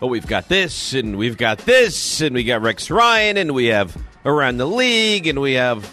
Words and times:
Oh, 0.00 0.06
we've 0.06 0.26
got 0.28 0.48
this, 0.48 0.94
and 0.94 1.18
we've 1.18 1.36
got 1.36 1.58
this, 1.58 2.20
and 2.20 2.32
we 2.32 2.44
got 2.44 2.62
Rex 2.62 2.88
Ryan, 2.88 3.36
and 3.36 3.52
we 3.52 3.66
have 3.66 3.96
around 4.24 4.58
the 4.58 4.66
league, 4.66 5.26
and 5.26 5.40
we 5.40 5.54
have. 5.54 5.92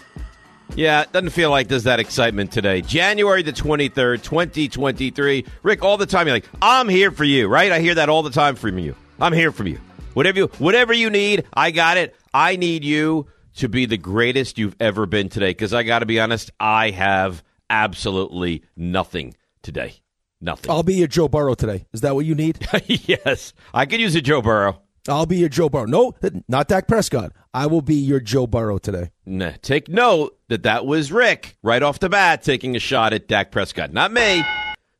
Yeah, 0.76 1.02
it 1.02 1.12
doesn't 1.12 1.30
feel 1.30 1.50
like 1.50 1.66
there's 1.66 1.84
that 1.84 1.98
excitement 1.98 2.52
today. 2.52 2.82
January 2.82 3.42
the 3.42 3.52
23rd, 3.52 4.22
2023. 4.22 5.44
Rick, 5.62 5.82
all 5.82 5.96
the 5.96 6.06
time, 6.06 6.26
you're 6.28 6.36
like, 6.36 6.48
I'm 6.62 6.88
here 6.88 7.10
for 7.10 7.24
you, 7.24 7.48
right? 7.48 7.72
I 7.72 7.80
hear 7.80 7.96
that 7.96 8.08
all 8.08 8.22
the 8.22 8.30
time 8.30 8.54
from 8.54 8.78
you. 8.78 8.94
I'm 9.18 9.32
here 9.32 9.50
for 9.50 9.66
you. 9.66 9.80
Whatever 10.14 10.38
you, 10.38 10.46
whatever 10.58 10.92
you 10.92 11.10
need, 11.10 11.44
I 11.52 11.70
got 11.72 11.96
it. 11.96 12.14
I 12.32 12.56
need 12.56 12.84
you 12.84 13.26
to 13.56 13.68
be 13.68 13.86
the 13.86 13.96
greatest 13.96 14.56
you've 14.58 14.76
ever 14.78 15.06
been 15.06 15.28
today, 15.30 15.50
because 15.50 15.74
I 15.74 15.82
got 15.82 16.00
to 16.00 16.06
be 16.06 16.20
honest, 16.20 16.52
I 16.60 16.90
have 16.90 17.42
absolutely 17.70 18.62
nothing 18.76 19.34
today. 19.62 19.94
Nothing. 20.40 20.70
I'll 20.70 20.82
be 20.82 20.94
your 20.94 21.08
Joe 21.08 21.28
Burrow 21.28 21.54
today. 21.54 21.86
Is 21.92 22.02
that 22.02 22.14
what 22.14 22.26
you 22.26 22.34
need? 22.34 22.66
yes, 22.86 23.52
I 23.72 23.86
could 23.86 24.00
use 24.00 24.14
a 24.14 24.20
Joe 24.20 24.42
Burrow. 24.42 24.80
I'll 25.08 25.26
be 25.26 25.36
your 25.38 25.48
Joe 25.48 25.68
Burrow. 25.68 25.86
No, 25.86 26.14
not 26.48 26.68
Dak 26.68 26.88
Prescott. 26.88 27.32
I 27.54 27.66
will 27.66 27.82
be 27.82 27.94
your 27.94 28.20
Joe 28.20 28.46
Burrow 28.46 28.78
today. 28.78 29.10
Nah, 29.24 29.52
take 29.62 29.88
note 29.88 30.38
that 30.48 30.64
that 30.64 30.84
was 30.84 31.12
Rick 31.12 31.56
right 31.62 31.82
off 31.82 32.00
the 32.00 32.08
bat 32.08 32.42
taking 32.42 32.76
a 32.76 32.80
shot 32.80 33.12
at 33.12 33.28
Dak 33.28 33.50
Prescott. 33.50 33.92
Not 33.92 34.12
me. 34.12 34.44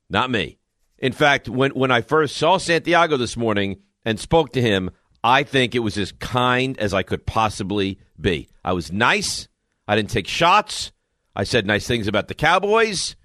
Not 0.09 0.31
me. 0.31 0.59
In 0.99 1.13
fact, 1.13 1.49
when, 1.49 1.73
when 1.73 1.91
I 1.91 2.01
first 2.01 2.37
saw 2.37 2.57
Santiago 2.59 3.17
this 3.17 3.37
morning 3.37 3.83
and 4.05 4.19
spoke 4.19 4.53
to 4.53 4.63
him, 4.63 4.91
I 5.23 5.43
think 5.43 5.75
it 5.75 5.81
was 5.81 5.99
as 5.99 6.13
kind 6.13 6.79
as 6.79 6.95
I 6.95 7.03
could 7.03 7.27
possibly 7.27 7.99
be. 8.19 8.49
I 8.65 8.73
was 8.73 8.93
nice. 8.93 9.49
I 9.89 9.97
didn't 9.97 10.11
take 10.11 10.29
shots. 10.29 10.93
I 11.35 11.45
said 11.45 11.67
nice 11.67 11.87
things 11.87 12.09
about 12.09 12.29
the 12.29 12.35
Cowboys. 12.35 13.17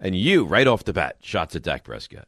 And 0.00 0.16
you, 0.16 0.44
right 0.44 0.66
off 0.66 0.84
the 0.84 0.92
bat, 0.92 1.16
shots 1.20 1.54
at 1.56 1.62
Dak 1.62 1.84
Prescott. 1.84 2.26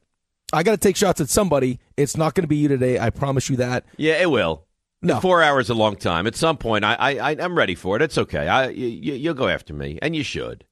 I 0.52 0.62
got 0.62 0.72
to 0.72 0.76
take 0.76 0.96
shots 0.96 1.20
at 1.20 1.30
somebody. 1.30 1.80
It's 1.96 2.16
not 2.16 2.34
going 2.34 2.42
to 2.44 2.48
be 2.48 2.56
you 2.56 2.68
today. 2.68 2.98
I 2.98 3.08
promise 3.10 3.48
you 3.48 3.56
that. 3.56 3.86
Yeah, 3.96 4.20
it 4.20 4.30
will. 4.30 4.66
No. 5.00 5.18
Four 5.20 5.42
hours 5.42 5.70
a 5.70 5.74
long 5.74 5.96
time. 5.96 6.26
At 6.26 6.36
some 6.36 6.58
point, 6.58 6.84
I, 6.84 6.94
I, 6.94 7.30
I'm 7.30 7.56
ready 7.56 7.74
for 7.74 7.96
it. 7.96 8.02
It's 8.02 8.18
okay. 8.18 8.46
I, 8.46 8.68
you, 8.68 9.14
you'll 9.14 9.34
go 9.34 9.48
after 9.48 9.72
me, 9.74 9.98
and 10.02 10.14
you 10.14 10.22
should. 10.22 10.64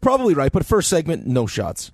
Probably 0.00 0.32
right, 0.34 0.52
but 0.52 0.64
first 0.64 0.88
segment, 0.88 1.26
no 1.26 1.46
shots. 1.46 1.90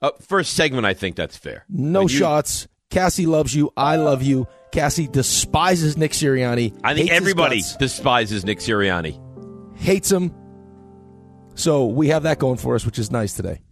Uh, 0.00 0.10
first 0.20 0.54
segment, 0.54 0.84
I 0.86 0.94
think 0.94 1.16
that's 1.16 1.36
fair. 1.36 1.64
No 1.68 2.02
you- 2.02 2.08
shots. 2.08 2.68
Cassie 2.90 3.24
loves 3.24 3.54
you. 3.54 3.72
I 3.74 3.96
love 3.96 4.22
you. 4.22 4.46
Cassie 4.70 5.08
despises 5.08 5.96
Nick 5.96 6.12
Sirianni. 6.12 6.78
I 6.84 6.94
think 6.94 7.10
everybody 7.10 7.62
despises 7.78 8.44
Nick 8.44 8.58
Sirianni. 8.58 9.18
hates 9.78 10.12
him. 10.12 10.30
So 11.54 11.86
we 11.86 12.08
have 12.08 12.24
that 12.24 12.38
going 12.38 12.58
for 12.58 12.74
us, 12.74 12.84
which 12.84 12.98
is 12.98 13.10
nice 13.10 13.32
today. 13.34 13.62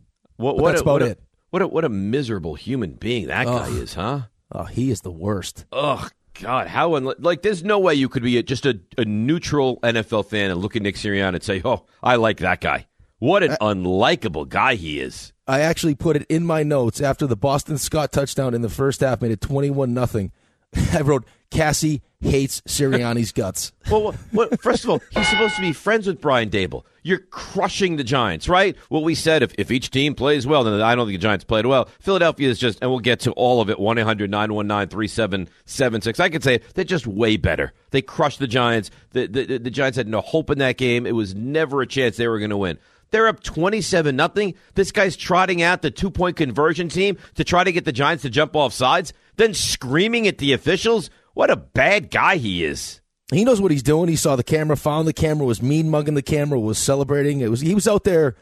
What, 0.40 0.56
what 0.56 0.70
that's 0.72 0.80
a, 0.80 0.84
what 0.84 1.02
about 1.02 1.08
a- 1.08 1.10
it. 1.12 1.22
What 1.50 1.62
a, 1.62 1.68
what 1.68 1.84
a 1.84 1.88
miserable 1.88 2.54
human 2.54 2.92
being 2.92 3.26
that 3.26 3.46
guy 3.46 3.68
is, 3.68 3.94
huh? 3.94 4.22
Oh, 4.52 4.64
he 4.64 4.90
is 4.90 5.00
the 5.00 5.10
worst. 5.10 5.64
Oh 5.72 6.08
God, 6.40 6.68
how 6.68 6.90
unli- 6.90 7.16
like 7.18 7.42
there's 7.42 7.64
no 7.64 7.78
way 7.78 7.94
you 7.94 8.08
could 8.08 8.22
be 8.22 8.38
a, 8.38 8.42
just 8.42 8.66
a, 8.66 8.80
a 8.96 9.04
neutral 9.04 9.78
NFL 9.80 10.26
fan 10.26 10.50
and 10.50 10.60
look 10.60 10.76
at 10.76 10.82
Nick 10.82 10.94
Sirianni 10.94 11.34
and 11.34 11.42
say, 11.42 11.60
"Oh, 11.64 11.86
I 12.02 12.16
like 12.16 12.38
that 12.38 12.60
guy." 12.60 12.86
What 13.18 13.42
an 13.42 13.50
unlikable 13.60 14.48
guy 14.48 14.76
he 14.76 14.98
is. 14.98 15.32
I 15.46 15.60
actually 15.60 15.94
put 15.94 16.16
it 16.16 16.24
in 16.30 16.46
my 16.46 16.62
notes 16.62 17.00
after 17.02 17.26
the 17.26 17.36
Boston 17.36 17.76
Scott 17.76 18.12
touchdown 18.12 18.54
in 18.54 18.62
the 18.62 18.70
first 18.70 19.00
half 19.00 19.20
made 19.20 19.32
it 19.32 19.40
21 19.42 19.92
nothing. 19.92 20.32
I 20.92 21.02
wrote 21.02 21.26
Cassie 21.50 22.00
hates 22.20 22.60
Sirianni's 22.62 23.32
guts. 23.32 23.72
Well, 23.90 24.02
what, 24.02 24.14
what, 24.30 24.62
first 24.62 24.84
of 24.84 24.90
all, 24.90 25.00
he's 25.10 25.28
supposed 25.28 25.56
to 25.56 25.62
be 25.62 25.72
friends 25.72 26.06
with 26.06 26.20
Brian 26.20 26.48
Daboll. 26.48 26.84
You're 27.02 27.18
crushing 27.18 27.96
the 27.96 28.04
Giants, 28.04 28.48
right? 28.48 28.76
Well, 28.88 29.02
we 29.02 29.16
said 29.16 29.42
if, 29.42 29.52
if 29.58 29.72
each 29.72 29.90
team 29.90 30.14
plays 30.14 30.46
well, 30.46 30.62
then 30.62 30.80
I 30.80 30.94
don't 30.94 31.08
think 31.08 31.18
the 31.18 31.22
Giants 31.22 31.44
played 31.44 31.66
well. 31.66 31.88
Philadelphia 31.98 32.48
is 32.48 32.58
just, 32.60 32.78
and 32.82 32.90
we'll 32.90 33.00
get 33.00 33.18
to 33.20 33.32
all 33.32 33.60
of 33.60 33.68
it 33.68 33.80
1 33.80 33.98
800 33.98 34.30
919 34.30 34.88
3776. 34.90 36.20
I 36.20 36.28
could 36.28 36.44
say 36.44 36.60
they're 36.74 36.84
just 36.84 37.06
way 37.06 37.36
better. 37.36 37.72
They 37.90 38.00
crushed 38.00 38.38
the 38.38 38.46
Giants. 38.46 38.92
The, 39.10 39.26
the, 39.26 39.58
the 39.58 39.70
Giants 39.70 39.96
had 39.96 40.06
no 40.06 40.20
hope 40.20 40.50
in 40.50 40.58
that 40.58 40.76
game. 40.76 41.04
It 41.06 41.16
was 41.16 41.34
never 41.34 41.82
a 41.82 41.86
chance 41.86 42.16
they 42.16 42.28
were 42.28 42.38
going 42.38 42.50
to 42.50 42.56
win. 42.56 42.78
They're 43.10 43.26
up 43.26 43.42
27 43.42 44.14
nothing. 44.14 44.54
This 44.74 44.92
guy's 44.92 45.16
trotting 45.16 45.62
out 45.62 45.82
the 45.82 45.90
two 45.90 46.10
point 46.10 46.36
conversion 46.36 46.88
team 46.88 47.18
to 47.34 47.44
try 47.44 47.64
to 47.64 47.72
get 47.72 47.84
the 47.84 47.92
Giants 47.92 48.22
to 48.22 48.30
jump 48.30 48.54
off 48.54 48.72
sides, 48.72 49.12
then 49.36 49.54
screaming 49.54 50.28
at 50.28 50.38
the 50.38 50.52
officials. 50.52 51.10
What 51.40 51.48
a 51.50 51.56
bad 51.56 52.10
guy 52.10 52.36
he 52.36 52.66
is. 52.66 53.00
He 53.32 53.46
knows 53.46 53.62
what 53.62 53.70
he's 53.70 53.82
doing. 53.82 54.10
He 54.10 54.16
saw 54.16 54.36
the 54.36 54.42
camera, 54.44 54.76
found 54.76 55.08
the 55.08 55.14
camera, 55.14 55.46
was 55.46 55.62
mean 55.62 55.88
mugging 55.88 56.12
the 56.12 56.20
camera, 56.20 56.60
was 56.60 56.76
celebrating. 56.76 57.40
It 57.40 57.48
was 57.48 57.62
he 57.62 57.74
was 57.74 57.88
out 57.88 58.04
there. 58.04 58.36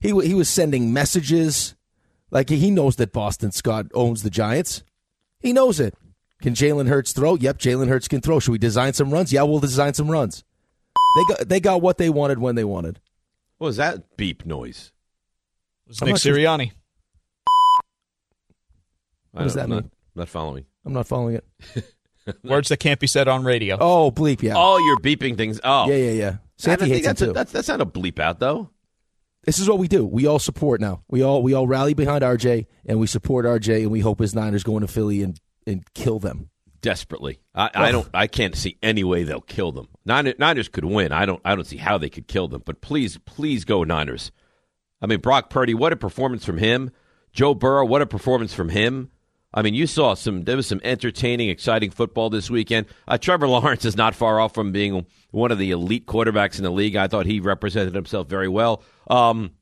He 0.00 0.08
he 0.20 0.34
was 0.34 0.50
sending 0.50 0.92
messages. 0.92 1.74
Like 2.30 2.50
he 2.50 2.70
knows 2.70 2.96
that 2.96 3.10
Boston 3.10 3.52
Scott 3.52 3.86
owns 3.94 4.22
the 4.22 4.28
Giants. 4.28 4.82
He 5.40 5.54
knows 5.54 5.80
it. 5.80 5.94
Can 6.42 6.52
Jalen 6.52 6.88
Hurts 6.88 7.14
throw? 7.14 7.36
Yep, 7.36 7.56
Jalen 7.56 7.88
Hurts 7.88 8.06
can 8.06 8.20
throw. 8.20 8.38
Should 8.38 8.52
we 8.52 8.58
design 8.58 8.92
some 8.92 9.10
runs? 9.10 9.32
Yeah, 9.32 9.44
we'll 9.44 9.58
design 9.58 9.94
some 9.94 10.10
runs. 10.10 10.44
They 11.16 11.34
got 11.34 11.48
they 11.48 11.58
got 11.58 11.80
what 11.80 11.96
they 11.96 12.10
wanted 12.10 12.38
when 12.38 12.54
they 12.54 12.64
wanted. 12.64 13.00
What 13.56 13.68
was 13.68 13.78
that 13.78 14.18
beep 14.18 14.44
noise? 14.44 14.92
It 15.86 15.88
was 15.88 16.02
I'm 16.02 16.06
Nick 16.08 16.12
not 16.16 16.20
sure- 16.20 16.36
Sirianni. 16.36 16.72
What 19.30 19.44
does 19.44 19.54
that 19.54 19.64
I'm 19.64 19.70
not, 19.70 19.84
mean? 19.84 19.90
not 20.16 20.28
following. 20.28 20.66
I'm 20.84 20.92
not 20.92 21.06
following 21.06 21.36
it. 21.36 21.94
Words 22.44 22.68
that 22.68 22.78
can't 22.78 23.00
be 23.00 23.06
said 23.06 23.28
on 23.28 23.44
radio. 23.44 23.76
Oh, 23.80 24.10
bleep, 24.10 24.42
yeah. 24.42 24.54
Oh, 24.56 24.78
you're 24.78 24.98
beeping 24.98 25.36
things. 25.36 25.60
Oh, 25.62 25.88
Yeah, 25.88 25.96
yeah, 25.96 26.10
yeah. 26.10 26.30
I 26.30 26.38
Santi 26.56 26.84
think 26.84 26.94
hates 26.94 27.06
him 27.06 27.10
that's, 27.10 27.22
a, 27.22 27.26
too. 27.26 27.32
that's 27.32 27.52
that's 27.52 27.68
not 27.68 27.80
a 27.80 27.86
bleep 27.86 28.20
out 28.20 28.38
though. 28.38 28.70
This 29.44 29.58
is 29.58 29.68
what 29.68 29.78
we 29.80 29.88
do. 29.88 30.04
We 30.04 30.26
all 30.26 30.38
support 30.38 30.80
now. 30.80 31.02
We 31.08 31.22
all 31.22 31.42
we 31.42 31.54
all 31.54 31.66
rally 31.66 31.94
behind 31.94 32.22
RJ 32.22 32.66
and 32.86 33.00
we 33.00 33.08
support 33.08 33.44
RJ 33.44 33.82
and 33.82 33.90
we 33.90 33.98
hope 34.00 34.20
his 34.20 34.34
Niners 34.34 34.62
go 34.62 34.76
into 34.76 34.86
Philly 34.86 35.22
and, 35.22 35.40
and 35.66 35.82
kill 35.94 36.20
them. 36.20 36.50
Desperately, 36.80 37.40
I, 37.54 37.70
I 37.74 37.92
don't. 37.92 38.08
I 38.12 38.26
can't 38.26 38.56
see 38.56 38.76
any 38.82 39.04
way 39.04 39.22
they'll 39.22 39.40
kill 39.40 39.70
them. 39.70 39.86
Niners, 40.04 40.34
Niners 40.38 40.68
could 40.68 40.84
win. 40.84 41.12
I 41.12 41.26
don't. 41.26 41.40
I 41.44 41.54
don't 41.54 41.64
see 41.64 41.76
how 41.76 41.96
they 41.96 42.10
could 42.10 42.26
kill 42.26 42.48
them. 42.48 42.62
But 42.64 42.80
please, 42.80 43.18
please 43.24 43.64
go 43.64 43.84
Niners. 43.84 44.32
I 45.00 45.06
mean, 45.06 45.20
Brock 45.20 45.48
Purdy. 45.48 45.74
What 45.74 45.92
a 45.92 45.96
performance 45.96 46.44
from 46.44 46.58
him. 46.58 46.90
Joe 47.32 47.54
Burrow. 47.54 47.84
What 47.84 48.02
a 48.02 48.06
performance 48.06 48.52
from 48.52 48.68
him. 48.68 49.12
I 49.54 49.62
mean, 49.62 49.74
you 49.74 49.86
saw 49.86 50.14
some. 50.14 50.44
There 50.44 50.56
was 50.56 50.66
some 50.66 50.80
entertaining, 50.82 51.50
exciting 51.50 51.90
football 51.90 52.30
this 52.30 52.50
weekend. 52.50 52.86
Uh, 53.06 53.18
Trevor 53.18 53.48
Lawrence 53.48 53.84
is 53.84 53.96
not 53.96 54.14
far 54.14 54.40
off 54.40 54.54
from 54.54 54.72
being 54.72 55.06
one 55.30 55.50
of 55.50 55.58
the 55.58 55.70
elite 55.70 56.06
quarterbacks 56.06 56.58
in 56.58 56.64
the 56.64 56.70
league. 56.70 56.96
I 56.96 57.08
thought 57.08 57.26
he 57.26 57.40
represented 57.40 57.94
himself 57.94 58.28
very 58.28 58.48
well. 58.48 58.82
Um, 59.08 59.52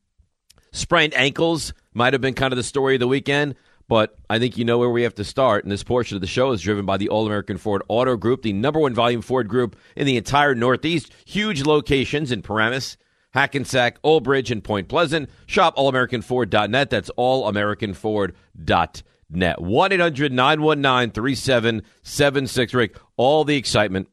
sprained 0.73 1.15
ankles 1.15 1.73
might 1.93 2.13
have 2.13 2.23
been 2.23 2.35
kind 2.35 2.53
of 2.53 2.57
the 2.57 2.63
story 2.63 2.95
of 2.95 3.01
the 3.01 3.09
weekend, 3.09 3.57
but 3.89 4.17
I 4.29 4.39
think 4.39 4.57
you 4.57 4.65
know 4.65 4.79
where 4.79 4.91
we 4.91 5.03
have 5.03 5.17
to 5.17 5.25
start. 5.25 5.65
And 5.65 5.73
this 5.73 5.83
portion 5.83 6.15
of 6.17 6.21
the 6.21 6.29
show 6.29 6.53
is 6.53 6.63
driven 6.63 6.87
by 6.87 6.97
the 6.97 7.09
All 7.09 7.27
American 7.27 7.59
Ford 7.59 7.83
Auto 7.89 8.17
Group, 8.17 8.43
the 8.43 8.53
number 8.53 8.79
one 8.79 8.95
volume 8.95 9.23
Ford 9.23 9.49
group 9.49 9.75
in 9.97 10.07
the 10.07 10.17
entire 10.17 10.55
Northeast. 10.55 11.13
Huge 11.25 11.65
locations 11.65 12.31
in 12.31 12.43
Paramus, 12.43 12.97
Hackensack, 13.33 13.99
Old 14.05 14.23
Bridge, 14.23 14.53
and 14.53 14.63
Point 14.63 14.89
Pleasant. 14.89 15.29
Shop 15.47 15.77
allamericanford.net. 15.77 16.91
That's 16.91 17.11
allamericanford.net. 17.19 19.03
1 19.31 19.93
800 19.93 20.33
919 20.33 21.13
3776. 21.13 22.75
Rick, 22.75 22.97
all 23.17 23.45
the 23.45 23.57
excitement, 23.57 24.09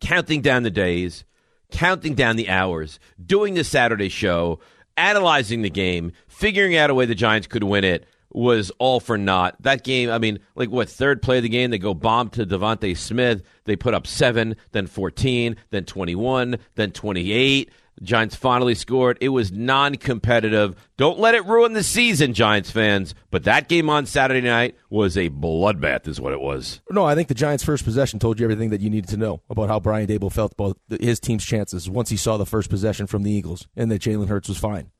counting 0.00 0.40
down 0.40 0.62
the 0.62 0.70
days, 0.70 1.24
counting 1.70 2.14
down 2.14 2.36
the 2.36 2.48
hours, 2.48 2.98
doing 3.24 3.54
the 3.54 3.64
Saturday 3.64 4.08
show, 4.08 4.60
analyzing 4.96 5.62
the 5.62 5.70
game, 5.70 6.12
figuring 6.26 6.76
out 6.76 6.90
a 6.90 6.94
way 6.94 7.06
the 7.06 7.14
Giants 7.14 7.46
could 7.46 7.64
win 7.64 7.84
it 7.84 8.06
was 8.30 8.70
all 8.78 9.00
for 9.00 9.16
naught. 9.16 9.56
That 9.60 9.84
game, 9.84 10.10
I 10.10 10.18
mean, 10.18 10.38
like 10.54 10.70
what, 10.70 10.88
third 10.88 11.22
play 11.22 11.38
of 11.38 11.42
the 11.42 11.48
game, 11.48 11.70
they 11.70 11.78
go 11.78 11.94
bomb 11.94 12.28
to 12.30 12.44
DeVonta 12.44 12.96
Smith. 12.96 13.42
They 13.64 13.76
put 13.76 13.94
up 13.94 14.06
seven, 14.06 14.56
then 14.72 14.86
14, 14.86 15.56
then 15.70 15.84
21, 15.84 16.58
then 16.74 16.90
28. 16.92 17.70
Giants 18.02 18.34
finally 18.34 18.74
scored. 18.74 19.18
It 19.20 19.30
was 19.30 19.52
non 19.52 19.96
competitive. 19.96 20.76
Don't 20.96 21.18
let 21.18 21.34
it 21.34 21.44
ruin 21.46 21.72
the 21.72 21.82
season, 21.82 22.34
Giants 22.34 22.70
fans. 22.70 23.14
But 23.30 23.44
that 23.44 23.68
game 23.68 23.90
on 23.90 24.06
Saturday 24.06 24.46
night 24.46 24.76
was 24.90 25.16
a 25.16 25.30
bloodbath, 25.30 26.08
is 26.08 26.20
what 26.20 26.32
it 26.32 26.40
was. 26.40 26.80
No, 26.90 27.04
I 27.04 27.14
think 27.14 27.28
the 27.28 27.34
Giants' 27.34 27.64
first 27.64 27.84
possession 27.84 28.18
told 28.18 28.38
you 28.38 28.44
everything 28.46 28.70
that 28.70 28.80
you 28.80 28.90
needed 28.90 29.10
to 29.10 29.16
know 29.16 29.42
about 29.50 29.68
how 29.68 29.80
Brian 29.80 30.06
Daboll 30.06 30.32
felt 30.32 30.52
about 30.52 30.78
his 31.00 31.20
team's 31.20 31.44
chances 31.44 31.88
once 31.88 32.10
he 32.10 32.16
saw 32.16 32.36
the 32.36 32.46
first 32.46 32.70
possession 32.70 33.06
from 33.06 33.22
the 33.22 33.30
Eagles 33.30 33.66
and 33.76 33.90
that 33.90 34.02
Jalen 34.02 34.28
Hurts 34.28 34.48
was 34.48 34.58
fine. 34.58 34.90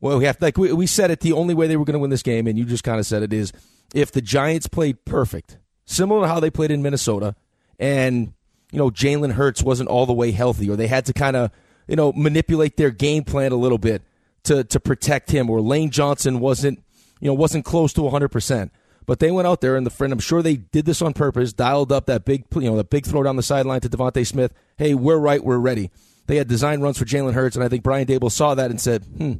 Well, 0.00 0.18
we 0.18 0.24
have 0.24 0.38
to, 0.38 0.44
like 0.44 0.56
we, 0.56 0.72
we 0.72 0.86
said 0.86 1.10
it. 1.10 1.20
The 1.20 1.32
only 1.32 1.54
way 1.54 1.66
they 1.66 1.76
were 1.76 1.84
going 1.84 1.94
to 1.94 2.00
win 2.00 2.10
this 2.10 2.22
game, 2.22 2.46
and 2.46 2.58
you 2.58 2.64
just 2.64 2.84
kind 2.84 2.98
of 2.98 3.06
said 3.06 3.22
it 3.22 3.32
is 3.32 3.52
if 3.94 4.10
the 4.12 4.22
Giants 4.22 4.66
played 4.66 5.04
perfect, 5.04 5.58
similar 5.84 6.22
to 6.22 6.28
how 6.28 6.40
they 6.40 6.50
played 6.50 6.70
in 6.70 6.82
Minnesota, 6.82 7.34
and 7.78 8.32
you 8.72 8.78
know 8.78 8.90
Jalen 8.90 9.32
Hurts 9.32 9.62
wasn't 9.62 9.90
all 9.90 10.06
the 10.06 10.14
way 10.14 10.30
healthy, 10.30 10.70
or 10.70 10.76
they 10.76 10.86
had 10.86 11.04
to 11.06 11.12
kind 11.12 11.36
of 11.36 11.50
you 11.90 11.96
know 11.96 12.12
manipulate 12.12 12.76
their 12.76 12.92
game 12.92 13.24
plan 13.24 13.50
a 13.50 13.56
little 13.56 13.76
bit 13.76 14.02
to 14.44 14.62
to 14.64 14.80
protect 14.80 15.32
him, 15.32 15.50
or 15.50 15.60
Lane 15.60 15.90
Johnson 15.90 16.38
wasn't 16.38 16.82
you 17.20 17.26
know 17.26 17.34
wasn't 17.34 17.64
close 17.64 17.92
to 17.94 18.02
100 18.02 18.28
percent. 18.28 18.72
But 19.06 19.18
they 19.18 19.32
went 19.32 19.48
out 19.48 19.60
there, 19.60 19.76
and 19.76 19.84
the 19.84 19.90
friend, 19.90 20.12
I'm 20.12 20.20
sure 20.20 20.40
they 20.40 20.56
did 20.56 20.84
this 20.84 21.02
on 21.02 21.14
purpose, 21.14 21.52
dialed 21.52 21.90
up 21.90 22.06
that 22.06 22.24
big, 22.24 22.44
you 22.54 22.60
know, 22.60 22.76
the 22.76 22.84
big 22.84 23.04
throw 23.04 23.24
down 23.24 23.34
the 23.34 23.42
sideline 23.42 23.80
to 23.80 23.88
DeVonta 23.88 24.24
Smith. 24.24 24.52
Hey, 24.76 24.94
we're 24.94 25.18
right, 25.18 25.42
we're 25.42 25.58
ready. 25.58 25.90
They 26.28 26.36
had 26.36 26.46
design 26.46 26.80
runs 26.80 26.96
for 26.96 27.04
Jalen 27.04 27.32
Hurts, 27.32 27.56
and 27.56 27.64
I 27.64 27.68
think 27.68 27.82
Brian 27.82 28.06
Daboll 28.06 28.30
saw 28.30 28.54
that 28.54 28.70
and 28.70 28.80
said, 28.80 29.02
"Hmm, 29.16 29.32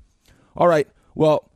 all 0.56 0.66
right, 0.66 0.88
well, 1.14 1.50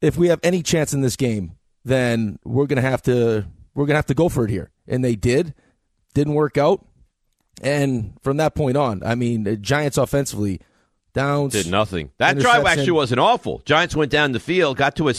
if 0.00 0.16
we 0.16 0.28
have 0.28 0.40
any 0.42 0.62
chance 0.62 0.94
in 0.94 1.02
this 1.02 1.16
game, 1.16 1.58
then 1.84 2.38
we're 2.42 2.66
gonna 2.66 2.80
have 2.80 3.02
to 3.02 3.44
we're 3.74 3.84
gonna 3.84 3.98
have 3.98 4.06
to 4.06 4.14
go 4.14 4.30
for 4.30 4.44
it 4.44 4.50
here." 4.50 4.70
And 4.86 5.04
they 5.04 5.14
did. 5.14 5.52
Didn't 6.14 6.34
work 6.34 6.56
out. 6.56 6.86
And 7.62 8.14
from 8.22 8.36
that 8.38 8.54
point 8.54 8.76
on, 8.76 9.02
I 9.04 9.14
mean, 9.14 9.44
the 9.44 9.56
Giants 9.56 9.98
offensively 9.98 10.60
downs 11.12 11.52
did 11.52 11.70
nothing. 11.70 12.10
That 12.18 12.38
drive 12.38 12.66
actually 12.66 12.92
wasn't 12.92 13.20
awful. 13.20 13.62
Giants 13.64 13.96
went 13.96 14.10
down 14.10 14.32
the 14.32 14.40
field, 14.40 14.76
got 14.76 14.96
to 14.96 15.08
a, 15.08 15.10
a 15.10 15.12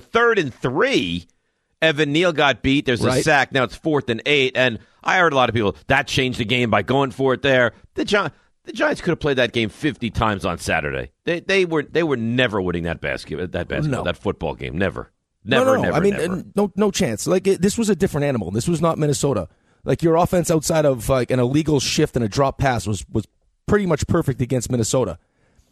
third 0.00 0.38
and 0.38 0.52
three. 0.52 1.26
Evan 1.82 2.12
Neal 2.12 2.32
got 2.32 2.62
beat. 2.62 2.86
There's 2.86 3.04
a 3.04 3.22
sack. 3.22 3.52
Now 3.52 3.64
it's 3.64 3.76
fourth 3.76 4.08
and 4.08 4.22
eight. 4.26 4.56
And 4.56 4.78
I 5.04 5.18
heard 5.18 5.32
a 5.32 5.36
lot 5.36 5.48
of 5.48 5.54
people 5.54 5.76
that 5.88 6.06
changed 6.08 6.38
the 6.38 6.44
game 6.44 6.70
by 6.70 6.82
going 6.82 7.10
for 7.10 7.34
it 7.34 7.42
there. 7.42 7.72
The 7.94 8.04
Gi- 8.04 8.30
the 8.64 8.72
Giants 8.72 9.00
could 9.00 9.10
have 9.10 9.20
played 9.20 9.36
that 9.38 9.52
game 9.52 9.68
50 9.68 10.10
times 10.10 10.44
on 10.44 10.58
Saturday. 10.58 11.12
They 11.24 11.40
they 11.40 11.64
were 11.64 11.82
they 11.84 12.02
were 12.02 12.16
never 12.16 12.60
winning 12.60 12.84
that 12.84 13.00
basket 13.00 13.52
that 13.52 13.68
basketball 13.68 14.00
No. 14.00 14.04
that 14.04 14.16
football 14.16 14.54
game. 14.54 14.76
Never. 14.78 15.12
Never, 15.44 15.64
no, 15.64 15.70
no, 15.74 15.76
no. 15.76 15.82
never, 15.82 15.96
I 15.96 16.00
mean, 16.00 16.14
never. 16.14 16.34
uh, 16.34 16.42
no, 16.56 16.72
no 16.74 16.90
chance. 16.90 17.26
Like 17.28 17.46
it, 17.46 17.62
this 17.62 17.78
was 17.78 17.88
a 17.88 17.94
different 17.94 18.24
animal. 18.24 18.50
This 18.50 18.66
was 18.66 18.80
not 18.80 18.98
Minnesota. 18.98 19.48
Like 19.86 20.02
your 20.02 20.16
offense 20.16 20.50
outside 20.50 20.84
of 20.84 21.08
like 21.08 21.30
an 21.30 21.38
illegal 21.38 21.78
shift 21.78 22.16
and 22.16 22.24
a 22.24 22.28
drop 22.28 22.58
pass 22.58 22.86
was 22.86 23.06
was 23.08 23.26
pretty 23.66 23.86
much 23.86 24.06
perfect 24.08 24.40
against 24.40 24.70
Minnesota. 24.70 25.18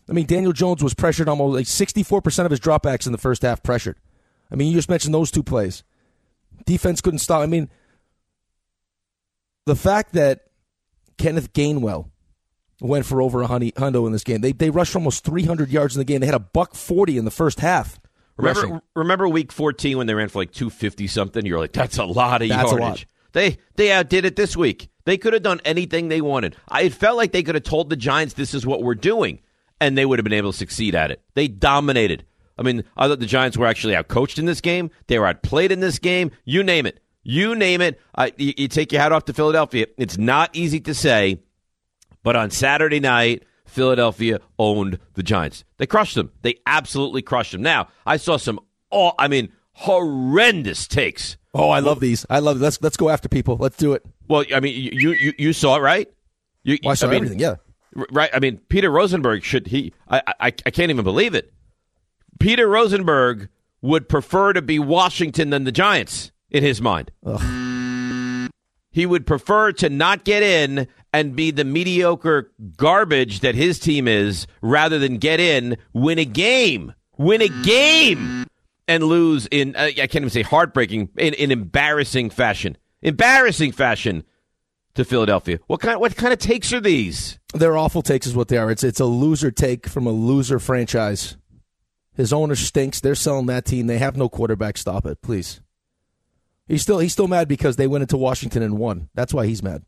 I 0.08 0.12
mean, 0.12 0.26
Daniel 0.26 0.52
Jones 0.52 0.82
was 0.82 0.94
pressured 0.94 1.28
almost 1.28 1.54
like 1.54 1.66
sixty 1.66 2.04
four 2.04 2.22
percent 2.22 2.46
of 2.46 2.50
his 2.50 2.60
dropbacks 2.60 3.06
in 3.06 3.12
the 3.12 3.18
first 3.18 3.42
half 3.42 3.62
pressured. 3.62 3.96
I 4.52 4.54
mean, 4.54 4.68
you 4.68 4.74
just 4.74 4.88
mentioned 4.88 5.12
those 5.12 5.32
two 5.32 5.42
plays. 5.42 5.82
Defense 6.64 7.00
couldn't 7.00 7.18
stop. 7.18 7.42
I 7.42 7.46
mean, 7.46 7.68
the 9.66 9.74
fact 9.74 10.12
that 10.12 10.44
Kenneth 11.18 11.52
Gainwell 11.52 12.10
went 12.80 13.06
for 13.06 13.20
over 13.20 13.42
a 13.42 13.48
honey, 13.48 13.72
hundo 13.72 14.06
in 14.06 14.12
this 14.12 14.22
game. 14.22 14.40
They 14.42 14.52
they 14.52 14.70
rushed 14.70 14.94
almost 14.94 15.24
three 15.24 15.44
hundred 15.44 15.70
yards 15.70 15.96
in 15.96 16.00
the 16.00 16.04
game. 16.04 16.20
They 16.20 16.26
had 16.26 16.36
a 16.36 16.40
buck 16.40 16.76
forty 16.76 17.18
in 17.18 17.24
the 17.24 17.32
first 17.32 17.58
half. 17.58 17.98
Remember, 18.36 18.60
rushing. 18.60 18.80
remember 18.96 19.28
week 19.28 19.52
14 19.52 19.96
when 19.96 20.08
they 20.08 20.14
ran 20.14 20.28
for 20.28 20.40
like 20.40 20.50
250 20.50 21.06
something? 21.06 21.46
You're 21.46 21.60
like, 21.60 21.72
that's 21.72 21.98
a 21.98 22.04
lot 22.04 22.42
of 22.42 22.48
That's 22.48 22.72
a 22.72 22.76
yardage. 22.76 23.06
They 23.34 23.58
they 23.76 23.92
outdid 23.92 24.24
it 24.24 24.36
this 24.36 24.56
week. 24.56 24.88
They 25.04 25.18
could 25.18 25.34
have 25.34 25.42
done 25.42 25.60
anything 25.64 26.08
they 26.08 26.22
wanted. 26.22 26.56
I 26.68 26.82
it 26.82 26.94
felt 26.94 27.18
like 27.18 27.32
they 27.32 27.42
could 27.42 27.56
have 27.56 27.64
told 27.64 27.90
the 27.90 27.96
Giants 27.96 28.34
this 28.34 28.54
is 28.54 28.64
what 28.64 28.82
we're 28.82 28.94
doing, 28.94 29.40
and 29.80 29.98
they 29.98 30.06
would 30.06 30.18
have 30.18 30.24
been 30.24 30.32
able 30.32 30.52
to 30.52 30.58
succeed 30.58 30.94
at 30.94 31.10
it. 31.10 31.20
They 31.34 31.48
dominated. 31.48 32.24
I 32.56 32.62
mean, 32.62 32.84
I 32.96 33.08
thought 33.08 33.20
the 33.20 33.26
Giants 33.26 33.58
were 33.58 33.66
actually 33.66 33.94
outcoached 33.94 34.38
in 34.38 34.46
this 34.46 34.60
game. 34.60 34.90
They 35.08 35.18
were 35.18 35.26
outplayed 35.26 35.72
in 35.72 35.80
this 35.80 35.98
game. 35.98 36.30
You 36.44 36.62
name 36.62 36.86
it. 36.86 37.00
You 37.24 37.56
name 37.56 37.80
it. 37.80 38.00
I, 38.14 38.32
you, 38.36 38.54
you 38.56 38.68
take 38.68 38.92
your 38.92 39.02
hat 39.02 39.10
off 39.10 39.24
to 39.24 39.32
Philadelphia. 39.32 39.86
It's 39.98 40.16
not 40.16 40.50
easy 40.52 40.78
to 40.80 40.94
say, 40.94 41.42
but 42.22 42.36
on 42.36 42.50
Saturday 42.50 43.00
night, 43.00 43.44
Philadelphia 43.66 44.40
owned 44.58 45.00
the 45.14 45.24
Giants. 45.24 45.64
They 45.78 45.86
crushed 45.86 46.14
them. 46.14 46.30
They 46.42 46.60
absolutely 46.66 47.22
crushed 47.22 47.52
them. 47.52 47.62
Now, 47.62 47.88
I 48.06 48.18
saw 48.18 48.36
some, 48.36 48.60
oh, 48.92 49.12
I 49.18 49.26
mean, 49.26 49.52
horrendous 49.72 50.86
takes. 50.86 51.36
Oh, 51.54 51.70
I 51.70 51.78
love 51.78 52.00
these. 52.00 52.26
I 52.28 52.40
love. 52.40 52.60
Let's 52.60 52.82
let's 52.82 52.96
go 52.96 53.08
after 53.08 53.28
people. 53.28 53.56
Let's 53.58 53.76
do 53.76 53.92
it. 53.92 54.04
Well, 54.28 54.44
I 54.54 54.60
mean, 54.60 54.74
you 54.92 55.12
you, 55.12 55.32
you 55.38 55.52
saw 55.52 55.76
it, 55.76 55.80
right? 55.80 56.08
You, 56.64 56.78
Well, 56.82 56.92
I 56.92 56.94
saw 56.94 57.06
mean, 57.06 57.16
everything. 57.16 57.38
Yeah. 57.38 57.56
right. 58.10 58.30
I 58.34 58.40
mean, 58.40 58.58
Peter 58.68 58.90
Rosenberg 58.90 59.44
should 59.44 59.68
he? 59.68 59.92
I, 60.08 60.20
I 60.40 60.46
I 60.46 60.50
can't 60.50 60.90
even 60.90 61.04
believe 61.04 61.34
it. 61.34 61.52
Peter 62.40 62.66
Rosenberg 62.68 63.48
would 63.82 64.08
prefer 64.08 64.52
to 64.52 64.62
be 64.62 64.78
Washington 64.78 65.50
than 65.50 65.64
the 65.64 65.72
Giants 65.72 66.32
in 66.50 66.64
his 66.64 66.80
mind. 66.82 67.12
He 68.90 69.06
would 69.06 69.26
prefer 69.26 69.72
to 69.72 69.88
not 69.90 70.24
get 70.24 70.42
in 70.42 70.86
and 71.12 71.34
be 71.36 71.50
the 71.50 71.64
mediocre 71.64 72.52
garbage 72.76 73.40
that 73.40 73.54
his 73.54 73.78
team 73.78 74.06
is 74.08 74.46
rather 74.62 74.98
than 74.98 75.18
get 75.18 75.40
in, 75.40 75.76
win 75.92 76.18
a 76.18 76.24
game, 76.24 76.94
win 77.16 77.42
a 77.42 77.48
game, 77.64 78.46
and 78.86 79.04
lose 79.04 79.46
in, 79.50 79.76
uh, 79.76 79.82
I 79.84 79.92
can't 79.92 80.16
even 80.16 80.30
say 80.30 80.42
heartbreaking, 80.42 81.10
in, 81.16 81.34
in 81.34 81.50
embarrassing 81.50 82.30
fashion. 82.30 82.76
Embarrassing 83.02 83.72
fashion 83.72 84.24
to 84.94 85.04
Philadelphia. 85.04 85.58
What 85.66 85.80
kind, 85.80 86.00
what 86.00 86.16
kind 86.16 86.32
of 86.32 86.38
takes 86.38 86.72
are 86.72 86.80
these? 86.80 87.38
They're 87.52 87.76
awful 87.76 88.02
takes, 88.02 88.26
is 88.26 88.34
what 88.34 88.48
they 88.48 88.56
are. 88.56 88.70
It's 88.70 88.84
it's 88.84 89.00
a 89.00 89.04
loser 89.04 89.50
take 89.50 89.86
from 89.86 90.06
a 90.06 90.10
loser 90.12 90.58
franchise. 90.58 91.36
His 92.14 92.32
owner 92.32 92.54
stinks. 92.54 93.00
They're 93.00 93.14
selling 93.14 93.46
that 93.46 93.64
team. 93.64 93.86
They 93.86 93.98
have 93.98 94.16
no 94.16 94.28
quarterback. 94.28 94.78
Stop 94.78 95.04
it, 95.06 95.20
please. 95.20 95.60
He's 96.66 96.82
still 96.82 96.98
he's 96.98 97.12
still 97.12 97.28
mad 97.28 97.48
because 97.48 97.76
they 97.76 97.86
went 97.86 98.02
into 98.02 98.16
Washington 98.16 98.62
and 98.62 98.78
won. 98.78 99.08
That's 99.14 99.34
why 99.34 99.46
he's 99.46 99.62
mad. 99.62 99.84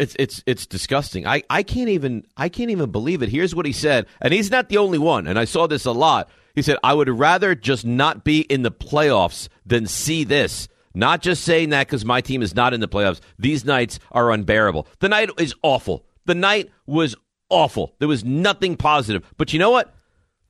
It's 0.00 0.16
it's 0.18 0.42
it's 0.46 0.66
disgusting. 0.66 1.26
I, 1.26 1.42
I 1.48 1.62
can't 1.62 1.88
even 1.90 2.24
I 2.36 2.48
can't 2.48 2.70
even 2.70 2.90
believe 2.90 3.22
it. 3.22 3.28
Here's 3.28 3.54
what 3.54 3.66
he 3.66 3.72
said, 3.72 4.06
and 4.20 4.34
he's 4.34 4.50
not 4.50 4.68
the 4.68 4.78
only 4.78 4.98
one. 4.98 5.26
And 5.26 5.38
I 5.38 5.44
saw 5.44 5.66
this 5.66 5.84
a 5.84 5.92
lot. 5.92 6.28
He 6.54 6.62
said, 6.62 6.78
"I 6.82 6.94
would 6.94 7.08
rather 7.08 7.54
just 7.54 7.84
not 7.84 8.24
be 8.24 8.40
in 8.40 8.62
the 8.62 8.70
playoffs 8.70 9.48
than 9.66 9.86
see 9.86 10.24
this." 10.24 10.68
Not 10.94 11.22
just 11.22 11.42
saying 11.42 11.70
that 11.70 11.88
because 11.88 12.04
my 12.04 12.20
team 12.20 12.40
is 12.40 12.54
not 12.54 12.72
in 12.72 12.80
the 12.80 12.86
playoffs. 12.86 13.20
These 13.36 13.64
nights 13.64 13.98
are 14.12 14.30
unbearable. 14.30 14.86
The 15.00 15.08
night 15.08 15.28
is 15.38 15.52
awful. 15.62 16.06
The 16.24 16.36
night 16.36 16.70
was 16.86 17.16
awful. 17.50 17.94
There 17.98 18.08
was 18.08 18.24
nothing 18.24 18.76
positive. 18.76 19.24
But 19.36 19.52
you 19.52 19.58
know 19.58 19.70
what? 19.70 19.92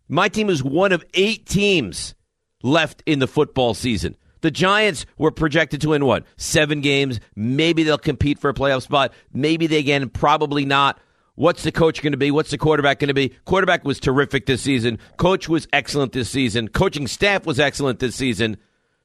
My 0.07 0.29
team 0.29 0.51
is 0.51 0.63
one 0.63 0.93
of 0.93 1.03
eight 1.15 1.47
teams 1.47 2.15
left 2.63 3.03
in 3.07 3.21
the 3.21 3.27
football 3.27 3.73
season. 3.73 4.17
The 4.43 4.51
Giants 4.51 5.07
were 5.17 5.31
projected 5.31 5.81
to 5.81 5.89
win 5.89 6.05
what? 6.05 6.27
Seven 6.37 6.83
games. 6.83 7.19
Maybe 7.35 7.83
they'll 7.83 7.97
compete 7.97 8.39
for 8.39 8.51
a 8.51 8.55
playoff 8.55 8.83
spot. 8.83 9.15
Maybe 9.33 9.67
they 9.67 9.79
again, 9.79 10.11
probably 10.11 10.67
not. 10.67 11.01
What's 11.37 11.64
the 11.64 11.73
coach 11.73 12.00
going 12.00 12.12
to 12.12 12.19
be? 12.19 12.31
What's 12.31 12.50
the 12.50 12.59
quarterback 12.59 13.00
going 13.00 13.09
to 13.09 13.14
be? 13.14 13.31
Quarterback 13.45 13.85
was 13.85 13.99
terrific 13.99 14.47
this 14.47 14.62
season. 14.62 14.99
Coach 15.17 15.49
was 15.49 15.67
excellent 15.73 16.12
this 16.12 16.31
season. 16.31 16.69
Coaching 16.69 17.09
staff 17.09 17.45
was 17.45 17.59
excellent 17.59 17.99
this 17.99 18.14
season. 18.14 18.57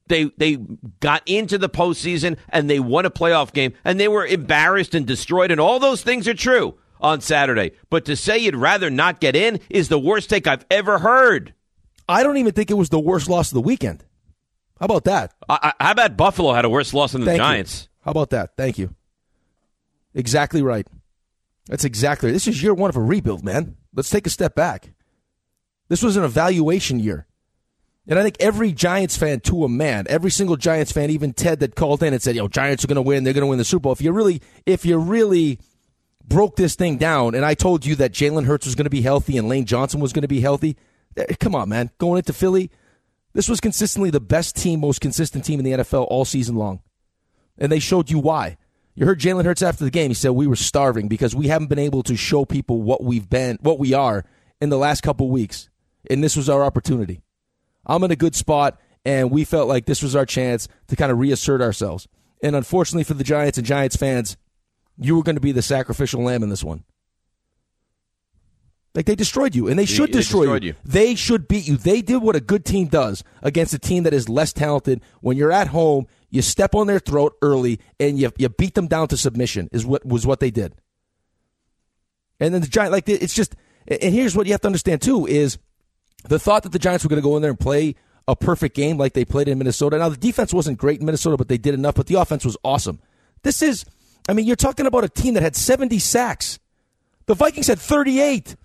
They 0.08 0.26
they 0.38 0.58
got 1.00 1.24
into 1.26 1.58
the 1.58 1.70
postseason 1.70 2.38
and 2.50 2.70
they 2.70 2.80
won 2.80 3.06
a 3.06 3.12
playoff 3.12 3.54
game 3.54 3.74
and 3.84 4.00
they 4.00 4.08
were 4.08 4.26
embarrassed 4.26 4.96
and 4.96 5.06
destroyed 5.06 5.52
and 5.52 5.60
all 5.60 5.80
those 5.80 6.02
things 6.02 6.28
are 6.28 6.34
true 6.34 6.76
on 7.00 7.22
Saturday. 7.22 7.72
But 7.90 8.06
to 8.06 8.16
say 8.16 8.40
you'd 8.40 8.56
rather 8.56 8.90
not 8.90 9.20
get 9.20 9.36
in 9.36 9.60
is 9.70 9.88
the 9.88 10.00
worst 10.00 10.30
take 10.30 10.48
I've 10.48 10.66
ever 10.70 11.00
heard. 11.00 11.54
I 12.08 12.24
don't 12.24 12.38
even 12.38 12.54
think 12.54 12.72
it 12.72 12.76
was 12.76 12.90
the 12.90 13.00
worst 13.00 13.30
loss 13.30 13.50
of 13.50 13.56
the 13.56 13.62
weekend. 13.62 14.04
How 14.80 14.86
about 14.86 15.04
that? 15.06 15.34
I, 15.48 15.74
I, 15.80 15.84
how 15.84 15.92
about 15.92 16.18
Buffalo 16.18 16.54
had 16.54 16.66
a 16.66 16.70
worse 16.70 16.94
loss 16.94 17.12
than 17.12 17.22
the 17.22 17.28
Thank 17.28 17.38
you. 17.38 17.44
Giants? 17.44 17.90
How 18.04 18.12
about 18.12 18.32
that? 18.32 18.56
Thank 18.58 18.80
you. 18.80 18.96
Exactly 20.16 20.64
right. 20.64 20.88
That's 21.70 21.86
exactly. 21.86 22.32
This 22.32 22.48
is 22.48 22.62
year 22.64 22.74
one 22.74 22.90
of 22.90 22.98
a 22.98 23.02
rebuild, 23.02 23.46
man. 23.46 23.78
Let's 23.94 24.10
take 24.10 24.26
a 24.26 24.32
step 24.32 24.56
back. 24.56 24.92
This 25.88 26.02
was 26.02 26.18
an 26.18 26.24
evaluation 26.24 27.00
year. 27.00 27.28
And 28.08 28.18
I 28.18 28.24
think 28.24 28.38
every 28.40 28.72
Giants 28.72 29.16
fan 29.16 29.40
to 29.42 29.64
a 29.64 29.70
man, 29.70 30.08
every 30.10 30.32
single 30.32 30.58
Giants 30.58 30.92
fan, 30.92 31.12
even 31.12 31.32
Ted 31.32 31.60
that 31.60 31.76
called 31.76 32.02
in 32.02 32.12
and 32.12 32.22
said, 32.22 32.36
"Yo, 32.36 32.48
Giants 32.48 32.84
are 32.84 32.88
going 32.88 32.96
to 32.96 33.04
win. 33.04 33.24
They're 33.24 33.34
going 33.34 33.44
to 33.44 33.48
win 33.48 33.60
the 33.60 33.66
Super 33.66 33.84
Bowl." 33.84 33.92
If 33.92 34.02
you 34.02 34.12
really, 34.12 34.42
if 34.66 34.84
you 34.84 34.98
really 34.98 35.60
broke 36.26 36.56
this 36.56 36.74
thing 36.74 36.98
down, 36.98 37.36
and 37.36 37.46
I 37.46 37.54
told 37.54 37.86
you 37.86 37.96
that 37.98 38.14
Jalen 38.14 38.46
Hurts 38.46 38.66
was 38.66 38.74
going 38.74 38.86
to 38.86 38.90
be 38.90 39.02
healthy 39.04 39.38
and 39.38 39.48
Lane 39.48 39.66
Johnson 39.66 40.00
was 40.00 40.12
going 40.12 40.24
to 40.24 40.28
be 40.28 40.42
healthy. 40.42 40.76
Eh, 41.18 41.36
Come 41.40 41.54
on, 41.54 41.70
man. 41.70 41.92
Going 42.00 42.18
into 42.18 42.34
Philly, 42.34 42.72
this 43.34 43.48
was 43.48 43.60
consistently 43.60 44.10
the 44.10 44.20
best 44.20 44.56
team, 44.56 44.80
most 44.80 45.02
consistent 45.02 45.46
team 45.46 45.60
in 45.60 45.66
the 45.66 45.84
NFL 45.84 46.08
all 46.10 46.26
season 46.26 46.56
long. 46.56 46.82
And 47.60 47.72
they 47.72 47.80
showed 47.80 48.10
you 48.10 48.18
why. 48.18 48.58
You 49.00 49.06
heard 49.06 49.22
Jalen 49.22 49.46
Hurts 49.46 49.62
after 49.62 49.86
the 49.86 49.92
game. 49.92 50.10
He 50.10 50.14
said 50.14 50.32
we 50.32 50.46
were 50.46 50.58
starving 50.58 51.08
because 51.08 51.34
we 51.34 51.48
haven't 51.48 51.70
been 51.70 51.80
able 51.80 52.04
to 52.04 52.18
show 52.18 52.44
people 52.44 52.82
what 52.82 53.02
we've 53.02 53.30
been, 53.30 53.58
what 53.62 53.80
we 53.80 53.94
are 53.94 54.26
in 54.60 54.68
the 54.68 54.78
last 54.78 55.04
couple 55.04 55.30
weeks, 55.30 55.70
and 56.10 56.22
this 56.22 56.36
was 56.36 56.50
our 56.50 56.66
opportunity. 56.66 57.22
I'm 57.86 58.04
in 58.04 58.12
a 58.12 58.18
good 58.18 58.36
spot, 58.36 58.78
and 59.06 59.32
we 59.32 59.46
felt 59.46 59.70
like 59.70 59.86
this 59.86 60.04
was 60.04 60.18
our 60.18 60.26
chance 60.26 60.68
to 60.90 60.98
kind 60.98 61.14
of 61.14 61.18
reassert 61.18 61.62
ourselves. 61.62 62.10
And 62.44 62.58
unfortunately 62.58 63.06
for 63.06 63.14
the 63.14 63.24
Giants 63.24 63.58
and 63.58 63.66
Giants 63.66 63.96
fans, 63.96 64.36
you 64.98 65.16
were 65.16 65.24
going 65.24 65.38
to 65.38 65.42
be 65.42 65.54
the 65.54 65.62
sacrificial 65.62 66.22
lamb 66.22 66.44
in 66.44 66.50
this 66.50 66.64
one. 66.64 66.84
Like 68.96 69.06
they 69.06 69.16
destroyed 69.16 69.56
you, 69.56 69.70
and 69.70 69.80
they 69.80 69.86
should 69.86 70.10
they 70.10 70.20
destroy 70.20 70.42
destroyed 70.42 70.64
you. 70.64 70.70
you. 70.72 70.76
They 70.84 71.16
should 71.16 71.48
beat 71.48 71.66
you. 71.66 71.78
They 71.78 72.02
did 72.02 72.18
what 72.18 72.36
a 72.36 72.42
good 72.42 72.66
team 72.66 72.88
does 72.88 73.24
against 73.42 73.74
a 73.74 73.80
team 73.80 74.04
that 74.04 74.14
is 74.14 74.28
less 74.28 74.52
talented. 74.52 75.00
When 75.22 75.38
you're 75.38 75.54
at 75.54 75.68
home, 75.68 76.08
you 76.30 76.42
step 76.42 76.76
on 76.76 76.88
their 76.88 77.00
throat 77.00 77.36
early 77.42 77.80
and 78.00 78.20
you 78.20 78.32
you 78.38 78.50
beat 78.50 78.76
them 78.76 78.88
down 78.88 79.08
to 79.10 79.18
submission. 79.18 79.70
Is 79.72 79.86
what 79.86 80.06
was 80.06 80.26
what 80.26 80.40
they 80.40 80.52
did. 80.52 80.74
And 82.40 82.54
then 82.54 82.62
the 82.62 82.68
Giant, 82.68 82.92
like 82.92 83.10
it's 83.10 83.34
just, 83.34 83.56
and 83.88 84.14
here's 84.14 84.36
what 84.36 84.46
you 84.46 84.54
have 84.54 84.62
to 84.62 84.68
understand 84.68 85.02
too 85.02 85.26
is 85.28 85.58
the 86.26 86.40
thought 86.40 86.64
that 86.64 86.72
the 86.72 86.80
Giants 86.80 87.04
were 87.04 87.10
going 87.10 87.22
to 87.22 87.28
go 87.28 87.36
in 87.36 87.42
there 87.42 87.52
and 87.52 87.60
play 87.60 87.96
a 88.28 88.36
perfect 88.36 88.76
game 88.76 88.98
like 88.98 89.14
they 89.14 89.26
played 89.26 89.48
in 89.48 89.58
Minnesota. 89.58 89.98
Now 89.98 90.10
the 90.10 90.18
defense 90.18 90.54
wasn't 90.54 90.78
great 90.78 91.00
in 91.00 91.06
Minnesota, 91.06 91.36
but 91.38 91.48
they 91.48 91.58
did 91.58 91.74
enough. 91.74 91.96
But 91.96 92.08
the 92.08 92.16
offense 92.16 92.46
was 92.46 92.56
awesome. 92.64 93.00
This 93.44 93.62
is, 93.62 93.86
I 94.28 94.34
mean, 94.34 94.46
you're 94.46 94.56
talking 94.56 94.86
about 94.86 95.04
a 95.04 95.10
team 95.10 95.34
that 95.34 95.44
had 95.44 95.56
70 95.56 96.00
sacks. 96.00 96.60
The 97.26 97.34
Vikings 97.34 97.68
had 97.68 97.80
38. 97.80 98.56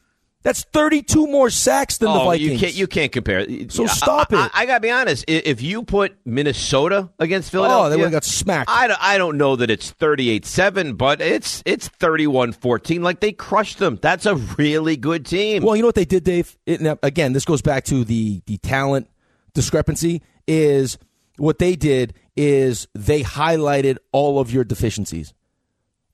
That's 0.44 0.62
32 0.62 1.26
more 1.26 1.48
sacks 1.50 1.96
than 1.96 2.10
the 2.12 2.20
Oh, 2.20 2.26
Vikings. 2.26 2.52
you 2.52 2.58
can't 2.58 2.74
you 2.74 2.86
can't 2.86 3.10
compare. 3.10 3.46
So 3.70 3.86
stop 3.86 4.30
I, 4.32 4.44
it. 4.46 4.50
I, 4.54 4.60
I 4.62 4.66
gotta 4.66 4.80
be 4.80 4.90
honest. 4.90 5.24
If 5.26 5.62
you 5.62 5.82
put 5.82 6.14
Minnesota 6.26 7.08
against 7.18 7.50
Philadelphia, 7.50 7.86
Oh, 7.86 7.88
they 7.90 7.96
would've 7.96 8.12
got 8.12 8.24
smacked. 8.24 8.68
I 8.70 8.86
don't, 8.86 9.02
I 9.02 9.16
don't 9.16 9.38
know 9.38 9.56
that 9.56 9.70
it's 9.70 9.90
38-7, 9.94 10.98
but 10.98 11.22
it's 11.22 11.62
it's 11.64 11.88
31-14. 11.88 13.00
Like 13.00 13.20
they 13.20 13.32
crushed 13.32 13.78
them. 13.78 13.98
That's 14.02 14.26
a 14.26 14.36
really 14.36 14.98
good 14.98 15.24
team. 15.24 15.62
Well, 15.62 15.76
you 15.76 15.82
know 15.82 15.88
what 15.88 15.94
they 15.94 16.04
did, 16.04 16.24
Dave? 16.24 16.56
It, 16.66 16.80
now, 16.82 16.98
again, 17.02 17.32
this 17.32 17.46
goes 17.46 17.62
back 17.62 17.84
to 17.86 18.04
the 18.04 18.42
the 18.44 18.58
talent 18.58 19.08
discrepancy. 19.54 20.20
Is 20.46 20.98
what 21.38 21.58
they 21.58 21.74
did 21.74 22.12
is 22.36 22.86
they 22.94 23.22
highlighted 23.22 23.96
all 24.12 24.38
of 24.38 24.52
your 24.52 24.62
deficiencies, 24.64 25.32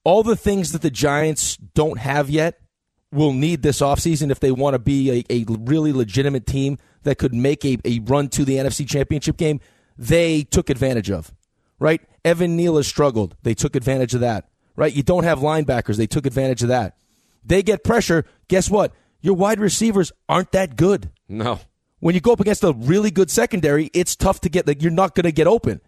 all 0.05 0.23
the 0.23 0.37
things 0.37 0.71
that 0.71 0.83
the 0.83 0.91
Giants 0.91 1.57
don't 1.57 1.99
have 1.99 2.31
yet. 2.31 2.60
Will 3.13 3.33
need 3.33 3.63
this 3.63 3.81
offseason 3.81 4.31
if 4.31 4.39
they 4.39 4.53
want 4.53 4.75
to 4.75 4.79
be 4.79 5.25
a, 5.29 5.33
a 5.33 5.45
really 5.49 5.93
legitimate 5.93 6.47
team 6.47 6.79
that 7.03 7.19
could 7.19 7.35
make 7.35 7.65
a, 7.65 7.79
a 7.85 7.99
run 8.01 8.29
to 8.29 8.45
the 8.45 8.57
NFC 8.57 8.89
Championship 8.89 9.37
game. 9.37 9.61
They 9.99 10.45
took 10.45 10.71
advantage 10.71 11.11
of, 11.11 11.33
right? 11.79 12.01
Evan 12.25 12.57
Neal 12.57 12.77
has 12.77 12.87
struggled. 12.87 13.37
They 13.43 13.55
took 13.55 13.75
advantage 13.75 14.15
of 14.15 14.21
that, 14.21 14.49
right? 14.77 14.95
You 14.95 15.03
don't 15.03 15.25
have 15.25 15.41
linebackers. 15.41 15.97
They 15.97 16.07
took 16.07 16.25
advantage 16.25 16.63
of 16.63 16.69
that. 16.69 16.97
They 17.45 17.63
get 17.63 17.83
pressure. 17.83 18.25
Guess 18.49 18.71
what? 18.71 18.93
Your 19.21 19.35
wide 19.35 19.61
receivers 19.61 20.13
aren't 20.29 20.53
that 20.53 20.77
good. 20.77 21.11
no. 21.29 21.61
When 21.99 22.15
you 22.15 22.23
go 22.23 22.33
up 22.33 22.41
against 22.41 22.65
a 22.65 22.73
really 22.73 23.11
good 23.11 23.31
secondary, 23.31 23.91
it's 23.93 24.17
tough 24.17 24.41
to 24.41 24.49
get 24.49 24.67
like 24.67 24.81
you're 24.81 24.91
not 24.91 25.15
going 25.15 25.25
to 25.25 25.33
get 25.33 25.47
open 25.47 25.83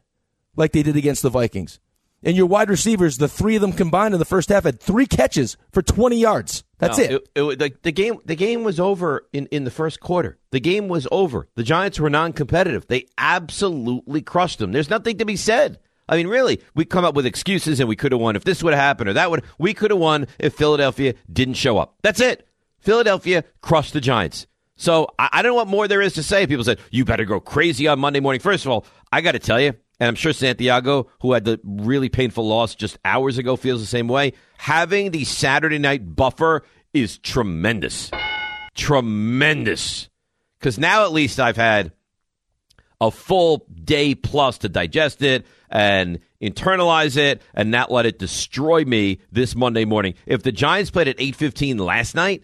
like 0.56 0.72
they 0.72 0.82
did 0.82 0.94
against 0.94 1.22
the 1.22 1.30
Vikings. 1.30 1.80
And 2.22 2.36
your 2.36 2.44
wide 2.44 2.68
receivers, 2.68 3.16
the 3.16 3.28
three 3.28 3.56
of 3.56 3.62
them 3.62 3.72
combined 3.72 4.12
in 4.12 4.18
the 4.18 4.26
first 4.26 4.50
half 4.50 4.64
had 4.64 4.78
three 4.78 5.06
catches 5.06 5.56
for 5.72 5.80
20 5.80 6.16
yards. 6.18 6.64
That's 6.82 6.98
No, 6.98 7.04
it. 7.04 7.28
it, 7.36 7.58
the, 7.58 7.72
the 7.82 7.92
game 7.92 8.18
the 8.24 8.34
game 8.34 8.64
was 8.64 8.78
over 8.80 9.26
in, 9.32 9.46
in 9.46 9.64
the 9.64 9.70
first 9.70 10.00
quarter. 10.00 10.36
The 10.50 10.60
game 10.60 10.88
was 10.88 11.06
over. 11.12 11.48
The 11.54 11.62
Giants 11.62 11.98
were 12.00 12.10
non-competitive. 12.10 12.86
They 12.88 13.06
absolutely 13.16 14.20
crushed 14.20 14.58
them. 14.58 14.72
There's 14.72 14.90
nothing 14.90 15.18
to 15.18 15.24
be 15.24 15.36
said. 15.36 15.78
I 16.08 16.16
mean, 16.16 16.26
really, 16.26 16.60
we 16.74 16.84
come 16.84 17.04
up 17.04 17.14
with 17.14 17.24
excuses 17.24 17.78
and 17.80 17.88
we 17.88 17.96
could 17.96 18.12
have 18.12 18.20
won 18.20 18.34
if 18.36 18.44
this 18.44 18.62
would 18.62 18.74
have 18.74 18.82
happened 18.82 19.08
or 19.08 19.12
that 19.14 19.30
would. 19.30 19.44
We 19.58 19.72
could 19.74 19.90
have 19.92 20.00
won 20.00 20.26
if 20.38 20.54
Philadelphia 20.54 21.14
didn't 21.32 21.54
show 21.54 21.78
up. 21.78 21.94
That's 22.02 22.20
it. 22.20 22.46
Philadelphia 22.80 23.44
crushed 23.60 23.92
the 23.92 24.00
Giants. 24.00 24.46
So 24.76 25.08
I, 25.18 25.28
I 25.34 25.42
don't 25.42 25.52
know 25.52 25.56
what 25.56 25.68
more 25.68 25.86
there 25.86 26.02
is 26.02 26.14
to 26.14 26.22
say. 26.24 26.46
People 26.48 26.64
said 26.64 26.80
you 26.90 27.04
better 27.04 27.24
go 27.24 27.38
crazy 27.38 27.86
on 27.86 28.00
Monday 28.00 28.18
morning. 28.20 28.40
First 28.40 28.64
of 28.66 28.72
all, 28.72 28.84
I 29.12 29.20
got 29.20 29.32
to 29.32 29.38
tell 29.38 29.60
you, 29.60 29.74
and 30.02 30.08
I'm 30.08 30.14
sure 30.16 30.32
Santiago, 30.32 31.06
who 31.20 31.32
had 31.32 31.44
the 31.44 31.60
really 31.62 32.08
painful 32.08 32.44
loss 32.44 32.74
just 32.74 32.98
hours 33.04 33.38
ago, 33.38 33.54
feels 33.54 33.80
the 33.80 33.86
same 33.86 34.08
way. 34.08 34.32
Having 34.58 35.12
the 35.12 35.22
Saturday 35.22 35.78
night 35.78 36.16
buffer 36.16 36.64
is 36.92 37.18
tremendous. 37.18 38.10
Tremendous. 38.74 40.08
Because 40.58 40.76
now 40.76 41.04
at 41.04 41.12
least 41.12 41.38
I've 41.38 41.54
had 41.54 41.92
a 43.00 43.12
full 43.12 43.64
day 43.72 44.16
plus 44.16 44.58
to 44.58 44.68
digest 44.68 45.22
it 45.22 45.46
and 45.70 46.18
internalize 46.42 47.16
it 47.16 47.40
and 47.54 47.70
not 47.70 47.92
let 47.92 48.04
it 48.04 48.18
destroy 48.18 48.84
me 48.84 49.20
this 49.30 49.54
Monday 49.54 49.84
morning. 49.84 50.14
If 50.26 50.42
the 50.42 50.50
Giants 50.50 50.90
played 50.90 51.06
at 51.06 51.18
8.15 51.18 51.78
last 51.78 52.16
night 52.16 52.42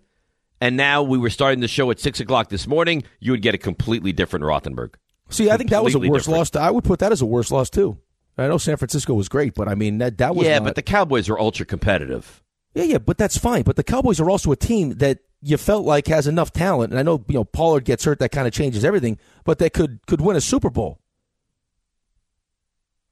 and 0.61 0.77
now 0.77 1.03
we 1.03 1.19
were 1.19 1.29
starting 1.29 1.59
the 1.59 1.67
show 1.67 1.91
at 1.91 1.99
6 1.99 2.21
o'clock 2.21 2.51
this 2.51 2.69
morning, 2.69 3.03
you 3.19 3.33
would 3.33 3.43
get 3.43 3.57
a 3.57 3.59
completely 3.59 4.13
different 4.13 4.45
Rothenberg. 4.45 4.95
See, 5.31 5.51
I 5.51 5.57
think 5.57 5.71
that 5.71 5.85
was 5.85 5.95
a 5.95 5.99
worse 5.99 6.25
different. 6.25 6.55
loss. 6.55 6.57
I 6.57 6.71
would 6.71 6.85
put 6.85 7.01
that 7.01 7.13
as 7.13 7.21
a 7.21 7.27
worse 7.27 7.51
loss 7.51 7.71
too. 7.71 7.99
I 8.37 8.47
know 8.49 8.59
San 8.59 8.77
Francisco 8.77 9.15
was 9.15 9.29
great, 9.29 9.55
but 9.55 9.69
I 9.69 9.75
mean 9.75 9.99
that 9.99 10.19
that 10.19 10.35
was 10.37 10.47
yeah, 10.47 10.59
not- 10.59 10.65
but 10.67 10.75
the 10.77 10.83
Cowboys 10.83 11.29
are 11.29 11.39
ultra 11.39 11.67
competitive. 11.67 12.43
Yeah, 12.75 12.85
yeah, 12.85 12.99
but 12.99 13.19
that's 13.19 13.37
fine. 13.37 13.63
But 13.63 13.77
the 13.77 13.83
Cowboys 13.83 14.21
are 14.21 14.31
also 14.31 14.53
a 14.53 14.57
team 14.57 14.91
that 14.99 15.19
you 15.43 15.57
felt 15.57 15.85
like 15.85 16.07
has 16.07 16.27
enough 16.27 16.53
talent, 16.53 16.93
and 16.93 16.99
I 16.99 17.03
know 17.03 17.25
you 17.29 17.35
know 17.35 17.45
Pollard 17.45 17.85
gets 17.85 18.05
hurt, 18.05 18.21
that 18.21 18.31
kind 18.31 18.47
of 18.47 18.53
changes 18.55 18.85
everything, 18.85 19.19
but 19.45 19.59
that 19.59 19.73
could 19.73 20.01
could 20.07 20.21
win 20.21 20.37
a 20.37 20.41
Super 20.41 20.71
Bowl. 20.71 21.01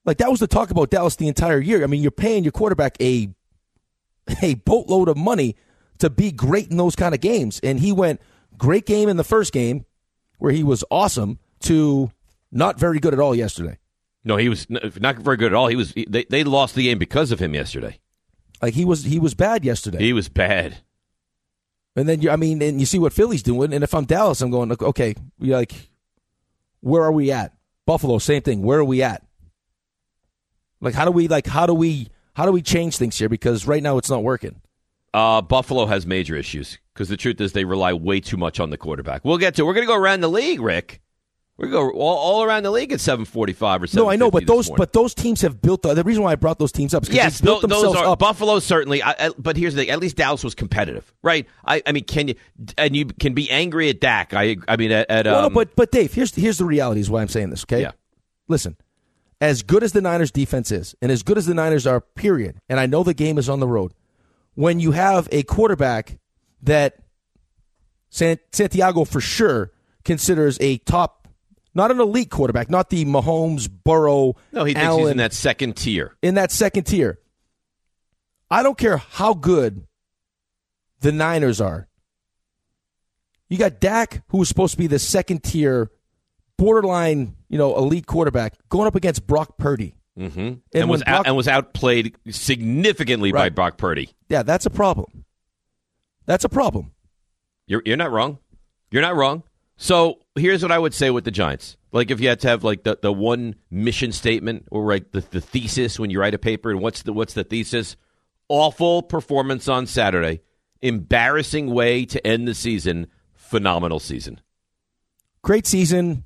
Like 0.04 0.18
that 0.18 0.30
was 0.30 0.40
the 0.40 0.46
talk 0.46 0.70
about 0.70 0.90
Dallas 0.90 1.16
the 1.16 1.26
entire 1.28 1.58
year. 1.58 1.82
I 1.82 1.86
mean, 1.86 2.00
you're 2.02 2.10
paying 2.12 2.44
your 2.44 2.52
quarterback 2.52 2.96
a 3.00 3.28
a 4.42 4.54
boatload 4.54 5.08
of 5.08 5.16
money 5.16 5.56
to 5.98 6.10
be 6.10 6.30
great 6.30 6.70
in 6.70 6.76
those 6.76 6.94
kind 6.94 7.14
of 7.14 7.20
games, 7.20 7.58
and 7.62 7.80
he 7.80 7.92
went 7.92 8.20
great 8.56 8.86
game 8.86 9.08
in 9.08 9.16
the 9.16 9.24
first 9.24 9.52
game 9.52 9.84
where 10.38 10.52
he 10.52 10.62
was 10.62 10.84
awesome 10.90 11.38
to 11.60 12.10
not 12.52 12.78
very 12.78 12.98
good 12.98 13.12
at 13.12 13.20
all 13.20 13.34
yesterday. 13.34 13.78
No, 14.24 14.36
he 14.36 14.48
was 14.48 14.66
not 14.68 15.16
very 15.16 15.36
good 15.36 15.52
at 15.52 15.54
all. 15.54 15.68
He 15.68 15.76
was 15.76 15.92
they, 15.94 16.24
they 16.28 16.42
lost 16.42 16.74
the 16.74 16.84
game 16.84 16.98
because 16.98 17.30
of 17.30 17.38
him 17.38 17.54
yesterday. 17.54 17.98
Like 18.60 18.74
he 18.74 18.84
was 18.84 19.04
he 19.04 19.18
was 19.18 19.34
bad 19.34 19.64
yesterday. 19.64 19.98
He 19.98 20.12
was 20.12 20.28
bad. 20.28 20.78
And 21.94 22.08
then 22.08 22.20
you, 22.20 22.30
I 22.30 22.36
mean, 22.36 22.60
and 22.60 22.78
you 22.78 22.86
see 22.86 22.98
what 22.98 23.12
Philly's 23.12 23.42
doing. 23.42 23.72
And 23.72 23.82
if 23.82 23.94
I'm 23.94 24.04
Dallas, 24.04 24.42
I'm 24.42 24.50
going, 24.50 24.70
okay, 24.70 25.14
like, 25.40 25.72
where 26.80 27.02
are 27.02 27.12
we 27.12 27.32
at? 27.32 27.54
Buffalo, 27.86 28.18
same 28.18 28.42
thing. 28.42 28.62
Where 28.62 28.80
are 28.80 28.84
we 28.84 29.02
at? 29.02 29.24
Like, 30.80 30.92
how 30.92 31.06
do 31.06 31.10
we 31.10 31.26
like? 31.26 31.46
How 31.46 31.64
do 31.64 31.72
we? 31.72 32.08
How 32.34 32.44
do 32.44 32.52
we 32.52 32.60
change 32.60 32.98
things 32.98 33.18
here? 33.18 33.30
Because 33.30 33.66
right 33.66 33.82
now 33.82 33.96
it's 33.96 34.10
not 34.10 34.22
working. 34.22 34.60
Uh, 35.14 35.40
Buffalo 35.40 35.86
has 35.86 36.04
major 36.04 36.36
issues 36.36 36.78
because 36.92 37.08
the 37.08 37.16
truth 37.16 37.40
is 37.40 37.52
they 37.52 37.64
rely 37.64 37.94
way 37.94 38.20
too 38.20 38.36
much 38.36 38.60
on 38.60 38.68
the 38.68 38.76
quarterback. 38.76 39.24
We'll 39.24 39.38
get 39.38 39.54
to. 39.54 39.64
We're 39.64 39.72
going 39.72 39.86
to 39.86 39.92
go 39.92 39.98
around 39.98 40.20
the 40.20 40.28
league, 40.28 40.60
Rick. 40.60 41.00
To 41.58 41.66
go 41.68 41.90
all, 41.90 42.18
all 42.18 42.42
around 42.44 42.64
the 42.64 42.70
league 42.70 42.92
at 42.92 43.00
seven 43.00 43.24
forty-five 43.24 43.82
or 43.82 43.86
seven. 43.86 44.04
No, 44.04 44.10
I 44.10 44.16
know, 44.16 44.30
but 44.30 44.46
those 44.46 44.68
but 44.68 44.92
those 44.92 45.14
teams 45.14 45.40
have 45.40 45.62
built. 45.62 45.82
The, 45.82 45.94
the 45.94 46.04
reason 46.04 46.22
why 46.22 46.32
I 46.32 46.34
brought 46.34 46.58
those 46.58 46.70
teams 46.70 46.92
up 46.92 47.04
is 47.04 47.08
because 47.08 47.16
yes, 47.16 47.40
built 47.40 47.62
tho- 47.62 47.68
those 47.68 47.82
themselves 47.82 48.06
are 48.06 48.12
up. 48.12 48.18
Buffalo 48.18 48.58
certainly. 48.58 49.02
I, 49.02 49.14
I, 49.18 49.30
but 49.38 49.56
here's 49.56 49.74
the 49.74 49.80
thing: 49.80 49.90
at 49.90 49.98
least 49.98 50.16
Dallas 50.16 50.44
was 50.44 50.54
competitive, 50.54 51.14
right? 51.22 51.46
I, 51.64 51.82
I 51.86 51.92
mean, 51.92 52.04
can 52.04 52.28
you 52.28 52.34
and 52.76 52.94
you 52.94 53.06
can 53.06 53.32
be 53.32 53.50
angry 53.50 53.88
at 53.88 54.02
Dak? 54.02 54.34
I, 54.34 54.56
I 54.68 54.76
mean, 54.76 54.92
at, 54.92 55.10
at 55.10 55.24
Well, 55.24 55.40
no, 55.40 55.46
um, 55.46 55.54
but 55.54 55.74
but 55.76 55.90
Dave, 55.90 56.12
here's 56.12 56.34
here's 56.34 56.58
the 56.58 56.66
reality. 56.66 57.00
Is 57.00 57.08
why 57.08 57.22
I'm 57.22 57.28
saying 57.28 57.48
this. 57.48 57.64
Okay. 57.64 57.80
Yeah. 57.80 57.92
Listen, 58.48 58.76
as 59.40 59.62
good 59.62 59.82
as 59.82 59.92
the 59.92 60.02
Niners 60.02 60.30
defense 60.30 60.70
is, 60.70 60.94
and 61.00 61.10
as 61.10 61.22
good 61.22 61.38
as 61.38 61.46
the 61.46 61.54
Niners 61.54 61.86
are, 61.86 62.02
period. 62.02 62.60
And 62.68 62.78
I 62.78 62.84
know 62.84 63.02
the 63.02 63.14
game 63.14 63.38
is 63.38 63.48
on 63.48 63.60
the 63.60 63.68
road. 63.68 63.94
When 64.54 64.78
you 64.78 64.92
have 64.92 65.26
a 65.32 65.42
quarterback 65.42 66.18
that 66.62 66.98
San, 68.10 68.38
Santiago 68.52 69.04
for 69.04 69.20
sure 69.22 69.72
considers 70.04 70.58
a 70.60 70.78
top, 70.78 71.25
not 71.76 71.90
an 71.92 72.00
elite 72.00 72.30
quarterback, 72.30 72.68
not 72.70 72.90
the 72.90 73.04
Mahomes, 73.04 73.68
Burrow, 73.70 74.34
no, 74.50 74.64
he 74.64 74.72
thinks 74.74 74.84
Allen, 74.86 75.00
he's 75.02 75.10
in 75.10 75.16
that 75.18 75.32
second 75.32 75.76
tier. 75.76 76.16
in 76.22 76.34
that 76.34 76.50
second 76.50 76.84
tier. 76.84 77.20
I 78.50 78.62
don't 78.62 78.78
care 78.78 78.96
how 78.96 79.34
good 79.34 79.86
the 81.00 81.12
Niners 81.12 81.60
are. 81.60 81.88
You 83.48 83.58
got 83.58 83.78
Dak, 83.80 84.22
who 84.28 84.38
was 84.38 84.48
supposed 84.48 84.72
to 84.72 84.78
be 84.78 84.86
the 84.88 84.98
second 84.98 85.44
tier, 85.44 85.90
borderline, 86.56 87.36
you 87.48 87.58
know, 87.58 87.76
elite 87.76 88.06
quarterback, 88.06 88.54
going 88.68 88.86
up 88.88 88.94
against 88.96 89.26
Brock 89.26 89.56
Purdy. 89.58 89.94
Mm-hmm. 90.18 90.38
And 90.38 90.60
And, 90.72 90.88
was 90.90 91.04
Brock- 91.04 91.14
out, 91.20 91.26
and 91.26 91.36
was 91.36 91.46
outplayed 91.46 92.16
significantly 92.30 93.30
by 93.32 93.50
Brock 93.50 93.76
Purdy. 93.76 94.10
Yeah, 94.28 94.42
that's 94.42 94.64
a 94.66 94.70
problem. 94.70 95.24
That's 96.24 96.44
a 96.44 96.48
problem. 96.48 96.92
You're 97.68 97.82
you're 97.84 97.96
not 97.96 98.10
wrong. 98.10 98.38
You're 98.90 99.02
not 99.02 99.14
wrong. 99.14 99.42
So 99.76 100.20
here's 100.36 100.62
what 100.62 100.72
I 100.72 100.78
would 100.78 100.94
say 100.94 101.10
with 101.10 101.24
the 101.24 101.30
Giants. 101.30 101.76
Like 101.92 102.10
if 102.10 102.20
you 102.20 102.28
had 102.28 102.40
to 102.40 102.48
have 102.48 102.64
like 102.64 102.82
the, 102.82 102.98
the 103.00 103.12
one 103.12 103.56
mission 103.70 104.12
statement 104.12 104.66
or 104.70 104.86
like 104.86 105.12
the, 105.12 105.20
the 105.20 105.40
thesis 105.40 105.98
when 105.98 106.10
you 106.10 106.20
write 106.20 106.34
a 106.34 106.38
paper 106.38 106.70
and 106.70 106.80
what's 106.80 107.02
the 107.02 107.12
what's 107.12 107.34
the 107.34 107.44
thesis? 107.44 107.96
Awful 108.48 109.02
performance 109.02 109.68
on 109.68 109.86
Saturday. 109.86 110.40
Embarrassing 110.82 111.70
way 111.72 112.04
to 112.06 112.24
end 112.26 112.46
the 112.46 112.54
season. 112.54 113.06
Phenomenal 113.34 113.98
season. 113.98 114.40
Great 115.42 115.66
season. 115.66 116.24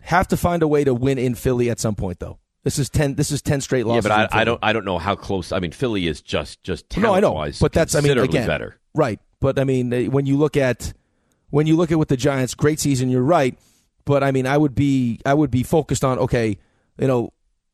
Have 0.00 0.28
to 0.28 0.36
find 0.36 0.62
a 0.62 0.68
way 0.68 0.84
to 0.84 0.92
win 0.92 1.18
in 1.18 1.34
Philly 1.34 1.70
at 1.70 1.78
some 1.78 1.94
point, 1.94 2.18
though. 2.18 2.38
This 2.64 2.78
is 2.78 2.88
ten. 2.88 3.14
This 3.14 3.30
is 3.30 3.42
ten 3.42 3.60
straight 3.60 3.86
losses. 3.86 4.04
yeah, 4.08 4.26
but 4.26 4.34
I, 4.34 4.40
I 4.40 4.44
don't. 4.44 4.58
I 4.62 4.72
don't 4.72 4.84
know 4.84 4.98
how 4.98 5.14
close. 5.14 5.52
I 5.52 5.58
mean, 5.60 5.72
Philly 5.72 6.06
is 6.06 6.20
just 6.20 6.62
just 6.62 6.96
No, 6.96 7.14
I 7.14 7.20
know, 7.20 7.48
but 7.60 7.72
that's 7.72 7.94
I 7.94 8.00
mean 8.00 8.18
again 8.18 8.46
better. 8.46 8.76
right. 8.94 9.20
But 9.40 9.58
I 9.58 9.64
mean 9.64 10.10
when 10.12 10.26
you 10.26 10.36
look 10.36 10.56
at 10.56 10.92
when 11.52 11.66
you 11.66 11.76
look 11.76 11.92
at 11.92 11.98
what 11.98 12.08
the 12.08 12.16
Giants 12.16 12.54
great 12.54 12.80
season, 12.80 13.10
you're 13.10 13.22
right. 13.22 13.56
But 14.04 14.24
I 14.24 14.32
mean 14.32 14.46
I 14.46 14.56
would 14.58 14.74
be 14.74 15.20
I 15.24 15.34
would 15.34 15.50
be 15.50 15.62
focused 15.62 16.02
on 16.02 16.18
okay, 16.18 16.58
you 16.98 17.06
know, 17.06 17.32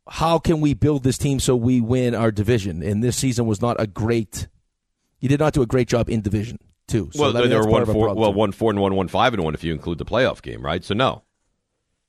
how 0.09 0.39
can 0.39 0.61
we 0.61 0.75
build 0.75 1.05
this 1.05 1.17
team 1.17 1.39
so 1.41 1.57
we 1.57 1.81
win 1.81 2.15
our 2.15 2.31
division? 2.31 2.83
And 2.83 3.03
this 3.03 3.17
season 3.17 3.47
was 3.47 3.63
not 3.63 3.81
a 3.81 3.87
great. 3.87 4.49
You 5.21 5.29
did 5.29 5.41
not 5.41 5.53
do 5.55 5.63
a 5.63 5.67
great 5.67 5.89
job 5.89 6.11
in 6.11 6.21
division 6.21 6.59
too. 6.87 7.11
So 7.15 7.23
well, 7.23 7.33
they 7.33 7.55
were 7.55 7.67
one 7.67 7.87
four. 7.87 8.15
Well, 8.15 8.33
too. 8.33 8.39
one 8.39 8.53
four 8.53 8.71
and 8.71 8.81
one 8.81 8.95
one 8.95 9.09
five 9.09 9.33
and 9.33 9.43
one 9.45 9.55
if 9.55 9.63
you 9.65 9.73
include 9.73 9.99
the 9.99 10.05
playoff 10.05 10.43
game, 10.43 10.61
right? 10.61 10.85
So 10.85 10.95
no, 10.95 11.23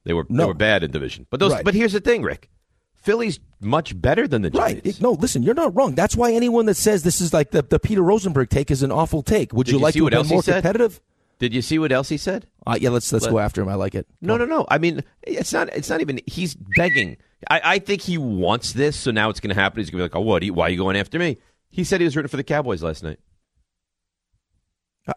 they 0.06 0.14
were 0.14 0.26
they 0.30 0.44
were 0.44 0.54
bad 0.54 0.84
in 0.84 0.92
division. 0.92 1.28
But 1.30 1.40
those. 1.40 1.54
Right. 1.54 1.64
But 1.64 1.76
here's 1.76 1.94
the 1.94 2.00
thing, 2.02 2.24
Rick. 2.24 2.50
Philly's 2.96 3.40
much 3.62 4.00
better 4.00 4.28
than 4.28 4.42
the 4.42 4.50
Right. 4.50 4.82
Giants. 4.84 5.00
It- 5.00 5.02
no, 5.02 5.12
listen, 5.12 5.42
you're 5.42 5.54
not 5.54 5.74
wrong. 5.76 5.96
That's 5.96 6.16
why 6.18 6.34
anyone 6.34 6.66
that 6.66 6.76
says 6.76 7.04
this 7.04 7.22
is 7.22 7.34
like 7.34 7.52
the, 7.52 7.62
the 7.62 7.80
Peter 7.80 8.02
Rosenberg 8.02 8.50
take 8.50 8.70
is 8.72 8.84
an 8.84 8.92
awful 8.92 9.24
take. 9.24 9.54
Would 9.54 9.70
you, 9.70 9.78
you 9.78 9.84
like 9.84 9.94
to 9.94 10.02
what 10.02 10.12
have 10.14 10.20
else 10.20 10.28
been 10.28 10.30
he 10.30 10.36
more 10.36 10.44
said? 10.44 10.54
competitive? 10.56 11.00
Did 11.39 11.53
you 11.53 11.62
see 11.62 11.79
what 11.79 11.91
else 11.91 12.10
he 12.10 12.17
said? 12.17 12.48
Uh, 12.67 12.77
yeah, 12.79 12.89
let's 12.89 13.12
let's 13.12 13.25
Let- 13.25 13.31
go 13.31 13.39
after 13.39 13.62
him. 13.62 13.69
I 13.69 13.75
like 13.75 13.96
it. 13.96 14.08
No, 14.22 14.38
no, 14.38 14.46
no. 14.46 14.67
I 14.69 14.77
mean, 14.77 15.03
it's 15.24 15.53
not. 15.53 15.69
It's 15.69 15.89
not 15.89 16.01
even. 16.01 16.19
He's 16.27 16.55
begging. 16.55 17.17
I, 17.50 17.62
I 17.63 17.79
think 17.79 18.01
he 18.01 18.17
wants 18.17 18.74
this, 18.74 18.98
so 18.98 19.12
now 19.12 19.29
it's 19.29 19.39
going 19.39 19.55
to 19.55 19.60
happen. 19.60 19.79
He's 19.79 19.89
going 19.89 20.03
to 20.03 20.10
be 20.10 20.13
like, 20.13 20.15
"Oh, 20.15 20.25
what? 20.25 20.43
Why 20.46 20.67
are 20.67 20.69
you 20.69 20.77
going 20.77 20.98
after 20.98 21.17
me?" 21.17 21.38
He 21.69 21.84
said 21.86 22.01
he 22.01 22.05
was 22.05 22.15
rooting 22.15 22.29
for 22.29 22.38
the 22.38 22.43
Cowboys 22.43 22.84
last 22.84 23.03
night. 23.03 23.19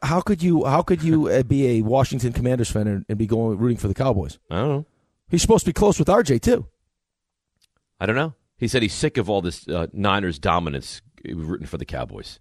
How 0.03 0.21
could 0.21 0.43
you 0.43 0.65
how 0.65 0.83
could 0.83 1.03
you 1.03 1.29
uh, 1.29 1.43
be 1.43 1.79
a 1.79 1.83
Washington 1.83 2.33
Commanders 2.33 2.71
fan 2.71 2.87
and, 2.87 3.05
and 3.09 3.19
be 3.19 3.27
going 3.27 3.59
rooting 3.59 3.77
for 3.77 3.89
the 3.89 3.95
Cowboys? 3.95 4.39
I 4.51 4.57
don't 4.57 4.69
know. 4.69 4.87
He's 5.29 5.43
supposed 5.43 5.65
to 5.65 5.69
be 5.71 5.75
close 5.75 5.99
with 5.99 6.09
RJ 6.09 6.41
too. 6.41 6.67
I 7.99 8.07
don't 8.07 8.17
know. 8.17 8.35
He 8.57 8.69
said 8.69 8.83
he's 8.83 8.95
sick 8.95 9.19
of 9.19 9.29
all 9.29 9.43
this 9.43 9.67
uh, 9.69 9.89
Niners 9.93 10.39
dominance, 10.39 11.03
uh, 11.29 11.35
rooting 11.35 11.67
for 11.67 11.79
the 11.79 11.85
Cowboys 11.85 12.39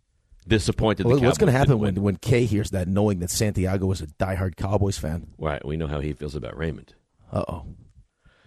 disappointed. 0.48 1.05
Well, 1.05 1.19
what's 1.19 1.38
going 1.38 1.51
to 1.51 1.57
happen 1.57 1.79
when, 1.79 1.95
when 2.01 2.15
Kay 2.17 2.45
hears 2.45 2.71
that, 2.71 2.88
knowing 2.88 3.19
that 3.19 3.29
Santiago 3.29 3.91
is 3.91 4.01
a 4.01 4.07
diehard 4.07 4.55
Cowboys 4.55 4.98
fan? 4.98 5.27
Right. 5.38 5.63
We 5.65 5.77
know 5.77 5.88
how 5.88 6.00
he 6.00 6.13
feels 6.13 6.36
about 6.36 6.57
Raymond. 6.57 6.93
Uh 7.31 7.43
oh. 7.48 7.65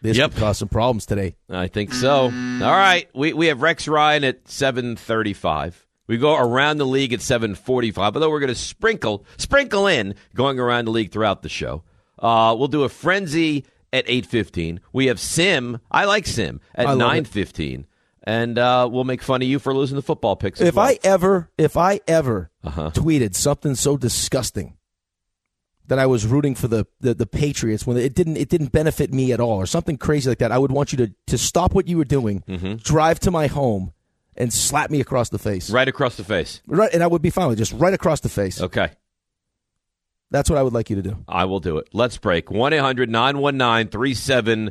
This 0.02 0.18
yep. 0.18 0.32
could 0.32 0.40
cause 0.40 0.58
some 0.58 0.68
problems 0.68 1.06
today. 1.06 1.36
I 1.48 1.68
think 1.68 1.94
so. 1.94 2.24
All 2.24 2.30
right. 2.30 3.08
We, 3.14 3.32
we 3.32 3.46
have 3.46 3.62
Rex 3.62 3.88
Ryan 3.88 4.22
at 4.24 4.46
735. 4.48 5.86
We 6.06 6.18
go 6.18 6.36
around 6.36 6.76
the 6.76 6.86
league 6.86 7.14
at 7.14 7.22
745, 7.22 8.14
although 8.14 8.28
we're 8.28 8.40
going 8.40 8.48
to 8.48 8.54
sprinkle 8.54 9.24
sprinkle 9.38 9.86
in 9.86 10.14
going 10.34 10.60
around 10.60 10.84
the 10.84 10.90
league 10.90 11.10
throughout 11.10 11.42
the 11.42 11.48
show. 11.48 11.82
Uh, 12.18 12.54
we'll 12.58 12.68
do 12.68 12.82
a 12.82 12.90
frenzy 12.90 13.64
at 13.94 14.04
815. 14.06 14.80
We 14.92 15.06
have 15.06 15.18
Sim. 15.18 15.80
I 15.90 16.04
like 16.04 16.26
Sim 16.26 16.60
at 16.74 16.84
915 16.84 17.86
and 18.24 18.58
uh, 18.58 18.88
we'll 18.90 19.04
make 19.04 19.22
fun 19.22 19.42
of 19.42 19.48
you 19.48 19.58
for 19.58 19.72
losing 19.74 19.96
the 19.96 20.02
football 20.02 20.34
picks. 20.36 20.60
If 20.60 20.74
well. 20.76 20.86
I 20.86 20.98
ever 21.04 21.50
if 21.58 21.76
I 21.76 22.00
ever 22.08 22.50
Uh-huh. 22.64 22.90
tweeted 22.94 23.34
something 23.34 23.74
so 23.74 23.96
disgusting 23.96 24.76
that 25.86 25.98
I 25.98 26.06
was 26.06 26.26
rooting 26.26 26.54
for 26.54 26.66
the, 26.66 26.86
the, 27.00 27.12
the 27.12 27.26
Patriots 27.26 27.86
when 27.86 27.98
it 27.98 28.14
didn't 28.14 28.38
it 28.38 28.48
didn't 28.48 28.72
benefit 28.72 29.12
me 29.12 29.32
at 29.32 29.40
all 29.40 29.56
or 29.58 29.66
something 29.66 29.98
crazy 29.98 30.28
like 30.30 30.38
that, 30.38 30.50
I 30.50 30.58
would 30.58 30.72
want 30.72 30.92
you 30.92 30.98
to 30.98 31.12
to 31.26 31.36
stop 31.38 31.74
what 31.74 31.86
you 31.88 31.98
were 31.98 32.04
doing, 32.06 32.42
Mm-hmm. 32.48 32.76
drive 32.76 33.20
to 33.20 33.30
my 33.30 33.46
home, 33.48 33.92
and 34.36 34.50
slap 34.52 34.90
me 34.90 35.00
across 35.00 35.28
the 35.28 35.38
face. 35.38 35.68
right 35.70 35.86
across 35.86 36.16
the 36.16 36.24
face. 36.24 36.62
Right, 36.66 36.92
and 36.94 37.02
I 37.02 37.06
would 37.06 37.20
be 37.22 37.30
fine 37.30 37.48
with 37.48 37.58
it, 37.58 37.62
just 37.62 37.72
right 37.74 37.92
across 37.94 38.20
the 38.20 38.28
face. 38.30 38.60
Okay. 38.60 38.90
That's 40.30 40.50
what 40.50 40.58
I 40.58 40.62
would 40.62 40.72
like 40.72 40.90
you 40.90 40.96
to 40.96 41.02
do. 41.02 41.18
I 41.28 41.44
will 41.44 41.60
do 41.60 41.78
it. 41.78 41.88
Let's 41.92 42.16
break. 42.16 42.50
1 42.50 42.72
800 42.72 43.08
919 43.10 44.70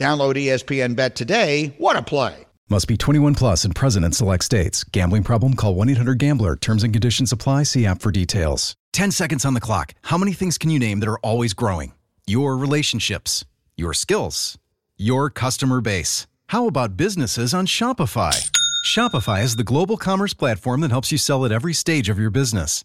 Download 0.00 0.32
ESPN 0.34 0.96
Bet 0.96 1.14
today. 1.14 1.74
What 1.76 1.94
a 1.94 2.00
play! 2.00 2.46
Must 2.70 2.88
be 2.88 2.96
21 2.96 3.34
plus 3.34 3.64
and 3.64 3.74
present 3.74 4.02
in 4.04 4.12
select 4.12 4.44
states. 4.44 4.82
Gambling 4.82 5.24
problem? 5.24 5.54
Call 5.54 5.74
1 5.74 5.90
800 5.90 6.18
Gambler. 6.18 6.56
Terms 6.56 6.82
and 6.82 6.92
conditions 6.92 7.32
apply. 7.32 7.64
See 7.64 7.84
app 7.84 8.00
for 8.00 8.10
details. 8.10 8.74
10 8.94 9.10
seconds 9.10 9.44
on 9.44 9.52
the 9.52 9.60
clock. 9.60 9.92
How 10.04 10.16
many 10.16 10.32
things 10.32 10.56
can 10.56 10.70
you 10.70 10.78
name 10.78 11.00
that 11.00 11.08
are 11.08 11.18
always 11.18 11.52
growing? 11.52 11.92
Your 12.26 12.56
relationships, 12.56 13.44
your 13.76 13.92
skills, 13.92 14.56
your 14.96 15.28
customer 15.28 15.82
base. 15.82 16.26
How 16.46 16.66
about 16.66 16.96
businesses 16.96 17.52
on 17.52 17.66
Shopify? 17.66 18.50
Shopify 18.86 19.42
is 19.42 19.56
the 19.56 19.64
global 19.64 19.98
commerce 19.98 20.32
platform 20.32 20.80
that 20.80 20.90
helps 20.90 21.12
you 21.12 21.18
sell 21.18 21.44
at 21.44 21.52
every 21.52 21.74
stage 21.74 22.08
of 22.08 22.18
your 22.18 22.30
business. 22.30 22.84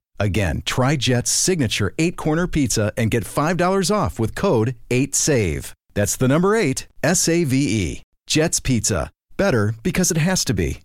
Again, 0.21 0.61
try 0.67 0.97
Jet's 0.97 1.31
signature 1.31 1.95
eight 1.97 2.15
corner 2.15 2.45
pizza 2.45 2.93
and 2.95 3.09
get 3.09 3.23
$5 3.23 3.89
off 3.89 4.19
with 4.19 4.35
code 4.35 4.75
8SAVE. 4.91 5.73
That's 5.95 6.15
the 6.15 6.27
number 6.27 6.55
eight, 6.55 6.87
S 7.01 7.27
A 7.27 7.43
V 7.43 7.57
E. 7.57 8.03
Jet's 8.27 8.59
Pizza. 8.59 9.09
Better 9.35 9.73
because 9.81 10.11
it 10.11 10.17
has 10.17 10.45
to 10.45 10.53
be. 10.53 10.81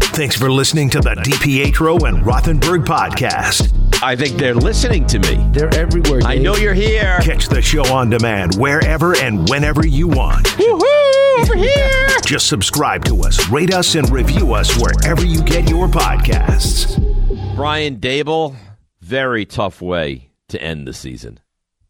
Thanks 0.00 0.34
for 0.34 0.50
listening 0.50 0.88
to 0.90 1.00
the 1.00 1.10
DiPietro 1.10 2.08
and 2.08 2.24
Rothenberg 2.24 2.86
podcast. 2.86 3.70
I 4.02 4.16
think 4.16 4.38
they're 4.38 4.54
listening 4.54 5.06
to 5.08 5.18
me. 5.18 5.46
They're 5.52 5.74
everywhere. 5.74 6.20
I 6.24 6.38
know 6.38 6.56
you're 6.56 6.72
here. 6.72 7.18
Catch 7.20 7.48
the 7.48 7.60
show 7.60 7.84
on 7.92 8.08
demand 8.08 8.54
wherever 8.54 9.14
and 9.16 9.46
whenever 9.50 9.86
you 9.86 10.08
want. 10.08 10.46
Woohoo! 10.46 11.40
Over 11.42 11.56
here. 11.56 12.08
Just 12.24 12.46
subscribe 12.46 13.04
to 13.04 13.24
us, 13.24 13.50
rate 13.50 13.74
us, 13.74 13.94
and 13.94 14.08
review 14.08 14.54
us 14.54 14.74
wherever 14.80 15.26
you 15.26 15.42
get 15.42 15.68
your 15.68 15.86
podcasts. 15.86 17.13
Brian 17.54 17.98
Daboll, 17.98 18.56
very 19.00 19.46
tough 19.46 19.80
way 19.80 20.28
to 20.48 20.60
end 20.60 20.86
the 20.88 20.92
season. 20.92 21.38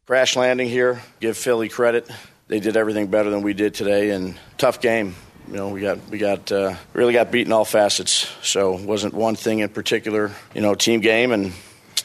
crash 0.05 0.35
landing 0.35 0.69
here. 0.69 1.01
Give 1.19 1.35
Philly 1.35 1.69
credit; 1.69 2.09
they 2.47 2.59
did 2.59 2.77
everything 2.77 3.07
better 3.07 3.29
than 3.31 3.41
we 3.41 3.53
did 3.53 3.73
today, 3.73 4.11
and 4.11 4.37
tough 4.57 4.79
game. 4.79 5.15
You 5.47 5.55
know, 5.55 5.69
we 5.69 5.81
got 5.81 5.97
we 6.09 6.17
got 6.17 6.51
uh, 6.51 6.75
really 6.93 7.13
got 7.13 7.31
beaten 7.31 7.51
all 7.51 7.65
facets. 7.65 8.31
So 8.43 8.73
wasn't 8.73 9.13
one 9.15 9.35
thing 9.35 9.59
in 9.59 9.69
particular. 9.69 10.31
You 10.53 10.61
know, 10.61 10.75
team 10.75 11.01
game 11.01 11.31
and 11.31 11.51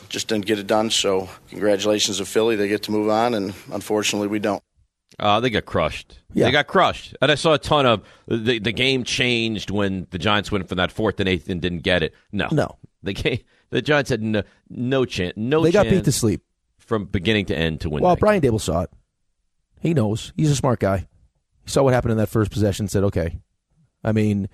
just 0.08 0.28
didn't 0.28 0.46
get 0.46 0.58
it 0.58 0.66
done. 0.66 0.90
So 0.90 1.28
congratulations 1.50 2.16
to 2.18 2.24
Philly; 2.24 2.56
they 2.56 2.68
get 2.68 2.84
to 2.84 2.90
move 2.92 3.10
on, 3.10 3.34
and 3.34 3.54
unfortunately, 3.72 4.28
we 4.28 4.38
don't. 4.38 4.62
Uh, 5.18 5.38
they 5.40 5.50
got 5.50 5.66
crushed. 5.66 6.18
Yeah. 6.32 6.46
They 6.46 6.52
got 6.52 6.66
crushed. 6.66 7.14
And 7.20 7.30
I 7.30 7.34
saw 7.34 7.52
a 7.52 7.58
ton 7.58 7.84
of 7.84 8.02
the 8.26 8.58
the 8.58 8.72
game 8.72 9.04
changed 9.04 9.70
when 9.70 10.06
the 10.10 10.18
Giants 10.18 10.50
went 10.50 10.66
for 10.68 10.76
that 10.76 10.90
fourth 10.90 11.20
and 11.20 11.28
eighth 11.28 11.50
and 11.50 11.60
didn't 11.60 11.80
get 11.80 12.02
it. 12.02 12.14
No, 12.32 12.48
No. 12.50 12.76
The 13.02 13.12
game, 13.14 13.38
the 13.70 13.80
Giants 13.80 14.10
had 14.10 14.22
no, 14.22 14.42
no 14.68 15.04
chance. 15.04 15.34
No, 15.36 15.62
They 15.62 15.72
got 15.72 15.88
beat 15.88 16.04
to 16.04 16.12
sleep. 16.12 16.42
from 16.78 17.06
beginning 17.06 17.46
to 17.46 17.56
end 17.56 17.80
to 17.82 17.90
win. 17.90 18.02
Well, 18.02 18.16
Brian 18.16 18.42
Daboll 18.42 18.60
saw 18.60 18.82
it. 18.82 18.90
He 19.80 19.94
knows. 19.94 20.32
He's 20.36 20.50
a 20.50 20.56
smart 20.56 20.80
guy. 20.80 21.06
He 21.64 21.70
saw 21.70 21.82
what 21.82 21.94
happened 21.94 22.12
in 22.12 22.18
that 22.18 22.28
first 22.28 22.50
possession. 22.50 22.88
Said, 22.88 23.04
okay. 23.04 23.40
I 24.04 24.12
mean, 24.12 24.48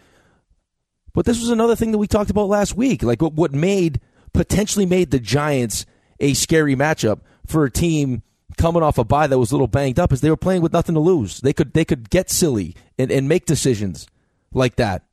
but 1.12 1.24
this 1.24 1.40
was 1.40 1.50
another 1.50 1.74
thing 1.74 1.92
that 1.92 1.98
we 1.98 2.06
talked 2.06 2.30
about 2.30 2.48
last 2.48 2.76
week. 2.76 3.02
Like 3.02 3.20
what 3.22 3.32
what 3.32 3.52
made 3.52 4.00
potentially 4.32 4.86
made 4.86 5.10
the 5.10 5.18
Giants 5.18 5.86
a 6.20 6.34
scary 6.34 6.76
matchup 6.76 7.20
for 7.46 7.64
a 7.64 7.70
team 7.70 8.22
coming 8.56 8.82
off 8.82 8.98
a 8.98 9.04
bye 9.04 9.26
that 9.26 9.38
was 9.38 9.50
a 9.50 9.54
little 9.54 9.66
banged 9.66 9.98
up 9.98 10.12
is 10.12 10.20
they 10.20 10.30
were 10.30 10.36
playing 10.36 10.62
with 10.62 10.72
nothing 10.72 10.94
to 10.94 11.00
lose. 11.00 11.40
They 11.40 11.52
could 11.52 11.72
they 11.72 11.84
could 11.84 12.10
get 12.10 12.30
silly 12.30 12.74
and, 12.98 13.10
and 13.10 13.28
make 13.28 13.46
decisions 13.46 14.06
like 14.52 14.76
that. 14.76 15.04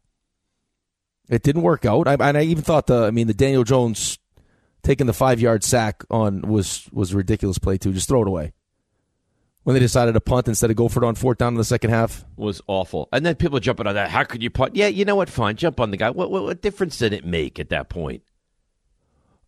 It 1.30 1.44
didn't 1.44 1.62
work 1.62 1.86
out. 1.86 2.08
I, 2.08 2.14
and 2.16 2.38
I 2.38 2.44
even 2.44 2.64
thought 2.64 2.88
the 2.88 3.06
I 3.06 3.12
mean 3.12 3.28
the 3.28 3.34
Daniel 3.34 3.64
Jones 3.64 4.20
taking 4.84 5.08
the 5.08 5.14
five 5.14 5.40
yard 5.40 5.64
sack 5.64 6.04
on 6.12 6.42
was 6.42 6.90
was 6.92 7.14
a 7.14 7.18
ridiculous 7.18 7.58
play 7.58 7.78
too. 7.78 7.94
Just 7.94 8.08
throw 8.10 8.22
it 8.22 8.28
away. 8.28 8.54
When 9.64 9.74
they 9.76 9.80
decided 9.80 10.12
to 10.14 10.20
punt 10.20 10.50
instead 10.50 10.70
of 10.72 10.76
go 10.76 10.90
for 10.90 11.02
it 11.02 11.08
on 11.08 11.16
fourth 11.16 11.38
down 11.38 11.54
in 11.54 11.58
the 11.58 11.64
second 11.64 11.92
half. 11.92 12.26
was 12.36 12.62
awful. 12.68 13.08
And 13.14 13.26
then 13.26 13.36
people 13.36 13.62
jumping 13.62 13.88
on 13.88 13.96
that. 13.96 14.10
How 14.10 14.26
could 14.26 14.44
you 14.44 14.50
punt? 14.50 14.76
Yeah, 14.76 14.88
you 14.88 15.06
know 15.06 15.16
what? 15.16 15.30
Fine, 15.30 15.56
jump 15.56 15.80
on 15.80 15.92
the 15.92 15.96
guy. 15.98 16.10
What 16.10 16.30
what, 16.30 16.44
what 16.44 16.62
difference 16.62 16.98
did 16.98 17.14
it 17.14 17.26
make 17.26 17.60
at 17.60 17.70
that 17.70 17.88
point? 17.88 18.24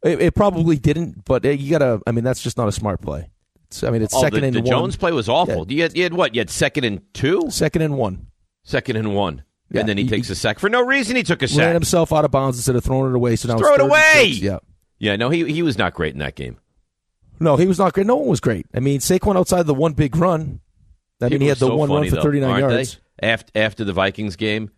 It, 0.04 0.22
it 0.22 0.36
probably 0.36 0.78
didn't, 0.78 1.26
but 1.26 1.46
uh, 1.46 1.50
you 1.50 1.72
gotta. 1.72 2.00
I 2.08 2.12
mean, 2.12 2.24
that's 2.24 2.42
just 2.42 2.58
not 2.58 2.68
a 2.70 2.72
smart 2.72 3.02
play. 3.02 3.30
It's, 3.68 3.84
I 3.84 3.90
mean, 3.90 4.04
it's 4.04 4.14
Oh, 4.16 4.22
second 4.22 4.42
the, 4.42 4.48
and 4.48 4.56
the 4.56 4.62
one. 4.62 4.70
Jones 4.70 4.96
play 4.96 5.12
was 5.12 5.28
awful. 5.28 5.70
You, 5.70 5.82
had, 5.82 5.98
you 5.98 6.04
had 6.04 6.14
what? 6.14 6.34
You 6.36 6.40
had 6.42 6.50
second 6.50 6.84
and 6.86 7.02
two, 7.14 7.48
Second 7.50 7.82
and 7.82 7.98
one. 7.98 8.28
second 8.64 8.96
and 8.98 9.16
one, 9.16 9.44
Yeah, 9.72 9.82
and 9.82 9.90
then 9.90 9.98
he, 9.98 10.04
he- 10.04 10.10
takes 10.10 10.30
a 10.30 10.36
sack 10.36 10.60
for 10.60 10.70
no 10.70 10.82
reason. 10.86 11.16
He 11.16 11.24
took 11.24 11.42
a 11.42 11.48
sack. 11.48 11.60
Ran 11.60 11.74
himself 11.74 12.14
out 12.14 12.26
of 12.26 12.32
bounds 12.32 12.58
instead 12.58 12.76
of 12.76 12.84
throwing 12.84 13.12
it 13.12 13.16
away. 13.16 13.36
So 13.36 13.48
now 13.48 13.58
Throw 13.58 13.74
it 13.74 13.82
away! 13.82 14.28
Yeah. 14.28 14.60
Yeah, 15.00 15.16
no, 15.16 15.30
he 15.30 15.52
he 15.52 15.62
was 15.62 15.78
not 15.78 15.94
great 15.94 16.14
in 16.14 16.20
that 16.20 16.36
game. 16.36 16.58
No, 17.40 17.58
he 17.58 17.66
was 17.66 17.80
not 17.80 17.94
great. 17.94 18.08
No 18.08 18.16
one 18.16 18.28
was 18.30 18.40
great. 18.40 18.66
I 18.74 18.80
mean, 18.80 19.00
Saquon 19.00 19.36
outside 19.36 19.66
the 19.66 19.74
one 19.74 19.94
big 19.94 20.16
run. 20.16 20.62
I 21.22 21.30
mean, 21.30 21.42
he 21.42 21.48
had 21.48 21.58
the 21.58 21.68
so 21.68 21.76
one 21.76 21.90
run 21.92 22.10
for 22.10 22.22
39 22.22 22.50
aren't 22.50 22.68
they? 22.70 22.76
yards. 22.76 23.00
After 23.22 23.52
after 23.56 23.84
the 23.84 23.94
Vikings 23.94 24.36
game, 24.36 24.72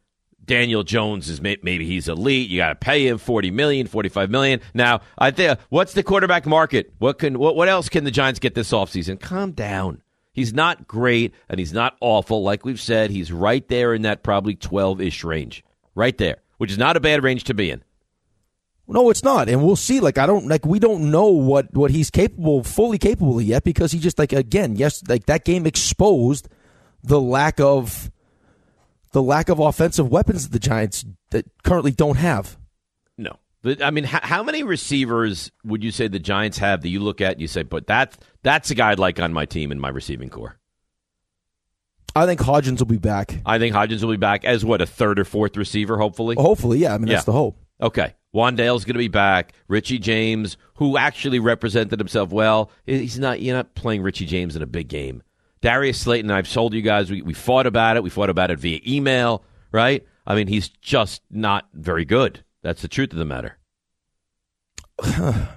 Daniel 0.44 0.84
Jones 0.84 1.30
is 1.30 1.42
maybe 1.42 1.86
he's 1.86 2.08
elite. 2.08 2.50
You 2.50 2.58
got 2.58 2.70
to 2.70 2.76
pay 2.76 3.08
him 3.08 3.18
40 3.18 3.52
million, 3.52 3.86
45 3.86 4.30
million. 4.32 4.62
Now, 4.74 5.02
I 5.18 5.32
think 5.32 5.60
what's 5.70 5.94
the 5.94 6.04
quarterback 6.04 6.46
market? 6.46 6.94
What 7.00 7.20
can 7.20 7.38
what 7.38 7.56
what 7.56 7.68
else 7.68 7.90
can 7.90 8.04
the 8.06 8.12
Giants 8.12 8.40
get 8.40 8.56
this 8.56 8.72
offseason? 8.72 9.20
Calm 9.20 9.52
down. 9.52 10.02
He's 10.38 10.54
not 10.54 10.88
great 10.88 11.34
and 11.50 11.58
he's 11.58 11.74
not 11.74 11.98
awful 12.00 12.44
like 12.44 12.64
we've 12.64 12.80
said. 12.80 13.10
He's 13.10 13.32
right 13.32 13.68
there 13.70 13.96
in 13.96 14.04
that 14.04 14.22
probably 14.22 14.56
12ish 14.56 15.24
range. 15.24 15.64
Right 15.96 16.16
there, 16.16 16.38
which 16.60 16.72
is 16.72 16.78
not 16.78 16.96
a 16.96 17.00
bad 17.00 17.24
range 17.24 17.46
to 17.46 17.56
be 17.56 17.72
in. 17.72 17.84
No, 18.88 19.10
it's 19.10 19.24
not, 19.24 19.50
and 19.50 19.64
we'll 19.64 19.76
see. 19.76 20.00
Like 20.00 20.20
I 20.20 20.28
don't 20.28 20.48
like 20.48 20.64
we 20.64 20.78
don't 20.78 21.10
know 21.10 21.26
what 21.30 21.74
what 21.74 21.90
he's 21.90 22.12
capable, 22.12 22.64
fully 22.64 23.00
capable 23.00 23.40
of 23.40 23.46
yet, 23.46 23.64
because 23.64 23.92
he 23.92 23.98
just 23.98 24.20
like 24.20 24.32
again, 24.32 24.76
yes, 24.76 25.02
like 25.08 25.26
that 25.26 25.44
game 25.44 25.66
exposed 25.66 26.48
the 27.04 27.20
lack 27.20 27.60
of 27.60 28.12
the 29.14 29.24
lack 29.24 29.50
of 29.50 29.58
offensive 29.58 30.08
weapons 30.08 30.44
that 30.44 30.52
the 30.52 30.60
Giants 30.60 31.04
that 31.32 31.48
currently 31.64 31.92
don't 31.92 32.18
have. 32.18 32.60
The- 33.64 33.84
I 33.86 33.92
mean, 33.92 34.06
h- 34.06 34.12
how 34.24 34.44
many 34.44 34.64
receivers 34.64 35.52
would 35.64 35.84
you 35.84 35.92
say 35.92 36.08
the 36.08 36.20
Giants 36.20 36.58
have 36.60 36.82
that 36.82 36.90
you 36.90 37.00
look 37.00 37.22
at 37.22 37.34
and 37.34 37.42
you 37.42 37.48
say, 37.48 37.64
but 37.64 37.88
that's, 37.88 38.18
that's 38.44 38.70
a 38.72 38.76
guy 38.76 38.92
I'd 38.92 39.00
like 39.00 39.20
on 39.20 39.34
my 39.34 39.46
team 39.46 39.72
in 39.72 39.80
my 39.80 39.90
receiving 39.90 40.30
corps? 40.30 40.58
I 42.16 42.26
think 42.26 42.40
Hodgins 42.40 42.80
will 42.80 42.86
be 42.88 42.98
back. 42.98 43.40
I 43.46 43.60
think 43.60 43.76
Hodgins 43.76 44.02
will 44.04 44.12
be 44.12 44.18
back 44.18 44.44
as 44.44 44.66
what, 44.66 44.82
a 44.82 44.86
third 44.88 45.20
or 45.20 45.26
fourth 45.26 45.56
receiver, 45.56 45.98
hopefully? 45.98 46.36
Hopefully, 46.38 46.80
yeah. 46.80 46.94
I 46.94 46.98
mean, 46.98 47.08
Yeah. 47.08 47.16
that's 47.16 47.26
the 47.26 47.32
hope. 47.32 47.60
Okay. 47.82 48.16
Wan'Dale's 48.34 48.86
going 48.86 48.96
to 48.96 49.00
be 49.00 49.08
back. 49.08 49.54
Richie 49.68 50.00
James, 50.00 50.58
who 50.76 50.98
actually 50.98 51.40
represented 51.40 52.00
himself 52.00 52.32
well, 52.32 52.72
he's 52.86 53.20
not. 53.20 53.42
You're 53.42 53.56
not 53.56 53.76
playing 53.76 54.02
Richie 54.02 54.26
James 54.26 54.56
in 54.56 54.62
a 54.62 54.68
big 54.68 54.88
game. 54.88 55.22
Darius 55.62 56.00
Slayton, 56.02 56.30
I've 56.32 56.52
told 56.52 56.74
you 56.74 56.82
guys, 56.82 57.10
we, 57.10 57.22
we 57.22 57.34
fought 57.34 57.66
about 57.68 57.98
it. 57.98 58.04
We 58.04 58.10
fought 58.10 58.30
about 58.30 58.52
it 58.52 58.60
via 58.60 58.80
email, 58.86 59.44
right? 59.72 60.06
I 60.26 60.36
mean, 60.36 60.48
he's 60.48 60.70
just 60.70 61.22
not 61.32 61.68
very 61.74 62.06
good. 62.06 62.44
That's 62.68 62.82
the 62.82 62.90
truth 62.90 63.14
of 63.14 63.18
the 63.18 63.24
matter. 63.24 63.58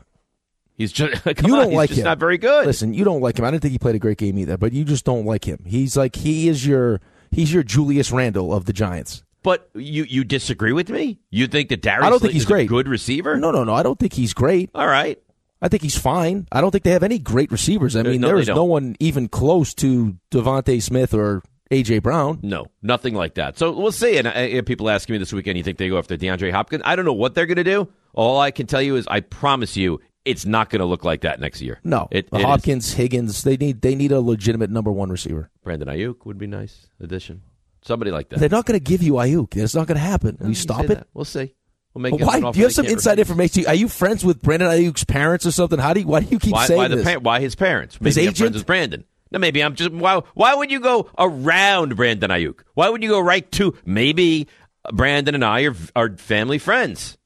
he's 0.77 0.93
just 0.93 1.27
you 1.27 1.33
don't 1.35 1.71
he's 1.71 1.77
like 1.77 1.89
just 1.89 1.99
him. 1.99 2.05
not 2.05 2.21
very 2.21 2.39
good. 2.39 2.67
Listen, 2.67 2.95
you 2.95 3.03
don't 3.03 3.21
like 3.21 3.37
him. 3.37 3.45
I 3.45 3.51
didn't 3.51 3.63
think 3.63 3.73
he 3.73 3.81
played 3.81 3.97
a 3.97 3.99
great 3.99 4.17
game 4.17 4.39
either, 4.39 4.57
but 4.57 4.73
you 4.73 4.85
just 4.85 5.05
don't 5.05 5.27
like 5.27 5.45
him. 5.45 5.59
He's 5.67 5.97
like 5.97 6.15
he 6.15 6.47
is 6.47 6.65
your 6.65 7.01
he's 7.33 7.53
your 7.53 7.65
Julius 7.65 8.13
Randle 8.13 8.55
of 8.55 8.67
the 8.67 8.73
Giants. 8.73 9.25
But 9.43 9.69
you 9.75 10.05
you 10.05 10.23
disagree 10.23 10.71
with 10.71 10.89
me? 10.89 11.19
You 11.31 11.49
think 11.49 11.71
that 11.71 11.83
Darius 11.83 12.07
I 12.07 12.11
don't 12.11 12.21
think 12.21 12.33
he's 12.33 12.43
is 12.43 12.49
a 12.49 12.53
great. 12.53 12.69
good 12.69 12.87
receiver? 12.87 13.37
No, 13.37 13.51
no, 13.51 13.65
no. 13.65 13.75
I 13.75 13.83
don't 13.83 13.99
think 13.99 14.13
he's 14.13 14.33
great. 14.33 14.71
All 14.73 14.87
right. 14.87 15.21
I 15.61 15.67
think 15.67 15.83
he's 15.83 15.99
fine. 15.99 16.47
I 16.53 16.61
don't 16.61 16.71
think 16.71 16.85
they 16.85 16.93
have 16.93 17.03
any 17.03 17.19
great 17.19 17.51
receivers. 17.51 17.97
I 17.97 18.01
uh, 18.01 18.05
mean, 18.05 18.21
no, 18.21 18.29
there 18.29 18.39
is 18.39 18.47
no 18.47 18.65
one 18.65 18.95
even 19.01 19.27
close 19.27 19.75
to 19.75 20.17
DeVonta 20.31 20.81
Smith 20.81 21.13
or 21.13 21.43
AJ 21.71 22.03
Brown. 22.03 22.41
No, 22.43 22.67
nothing 22.83 23.15
like 23.15 23.35
that. 23.35 23.57
So 23.59 23.71
we'll 23.73 23.93
see. 23.93 24.19
And 24.19 24.27
uh, 24.27 24.63
people 24.63 24.91
asking 24.91 25.15
me 25.15 25.19
this 25.19 25.33
weekend, 25.33 25.57
you 25.57 25.63
think 25.65 25.79
they 25.79 25.89
go 25.89 25.99
after 25.99 26.17
DeAndre 26.17 26.51
Hopkins? 26.51 26.83
I 26.85 26.97
don't 26.97 27.05
know 27.05 27.13
what 27.13 27.35
they're 27.35 27.47
going 27.47 27.57
to 27.57 27.65
do. 27.65 27.89
All 28.13 28.41
I 28.41 28.51
can 28.51 28.67
tell 28.67 28.83
you 28.83 28.97
is, 28.97 29.07
I 29.07 29.21
promise 29.21 29.77
you, 29.77 30.01
it's 30.25 30.45
not 30.45 30.69
going 30.69 30.81
to 30.81 30.85
look 30.87 31.05
like 31.05 31.21
that 31.23 31.41
next 31.41 31.63
year. 31.63 31.79
No, 31.85 32.09
it, 32.11 32.29
it 32.33 32.39
is. 32.39 32.45
Hopkins, 32.45 32.93
Higgins, 32.93 33.43
they 33.43 33.57
need 33.57 33.81
they 33.83 33.95
need 33.95 34.13
a 34.13 34.21
legitimate 34.21 34.69
number 34.71 34.91
one 34.93 35.11
receiver. 35.11 35.51
Brandon 35.63 35.89
Aiyuk 35.89 36.27
would 36.27 36.39
be 36.39 36.47
nice 36.47 36.89
addition. 37.01 37.43
Somebody 37.83 38.11
like 38.11 38.29
that. 38.31 38.41
They're 38.41 38.49
not 38.51 38.67
going 38.67 38.79
to 38.79 38.85
give 38.85 39.03
you 39.03 39.15
Aiyuk. 39.15 39.57
It's 39.57 39.75
not 39.75 39.87
going 39.87 39.97
to 39.97 40.03
happen. 40.03 40.37
Will 40.41 40.47
you 40.47 40.51
You 40.51 40.55
stop 40.57 40.85
it? 40.85 40.89
that. 40.89 41.07
We'll 41.15 41.25
see. 41.25 41.55
We'll 41.95 42.03
make 42.03 42.15
Why? 42.21 42.39
Do 42.53 42.59
you 42.59 42.65
have 42.67 42.73
some 42.75 42.85
inside 42.87 43.13
refuse. 43.19 43.31
information? 43.31 43.67
Are 43.67 43.75
you 43.75 43.89
friends 43.89 44.25
with 44.25 44.43
Brandon 44.43 44.69
Aiyuk's 44.69 45.05
parents 45.05 45.47
or 45.47 45.51
something? 45.53 45.79
How 45.79 45.95
do 45.95 46.01
you, 46.01 46.07
why 46.07 46.21
do 46.21 46.27
you 46.31 46.39
keep 46.39 46.53
Why, 46.53 46.67
saying 46.67 46.79
why 46.79 46.89
the 46.89 46.97
this? 46.97 47.05
par- 47.07 47.21
why 47.21 47.41
his 47.41 47.55
parents? 47.55 47.95
His 47.97 48.17
Maybe 48.17 48.27
friends 48.27 48.41
agent? 48.41 48.55
with 48.57 48.67
Brandon. 48.67 49.05
No, 49.31 49.39
maybe 49.39 49.63
I'm 49.63 49.75
just. 49.75 49.93
Why? 49.93 50.21
Why 50.35 50.55
would 50.55 50.71
you 50.71 50.81
go 50.81 51.11
around 51.19 51.97
Brandon 51.97 52.31
Aiyuk? 52.31 52.61
Why 52.75 52.89
would 52.89 53.03
you 53.03 53.09
go 53.09 53.21
right 53.21 53.51
to 53.53 53.77
maybe 53.85 54.49
Brandon 54.93 55.35
and 55.35 55.45
I 55.45 55.63
are 55.63 55.77
are 55.95 56.17
family 56.17 56.59
friends? 56.59 57.17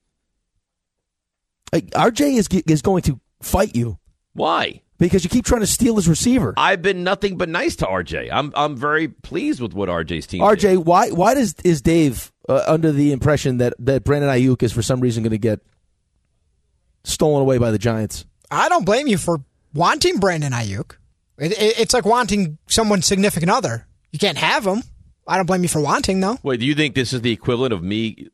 Like, 1.73 1.91
RJ 1.91 2.37
is 2.37 2.49
is 2.67 2.83
going 2.83 3.03
to 3.03 3.21
fight 3.43 3.75
you 3.75 3.99
Why? 4.33 4.83
because 4.99 5.25
you 5.25 5.31
keep 5.31 5.45
trying 5.45 5.61
to 5.61 5.67
steal 5.67 5.97
his 5.97 6.09
receiver. 6.09 6.55
I've 6.57 6.83
been 6.83 7.05
nothing 7.05 7.37
but 7.37 7.49
nice 7.49 7.77
to 7.77 7.87
RJ. 7.87 8.29
I'm 8.33 8.53
I'm 8.55 8.77
very 8.77 9.09
pleased 9.09 9.61
with 9.61 9.75
what 9.75 9.89
RJ's 9.89 10.27
team. 10.27 10.41
did. 10.41 10.59
RJ, 10.59 10.85
why 10.85 11.11
why 11.11 11.35
does 11.35 11.55
is 11.65 11.83
Dave 11.83 12.33
uh, 12.49 12.63
under 12.67 12.93
the 12.93 13.13
impression 13.13 13.59
that 13.59 13.75
that 13.81 14.05
Brandon 14.05 14.31
Aiyuk 14.31 14.63
is 14.63 14.73
for 14.73 14.83
some 14.83 15.01
reason 15.01 15.23
going 15.23 15.33
to 15.33 15.39
get 15.39 15.61
stolen 17.03 17.43
away 17.43 17.59
by 17.59 17.71
the 17.71 17.79
Giants? 17.79 18.25
I 18.51 18.69
don't 18.69 18.85
blame 18.85 19.07
you 19.07 19.19
for 19.19 19.41
wanting 19.73 20.19
Brandon 20.19 20.53
Aiyuk. 20.53 20.97
It, 21.39 21.53
it, 21.53 21.81
it's 21.81 21.95
like 21.95 22.05
wanting 22.05 22.59
someone's 22.67 23.07
significant 23.07 23.51
other. 23.51 23.87
You 24.13 24.19
can't 24.19 24.39
have 24.39 24.65
them. 24.65 24.83
I 25.27 25.37
don't 25.37 25.47
blame 25.47 25.63
you 25.63 25.69
for 25.69 25.81
wanting 25.81 26.21
though. 26.21 26.39
Wait, 26.43 26.61
do 26.61 26.67
you 26.67 26.75
think 26.75 26.95
this 26.95 27.13
is 27.13 27.23
the 27.23 27.33
equivalent 27.33 27.73
of 27.73 27.83
me 27.83 28.29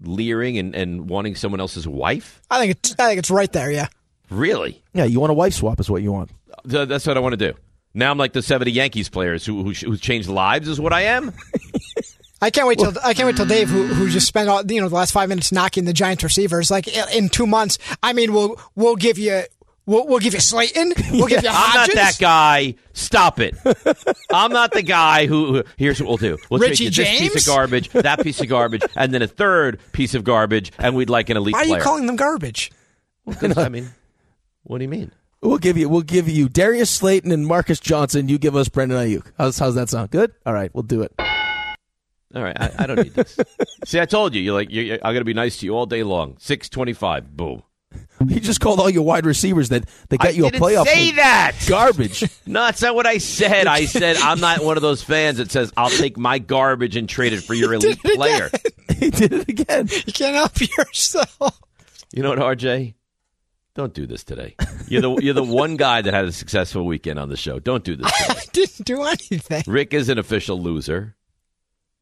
leering 0.00 0.58
and, 0.58 0.74
and 0.74 1.08
wanting 1.08 1.34
someone 1.34 1.60
else's 1.60 1.86
wife? 1.86 2.40
I 2.50 2.58
think 2.60 2.70
it's 2.72 2.94
I 2.98 3.08
think 3.08 3.18
it's 3.18 3.30
right 3.30 3.52
there. 3.52 3.70
Yeah. 3.70 3.88
Really? 4.30 4.82
Yeah, 4.92 5.04
you 5.04 5.20
want 5.20 5.30
a 5.30 5.34
wife 5.34 5.54
swap 5.54 5.78
is 5.80 5.90
what 5.90 6.02
you 6.02 6.12
want. 6.12 6.30
Th- 6.68 6.88
That's 6.88 7.06
what 7.06 7.16
I 7.16 7.20
want 7.20 7.32
to 7.34 7.52
do. 7.52 7.58
Now 7.94 8.10
I'm 8.10 8.18
like 8.18 8.32
the 8.32 8.42
70 8.42 8.70
Yankees 8.70 9.08
players 9.08 9.44
who 9.44 9.62
who, 9.64 9.70
who 9.72 9.96
changed 9.96 10.28
lives 10.28 10.68
is 10.68 10.80
what 10.80 10.92
I 10.92 11.02
am. 11.02 11.32
I 12.42 12.50
can't 12.50 12.68
wait 12.68 12.78
till 12.78 12.92
I 13.02 13.14
can't 13.14 13.26
wait 13.26 13.36
till 13.36 13.46
Dave, 13.46 13.70
who 13.70 13.86
who 13.86 14.08
just 14.10 14.26
spent 14.26 14.48
all 14.48 14.64
you 14.70 14.80
know 14.80 14.88
the 14.88 14.94
last 14.94 15.12
five 15.12 15.28
minutes 15.28 15.52
knocking 15.52 15.84
the 15.84 15.92
Giants 15.92 16.22
receivers. 16.22 16.70
Like 16.70 16.86
in 17.14 17.28
two 17.28 17.46
months, 17.46 17.78
I 18.02 18.12
mean, 18.12 18.32
we'll 18.32 18.60
we'll 18.74 18.96
give 18.96 19.18
you 19.18 19.42
we'll, 19.86 20.06
we'll 20.06 20.18
give 20.18 20.34
you 20.34 20.40
Slayton, 20.40 20.92
we'll 21.12 21.26
give 21.28 21.42
you 21.44 21.50
Hodges. 21.50 21.80
I'm 21.80 21.86
not 21.86 21.94
that 21.94 22.16
guy. 22.20 22.74
Stop 22.92 23.40
it. 23.40 23.54
I'm 24.32 24.52
not 24.52 24.72
the 24.72 24.82
guy 24.82 25.26
who, 25.26 25.54
who- 25.56 25.64
here's 25.76 26.00
what 26.00 26.08
we'll 26.08 26.16
do. 26.16 26.38
We'll 26.50 26.60
Richie 26.60 26.90
take 26.90 26.98
you 26.98 27.04
this 27.04 27.32
piece 27.32 27.48
of 27.48 27.54
garbage, 27.54 27.88
that 27.90 28.20
piece 28.22 28.40
of 28.40 28.48
garbage, 28.48 28.82
and 28.96 29.12
then 29.14 29.22
a 29.22 29.26
third 29.26 29.80
piece 29.92 30.14
of 30.14 30.24
garbage, 30.24 30.72
and 30.78 30.94
we'd 30.94 31.10
like 31.10 31.30
an 31.30 31.36
elite 31.36 31.54
Why 31.54 31.60
are 31.60 31.64
you 31.64 31.70
player. 31.72 31.82
calling 31.82 32.06
them 32.06 32.16
garbage? 32.16 32.70
'Cause, 33.40 33.56
I 33.58 33.68
mean, 33.68 33.90
what 34.62 34.78
do 34.78 34.84
you 34.84 34.88
mean? 34.88 35.10
We'll 35.42 35.58
give 35.58 35.76
you 35.76 35.88
we'll 35.88 36.02
give 36.02 36.28
you 36.28 36.48
Darius 36.48 36.90
Slayton 36.90 37.30
and 37.30 37.46
Marcus 37.46 37.78
Johnson. 37.80 38.28
You 38.28 38.38
give 38.38 38.56
us 38.56 38.68
Brandon 38.68 38.96
Aiyuk. 38.98 39.30
How's 39.38 39.58
how's 39.58 39.74
that 39.76 39.88
sound? 39.90 40.10
Good. 40.10 40.32
All 40.44 40.52
right, 40.54 40.72
we'll 40.74 40.82
do 40.82 41.02
it. 41.02 41.12
All 41.18 42.42
right, 42.42 42.56
I, 42.58 42.72
I 42.80 42.86
don't 42.86 42.96
need 43.02 43.14
this. 43.14 43.38
See, 43.84 44.00
I 44.00 44.06
told 44.06 44.34
you. 44.34 44.42
You're 44.42 44.54
like, 44.54 44.68
you're, 44.70 44.94
I'm 44.96 45.12
going 45.14 45.20
to 45.20 45.24
be 45.24 45.34
nice 45.34 45.58
to 45.58 45.66
you 45.66 45.76
all 45.76 45.86
day 45.86 46.02
long. 46.02 46.36
Six 46.38 46.68
twenty-five. 46.68 47.36
Boom. 47.36 47.62
He 48.28 48.40
just 48.40 48.60
called 48.60 48.80
all 48.80 48.88
your 48.88 49.02
wide 49.02 49.26
receivers 49.26 49.68
that 49.68 49.84
they 50.08 50.16
got 50.16 50.28
I 50.28 50.30
you 50.30 50.46
a 50.46 50.50
didn't 50.50 50.62
playoff. 50.64 50.86
say 50.86 51.12
that. 51.12 51.52
Garbage. 51.68 52.22
No, 52.46 52.64
that's 52.64 52.80
not 52.82 52.94
what 52.94 53.06
I 53.06 53.18
said. 53.18 53.66
I 53.66 53.84
said 53.84 54.16
I'm 54.22 54.40
not 54.40 54.64
one 54.64 54.76
of 54.76 54.82
those 54.82 55.02
fans 55.02 55.36
that 55.38 55.50
says 55.50 55.72
I'll 55.76 55.90
take 55.90 56.16
my 56.16 56.38
garbage 56.38 56.96
and 56.96 57.08
trade 57.08 57.34
it 57.34 57.42
for 57.42 57.52
your 57.54 57.74
elite 57.74 58.00
player. 58.02 58.50
he 58.98 59.10
did 59.10 59.32
it 59.34 59.48
again. 59.48 59.88
You 60.06 60.12
can't 60.12 60.34
help 60.34 60.58
yourself. 60.60 61.60
You 62.12 62.22
know 62.22 62.30
what, 62.30 62.38
RJ? 62.38 62.94
Don't 63.74 63.92
do 63.92 64.06
this 64.06 64.24
today. 64.24 64.56
You're 64.88 65.02
the 65.02 65.10
you're 65.22 65.34
the 65.34 65.42
one 65.44 65.76
guy 65.76 66.00
that 66.00 66.14
had 66.14 66.24
a 66.24 66.32
successful 66.32 66.86
weekend 66.86 67.18
on 67.18 67.28
the 67.28 67.36
show. 67.36 67.58
Don't 67.58 67.84
do 67.84 67.96
this. 67.96 68.10
Today. 68.10 68.40
I 68.40 68.44
didn't 68.52 68.84
do 68.86 69.02
anything. 69.02 69.64
Rick 69.66 69.92
is 69.92 70.08
an 70.08 70.18
official 70.18 70.58
loser, 70.60 71.14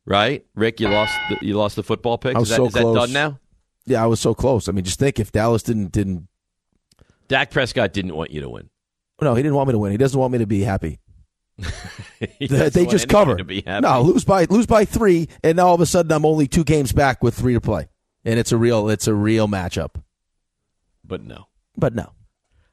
right? 0.06 0.46
Rick, 0.54 0.78
you 0.78 0.88
lost 0.88 1.18
the, 1.28 1.38
you 1.44 1.54
lost 1.56 1.74
the 1.74 1.82
football 1.82 2.16
pick. 2.18 2.36
I 2.36 2.38
Is 2.38 2.42
was 2.42 2.48
that, 2.50 2.56
so 2.56 2.66
is 2.66 2.72
that 2.74 2.82
done 2.94 3.12
now? 3.12 3.40
Yeah, 3.86 4.02
I 4.02 4.06
was 4.06 4.20
so 4.20 4.34
close. 4.34 4.68
I 4.68 4.72
mean, 4.72 4.84
just 4.84 4.98
think 4.98 5.20
if 5.20 5.32
Dallas 5.32 5.62
didn't 5.62 5.92
didn't. 5.92 6.28
Dak 7.28 7.50
Prescott 7.50 7.92
didn't 7.92 8.14
want 8.14 8.30
you 8.30 8.40
to 8.42 8.48
win. 8.48 8.68
No, 9.20 9.34
he 9.34 9.42
didn't 9.42 9.54
want 9.54 9.68
me 9.68 9.72
to 9.72 9.78
win. 9.78 9.92
He 9.92 9.98
doesn't 9.98 10.18
want 10.18 10.32
me 10.32 10.38
to 10.38 10.46
be 10.46 10.62
happy. 10.62 11.00
He 12.38 12.46
They, 12.46 12.86
just 12.86 13.08
cover. 13.08 13.36
To 13.36 13.44
be 13.44 13.62
happy. 13.66 13.82
No, 13.82 14.02
lose 14.02 14.24
by 14.24 14.44
lose 14.46 14.66
by 14.66 14.84
three, 14.84 15.28
and 15.42 15.56
now 15.56 15.68
all 15.68 15.74
of 15.74 15.80
a 15.80 15.86
sudden 15.86 16.10
I'm 16.10 16.24
only 16.24 16.46
two 16.48 16.64
games 16.64 16.92
back 16.92 17.22
with 17.22 17.34
three 17.34 17.52
to 17.54 17.60
play, 17.60 17.88
and 18.24 18.38
it's 18.38 18.50
a 18.52 18.56
real 18.56 18.88
it's 18.88 19.06
a 19.06 19.14
real 19.14 19.46
matchup. 19.46 20.02
but 21.04 21.22
no. 21.22 21.46
But 21.76 21.94
no, 21.94 22.12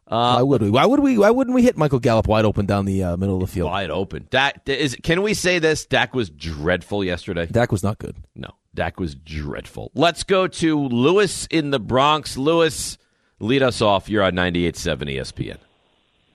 Uh, 0.08 0.36
why 0.36 0.41
would 0.43 0.62
we? 0.62 0.69
Why 0.69 0.86
would 0.86 1.00
we? 1.00 1.17
Why 1.17 1.32
wouldn't 1.32 1.54
we 1.56 1.63
hit 1.63 1.76
Michael 1.78 2.00
Gallup 2.00 2.28
wide 2.28 2.45
open 2.45 2.65
down 2.65 2.86
the 2.86 3.04
uh, 3.04 3.17
middle 3.17 3.36
of 3.36 3.41
the 3.41 3.47
field? 3.47 3.69
wide 3.69 3.89
open. 3.89 4.28
Dak 4.30 4.62
is. 4.67 4.95
Can 5.04 5.21
we 5.21 5.34
say 5.34 5.60
this? 5.60 5.86
Dak 5.86 6.13
was 6.15 6.30
dreadful 6.30 7.04
yesterday. 7.04 7.45
Dak 7.47 7.71
was 7.71 7.84
not 7.84 7.97
good. 8.00 8.15
No, 8.36 8.50
Dak 8.74 9.02
was 9.02 9.16
dreadful. 9.16 9.92
Let's 9.96 10.24
go 10.24 10.48
to 10.48 10.80
Lewis 10.80 11.46
in 11.52 11.72
the 11.72 11.80
Bronx. 11.80 12.38
Lewis, 12.38 12.98
lead 13.40 13.62
us 13.62 13.82
off. 13.82 14.08
You're 14.08 14.24
on 14.24 14.32
98.7 14.32 15.18
ESPN. 15.18 15.58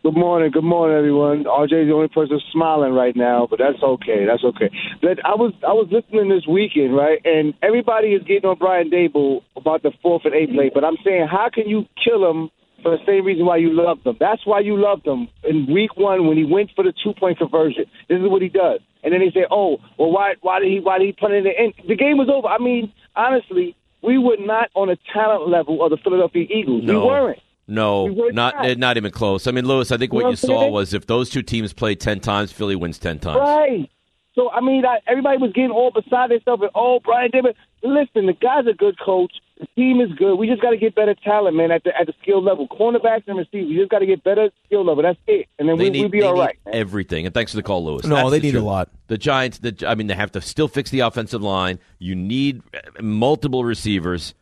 Good 0.03 0.17
morning, 0.17 0.51
good 0.53 0.63
morning, 0.63 0.97
everyone. 0.97 1.45
RJ's 1.45 1.89
the 1.89 1.93
only 1.95 2.09
person 2.09 2.39
smiling 2.53 2.93
right 2.93 3.17
now, 3.17 3.49
but 3.51 3.59
that's 3.59 3.83
okay. 3.83 4.27
That's 4.27 4.45
okay. 4.45 4.71
But 5.01 5.25
I 5.25 5.35
was 5.35 5.53
I 5.67 5.73
was 5.73 5.89
listening 5.91 6.29
this 6.29 6.47
weekend, 6.47 6.95
right, 6.95 7.19
and 7.25 7.55
everybody 7.61 8.09
is 8.09 8.23
getting 8.23 8.49
on 8.49 8.57
Brian 8.57 8.89
Daboll 8.89 9.41
about 9.57 9.83
the 9.83 9.91
fourth 10.03 10.25
and 10.25 10.35
eighth 10.35 10.53
play. 10.53 10.71
But 10.73 10.85
I'm 10.85 10.97
saying, 11.03 11.27
how 11.29 11.49
can 11.53 11.69
you 11.69 11.87
kill 12.05 12.31
him 12.31 12.51
for 12.87 12.97
the 12.97 13.05
same 13.05 13.25
reason 13.25 13.45
why 13.47 13.57
you 13.57 13.73
loved 13.73 14.07
him? 14.07 14.17
That's 14.21 14.47
why 14.47 14.61
you 14.61 14.81
loved 14.81 15.05
him 15.05 15.29
in 15.43 15.67
week 15.67 15.97
one 15.97 16.29
when 16.29 16.37
he 16.37 16.45
went 16.45 16.71
for 16.77 16.85
the 16.85 16.93
two 17.03 17.13
point 17.15 17.39
conversion. 17.39 17.85
This 18.09 18.21
is 18.21 18.29
what 18.29 18.43
he 18.43 18.49
does, 18.49 18.79
and 19.03 19.13
then 19.13 19.21
they 19.21 19.33
say, 19.33 19.45
oh, 19.51 19.79
well, 19.99 20.13
why 20.13 20.35
why 20.41 20.61
did 20.61 20.69
he 20.69 20.79
why 20.79 20.99
did 20.99 21.07
he 21.07 21.13
put 21.13 21.33
it 21.33 21.45
in? 21.45 21.53
And 21.59 21.75
the 21.89 21.97
game 21.97 22.17
was 22.17 22.29
over. 22.33 22.47
I 22.47 22.59
mean, 22.59 22.93
honestly, 23.17 23.75
we 24.03 24.19
were 24.19 24.37
not 24.39 24.71
on 24.75 24.89
a 24.89 24.97
talent 25.13 25.49
level 25.49 25.83
of 25.85 25.91
the 25.91 25.97
Philadelphia 25.97 26.47
Eagles. 26.49 26.85
No. 26.85 27.01
We 27.01 27.07
weren't. 27.07 27.39
No, 27.69 28.05
We 28.05 28.11
were 28.13 28.33
not 28.33 28.55
not. 28.55 28.67
Eh, 28.67 28.75
not 28.79 28.97
even 28.97 29.11
close. 29.11 29.49
I 29.49 29.51
mean, 29.51 29.67
Lewis, 29.67 29.91
I 29.91 29.97
think 29.97 30.13
You 30.13 30.21
what 30.21 30.31
you 30.31 30.37
saw 30.37 30.69
was 30.69 30.95
if 30.95 31.09
those 31.09 31.29
two 31.29 31.43
teams 31.43 31.73
play 31.73 31.97
10 31.97 32.21
times, 32.21 32.53
Philly 32.53 32.77
wins 32.77 33.01
10 33.01 33.19
times. 33.19 33.41
Right. 33.41 33.91
So 34.37 34.51
I 34.51 34.61
mean, 34.61 34.87
I, 34.87 35.01
everybody 35.09 35.39
was 35.39 35.53
getting 35.53 35.73
all 35.73 35.91
beside 35.91 36.31
themselves 36.31 36.63
and 36.63 36.71
oh, 36.77 37.01
Brian 37.01 37.31
David. 37.33 37.57
Listen, 37.83 38.27
the 38.27 38.35
guy's 38.35 38.69
a 38.69 38.75
good 38.75 38.97
coach. 39.01 39.33
The 39.59 39.67
team 39.75 40.03
is 40.03 40.11
good. 40.19 40.35
We 40.37 40.47
just 40.47 40.61
got 40.61 40.71
to 40.71 40.77
get 40.77 40.95
better 40.95 41.15
talent, 41.15 41.57
man, 41.57 41.71
at 41.71 41.83
the 41.83 41.99
at 41.99 42.07
the 42.07 42.15
skill 42.21 42.43
level. 42.43 42.69
Cornerbacks 42.69 43.23
and 43.27 43.39
receivers. 43.39 43.69
We 43.71 43.77
just 43.77 43.91
got 43.91 44.01
to 44.01 44.07
get 44.07 44.23
better 44.23 44.51
skill 44.67 44.85
level. 44.85 45.03
That's 45.03 45.19
it, 45.27 45.47
and 45.59 45.67
then 45.67 45.79
They 45.79 45.85
we, 45.85 45.91
need, 45.91 46.01
we'll 46.01 46.09
be 46.11 46.21
they 46.21 46.27
all 46.27 46.35
need 46.35 46.41
right. 46.41 46.59
man. 46.67 46.75
everything. 46.75 47.25
And 47.25 47.33
thanks 47.35 47.53
for 47.53 47.57
the 47.57 47.63
call, 47.63 47.83
Lewis. 47.85 48.05
No, 48.05 48.17
That's 48.17 48.31
they 48.33 48.39
the 48.41 48.53
need 48.53 48.59
a 48.59 48.63
lot. 48.63 48.91
The 49.07 49.17
Giants, 49.17 49.59
the, 49.59 49.75
I 49.89 49.95
mean, 49.95 50.09
they 50.09 50.15
have 50.15 50.33
to 50.33 50.43
still 50.43 50.69
fix 50.69 50.91
the 50.91 51.01
offensive 51.01 51.43
line. 51.43 51.79
You 51.99 52.15
need 52.15 52.63
uh, 52.75 53.01
multiple 53.03 53.65
receivers, 53.65 54.35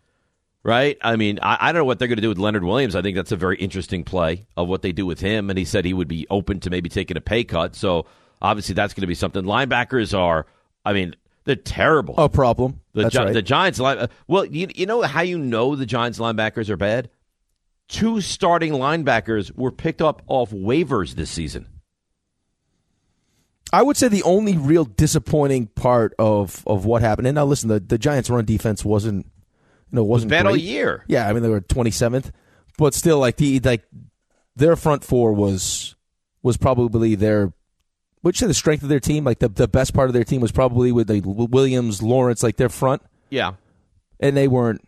right? 0.65 0.99
I 1.01 1.15
mean, 1.15 1.39
I, 1.43 1.59
I 1.61 1.73
don't 1.73 1.83
know 1.83 1.85
what 1.85 2.01
they're 2.01 2.09
going 2.09 2.17
to 2.17 2.23
do 2.23 2.29
with 2.31 2.39
Leonard 2.39 2.65
Williams. 2.65 2.97
I 2.97 3.03
think 3.03 3.15
that's 3.15 3.31
a 3.33 3.37
very 3.37 3.57
interesting 3.59 4.03
play 4.03 4.47
of 4.57 4.67
what 4.67 4.83
they 4.83 4.91
do 4.91 5.07
with 5.07 5.21
him. 5.21 5.49
And 5.49 5.57
he 5.57 5.65
said 5.65 5.85
he 5.85 5.95
would 5.95 6.09
be 6.09 6.27
open 6.29 6.59
to 6.61 6.71
maybe 6.71 6.89
taking 6.89 7.17
a 7.17 7.21
pay 7.21 7.45
cut. 7.45 7.77
So 7.77 8.07
obviously 8.43 8.75
that's 8.75 8.95
going 8.95 9.03
to 9.03 9.07
be 9.07 9.15
something. 9.15 9.45
Linebackers 9.45 10.19
are, 10.19 10.47
I 10.85 10.93
mean, 10.93 11.15
they're 11.45 11.57
terrible. 11.57 12.15
A 12.19 12.29
problem. 12.29 12.81
The, 12.93 13.03
That's 13.05 13.15
Gi- 13.15 13.19
right. 13.21 13.33
the 13.35 13.43
Giants 13.43 13.79
line. 13.79 13.99
uh, 13.99 14.07
Well, 14.27 14.45
you, 14.45 14.69
you 14.75 14.87
know 14.87 15.03
how 15.03 15.21
you 15.23 15.39
know 15.39 15.77
the 15.77 15.87
Giants 15.87 16.19
linebackers 16.19 16.69
are 16.71 16.77
bad? 16.77 17.11
Two 17.89 18.21
starting 18.21 18.73
linebackers 18.73 19.55
were 19.55 19.71
picked 19.73 20.01
up 20.01 20.23
off 20.27 20.51
waivers 20.51 21.15
this 21.15 21.31
season. 21.31 21.67
I 23.73 23.83
would 23.83 23.97
say 23.97 24.09
the 24.09 24.23
only 24.23 24.57
real 24.57 24.85
disappointing 24.85 25.67
part 25.69 26.15
of, 26.19 26.63
of 26.67 26.85
what 26.85 27.03
happened. 27.03 27.27
And 27.27 27.35
now 27.35 27.45
listen, 27.45 27.69
the, 27.69 27.81
the 27.81 27.99
Giants' 27.99 28.31
run 28.31 28.45
defense 28.45 28.85
wasn't 28.85 29.27
you 29.91 29.97
know 29.97 30.05
wasn't 30.05 30.31
bad 30.31 30.47
all 30.47 30.53
great. 30.53 30.63
year. 30.63 31.05
Yeah, 31.09 31.29
I 31.29 31.33
mean 31.33 31.43
they 31.43 31.49
were 31.49 31.61
twenty 31.61 31.91
seventh, 31.91 32.31
but 32.79 32.95
still 32.95 33.19
like 33.19 33.37
the 33.37 33.61
like 33.61 33.85
their 34.57 34.77
front 34.77 35.03
four 35.05 35.33
was 35.33 35.97
was 36.43 36.57
probably 36.57 37.15
their 37.17 37.53
would 38.25 38.35
you 38.35 38.41
say 38.41 38.47
the 38.49 38.55
strength 38.55 38.83
of 38.83 38.89
their 38.89 38.99
team. 39.01 39.23
Like 39.25 39.39
the 39.39 39.49
the 39.49 39.69
best 39.69 39.95
part 39.95 40.09
of 40.09 40.15
their 40.15 40.25
team 40.25 40.41
was 40.41 40.51
probably 40.51 40.91
with 40.91 41.07
the 41.07 41.21
Williams, 41.21 42.03
Lawrence, 42.03 42.43
like 42.43 42.57
their 42.57 42.69
front, 42.69 43.03
Yeah. 43.31 43.53
and 44.19 44.37
they 44.37 44.49
weren't. 44.49 44.81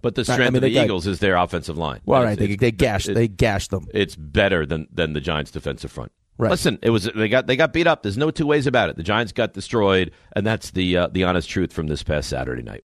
But 0.00 0.14
the 0.14 0.20
I 0.22 0.24
strength 0.24 0.52
mean, 0.52 0.56
of 0.56 0.62
the 0.62 0.74
got- 0.74 0.84
Eagles 0.84 1.06
is 1.06 1.18
their 1.18 1.36
offensive 1.36 1.76
line. 1.78 2.00
Well, 2.06 2.18
all 2.22 2.26
It's- 2.26 2.38
right, 2.40 2.48
they 2.48 2.56
they 2.56 2.70
gashed 2.72 3.08
it- 3.08 3.14
they 3.14 3.28
gashed 3.28 3.70
them. 3.70 3.86
It's 3.92 4.16
better 4.16 4.64
than 4.64 4.86
than 4.92 5.12
the 5.12 5.20
Giants' 5.20 5.50
defensive 5.50 5.90
front. 5.92 6.12
Right. 6.36 6.50
Listen, 6.50 6.78
it 6.82 6.90
was 6.90 7.04
they 7.14 7.28
got 7.28 7.46
they 7.46 7.56
got 7.56 7.72
beat 7.72 7.86
up. 7.86 8.02
There's 8.02 8.16
no 8.18 8.30
two 8.30 8.46
ways 8.46 8.66
about 8.66 8.88
it. 8.90 8.96
The 8.96 9.02
Giants 9.04 9.32
got 9.32 9.52
destroyed, 9.54 10.10
and 10.34 10.44
that's 10.46 10.70
the 10.72 10.96
uh, 10.96 11.06
the 11.12 11.24
honest 11.24 11.48
truth 11.48 11.72
from 11.72 11.86
this 11.86 12.02
past 12.02 12.28
Saturday 12.28 12.62
night. 12.62 12.84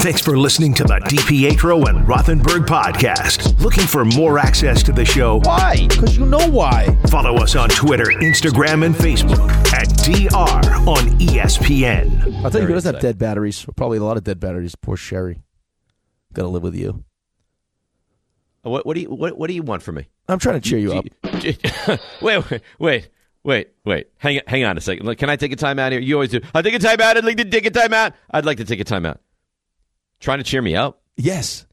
Thanks 0.00 0.20
for 0.20 0.38
listening 0.38 0.74
to 0.74 0.84
the 0.84 1.00
DiPietro 1.00 1.88
and 1.88 2.06
Rothenberg 2.06 2.66
podcast. 2.66 3.60
Looking 3.60 3.84
for 3.84 4.04
more 4.04 4.38
access 4.38 4.80
to 4.84 4.92
the 4.92 5.04
show? 5.04 5.40
Why? 5.40 5.86
Because 5.88 6.16
you 6.16 6.24
know 6.24 6.48
why. 6.48 6.96
Follow 7.08 7.34
us 7.42 7.56
on 7.56 7.68
Twitter, 7.68 8.04
Instagram, 8.04 8.86
and 8.86 8.94
Facebook 8.94 9.40
at 9.72 9.88
DR 10.04 10.86
on 10.88 11.18
ESPN. 11.18 12.42
I'll 12.44 12.50
tell 12.50 12.60
you 12.60 12.68
who 12.68 12.74
doesn't 12.74 12.94
have 12.94 13.02
dead 13.02 13.18
batteries. 13.18 13.66
Probably 13.76 13.98
a 13.98 14.04
lot 14.04 14.16
of 14.16 14.22
dead 14.22 14.38
batteries. 14.38 14.76
Poor 14.76 14.96
Sherry. 14.96 15.42
Got 16.32 16.42
to 16.42 16.48
live 16.48 16.62
with 16.62 16.76
you. 16.76 17.04
Uh, 18.64 18.70
what, 18.70 18.86
what 18.86 18.94
do 18.94 19.00
you 19.00 19.10
what, 19.10 19.36
what 19.36 19.48
do 19.48 19.54
you 19.54 19.62
want 19.62 19.82
from 19.82 19.96
me? 19.96 20.06
I'm 20.28 20.38
trying 20.38 20.60
to 20.60 20.68
cheer 20.68 20.78
you 20.78 20.92
up. 20.92 21.06
wait, 22.22 22.50
wait, 22.50 22.62
wait, 22.78 23.08
wait, 23.42 23.68
wait. 23.84 24.06
Hang 24.18 24.40
hang 24.46 24.64
on 24.64 24.78
a 24.78 24.80
second. 24.80 25.06
Look, 25.06 25.18
Can 25.18 25.28
I 25.28 25.34
take 25.36 25.52
a 25.52 25.56
time 25.56 25.78
out 25.80 25.90
here? 25.90 26.00
You 26.00 26.14
always 26.14 26.30
do. 26.30 26.40
I 26.54 26.62
take 26.62 26.74
a 26.74 26.78
time 26.78 27.00
out. 27.00 27.16
I'd 27.16 27.24
like 27.24 27.36
to 27.38 27.44
take 27.44 27.66
a 27.66 27.70
time 27.70 27.92
out. 27.92 28.14
I'd 28.30 28.46
like 28.46 28.58
to 28.58 28.64
take 28.64 28.80
a 28.80 28.84
time 28.84 29.04
out. 29.04 29.20
Trying 30.20 30.38
to 30.38 30.44
cheer 30.44 30.62
me 30.62 30.74
up. 30.74 31.00
Yes. 31.16 31.66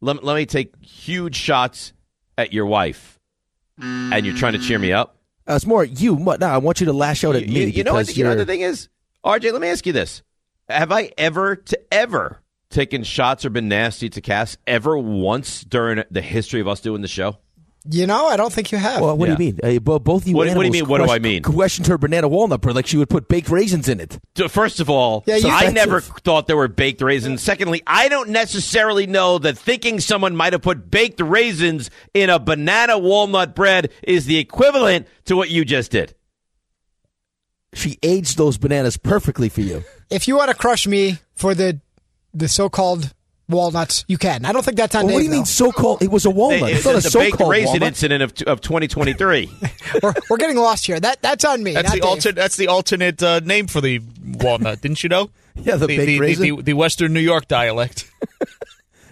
Let, 0.00 0.22
let 0.24 0.34
me 0.36 0.46
take 0.46 0.74
huge 0.84 1.36
shots 1.36 1.92
at 2.36 2.52
your 2.52 2.66
wife, 2.66 3.18
and 3.80 4.26
you're 4.26 4.36
trying 4.36 4.52
to 4.54 4.58
cheer 4.58 4.78
me 4.78 4.92
up. 4.92 5.16
Uh, 5.48 5.54
it's 5.54 5.66
more 5.66 5.84
you. 5.84 6.14
What? 6.14 6.40
No, 6.40 6.46
I 6.48 6.58
want 6.58 6.80
you 6.80 6.86
to 6.86 6.92
lash 6.92 7.24
out 7.24 7.36
at 7.36 7.46
You, 7.46 7.52
me. 7.54 7.60
you- 7.62 7.66
you 7.68 7.84
know 7.84 7.94
what? 7.94 8.16
You 8.16 8.24
know 8.24 8.34
the 8.34 8.46
thing 8.46 8.60
is, 8.60 8.88
RJ. 9.24 9.52
Let 9.52 9.60
me 9.62 9.68
ask 9.68 9.86
you 9.86 9.92
this: 9.92 10.22
Have 10.68 10.90
I 10.92 11.10
ever 11.16 11.56
to 11.56 11.80
ever 11.94 12.40
taken 12.70 13.04
shots 13.04 13.44
or 13.44 13.50
been 13.50 13.68
nasty 13.68 14.08
to 14.10 14.20
Cass 14.20 14.56
ever 14.66 14.98
once 14.98 15.62
during 15.62 16.02
the 16.10 16.22
history 16.22 16.60
of 16.60 16.68
us 16.68 16.80
doing 16.80 17.02
the 17.02 17.08
show? 17.08 17.38
You 17.90 18.06
know, 18.06 18.28
I 18.28 18.38
don't 18.38 18.50
think 18.52 18.72
you 18.72 18.78
have. 18.78 19.02
Well, 19.02 19.14
what 19.14 19.28
Yeah. 19.28 19.34
do 19.36 19.44
you 19.44 19.52
mean? 19.62 19.76
Uh, 19.76 19.78
both 19.98 20.22
of 20.22 20.28
you 20.28 20.34
What- 20.34 20.46
what 20.48 20.62
do 20.62 20.64
you 20.66 20.72
mean, 20.72 20.86
what 20.88 20.98
do 20.98 21.04
I 21.04 21.06
question- 21.06 21.22
mean? 21.22 21.42
Questioned 21.42 21.86
her 21.88 21.98
banana 21.98 22.28
walnut 22.28 22.62
bread 22.62 22.74
like 22.74 22.86
she 22.86 22.96
would 22.96 23.10
put 23.10 23.28
baked 23.28 23.50
raisins 23.50 23.88
in 23.90 24.00
it. 24.00 24.18
First 24.48 24.80
of 24.80 24.88
all, 24.88 25.22
Yeah, 25.26 25.36
you- 25.36 25.50
I 25.50 25.70
never 25.70 26.00
thought 26.00 26.46
there 26.46 26.56
were 26.56 26.68
baked 26.68 27.02
raisins. 27.02 27.42
Secondly, 27.42 27.82
I 27.86 28.08
don't 28.08 28.30
necessarily 28.30 29.06
know 29.06 29.38
that 29.38 29.58
thinking 29.58 30.00
someone 30.00 30.34
might 30.34 30.54
have 30.54 30.62
put 30.62 30.90
baked 30.90 31.20
raisins 31.20 31.90
in 32.14 32.30
a 32.30 32.38
banana 32.38 32.98
walnut 32.98 33.54
bread 33.54 33.90
is 34.02 34.24
the 34.24 34.38
equivalent 34.38 35.06
to 35.26 35.36
what 35.36 35.50
you 35.50 35.66
just 35.66 35.90
did. 35.90 36.14
She 37.74 37.98
aged 38.02 38.38
those 38.38 38.56
bananas 38.56 38.96
perfectly 38.96 39.48
for 39.48 39.60
you. 39.60 39.84
If 40.10 40.26
you 40.28 40.36
want 40.36 40.48
to 40.50 40.54
crush 40.56 40.86
me 40.86 41.18
for 41.34 41.54
the 41.54 41.80
the 42.32 42.48
so-called 42.48 43.13
walnuts, 43.48 44.04
you 44.08 44.18
can. 44.18 44.44
I 44.44 44.52
don't 44.52 44.64
think 44.64 44.76
that's 44.76 44.94
on 44.94 45.06
Well, 45.06 45.14
what 45.14 45.18
do 45.20 45.24
Dave, 45.24 45.30
you 45.32 45.36
mean 45.38 45.44
so-called? 45.44 46.02
It 46.02 46.10
was 46.10 46.24
a 46.24 46.30
walnut. 46.30 46.70
It- 46.70 46.76
It's 46.76 46.84
not 46.84 46.94
a 46.94 47.00
the 47.00 47.18
baked 47.18 47.32
so-called 47.32 47.50
raisin 47.50 47.70
walnut. 47.72 47.88
incident 47.88 48.22
of, 48.22 48.30
of 48.46 48.60
2023. 48.60 49.50
we're, 50.02 50.14
we're 50.30 50.36
getting 50.36 50.56
lost 50.56 50.86
here. 50.86 50.98
That 51.00 51.20
that's 51.22 51.44
on 51.44 51.62
me. 51.62 51.72
That's 51.74 51.90
the 51.92 52.00
Dave. 52.00 52.04
alternate. 52.04 52.36
That's 52.36 52.56
the 52.56 52.68
alternate 52.68 53.22
uh, 53.22 53.40
name 53.40 53.66
for 53.66 53.80
the 53.80 54.00
walnut. 54.22 54.80
Didn't 54.80 55.02
you 55.02 55.08
know? 55.08 55.30
Yeah, 55.56 55.76
the 55.76 55.86
baked 55.86 56.06
the, 56.06 56.18
raisin. 56.18 56.56
The, 56.56 56.62
the 56.62 56.72
Western 56.72 57.12
New 57.12 57.20
York 57.20 57.46
dialect. 57.46 58.10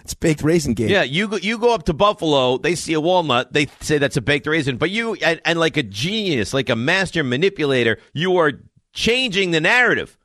It's 0.03 0.13
baked 0.13 0.43
raisin 0.43 0.73
game. 0.73 0.89
Yeah, 0.89 1.03
you 1.03 1.29
go, 1.29 1.37
you 1.37 1.57
go 1.57 1.73
up 1.73 1.83
to 1.85 1.93
Buffalo, 1.93 2.57
they 2.57 2.75
see 2.75 2.91
a 2.91 2.99
walnut, 2.99 3.53
they 3.53 3.67
say 3.79 3.99
that's 3.99 4.17
a 4.17 4.21
baked 4.21 4.45
raisin, 4.47 4.75
but 4.75 4.89
you 4.89 5.13
and, 5.15 5.39
and 5.45 5.57
like 5.57 5.77
a 5.77 5.83
genius, 5.83 6.53
like 6.53 6.67
a 6.69 6.75
master 6.75 7.23
manipulator, 7.23 7.99
you 8.11 8.35
are 8.35 8.51
changing 8.91 9.51
the 9.51 9.61
narrative. 9.61 10.17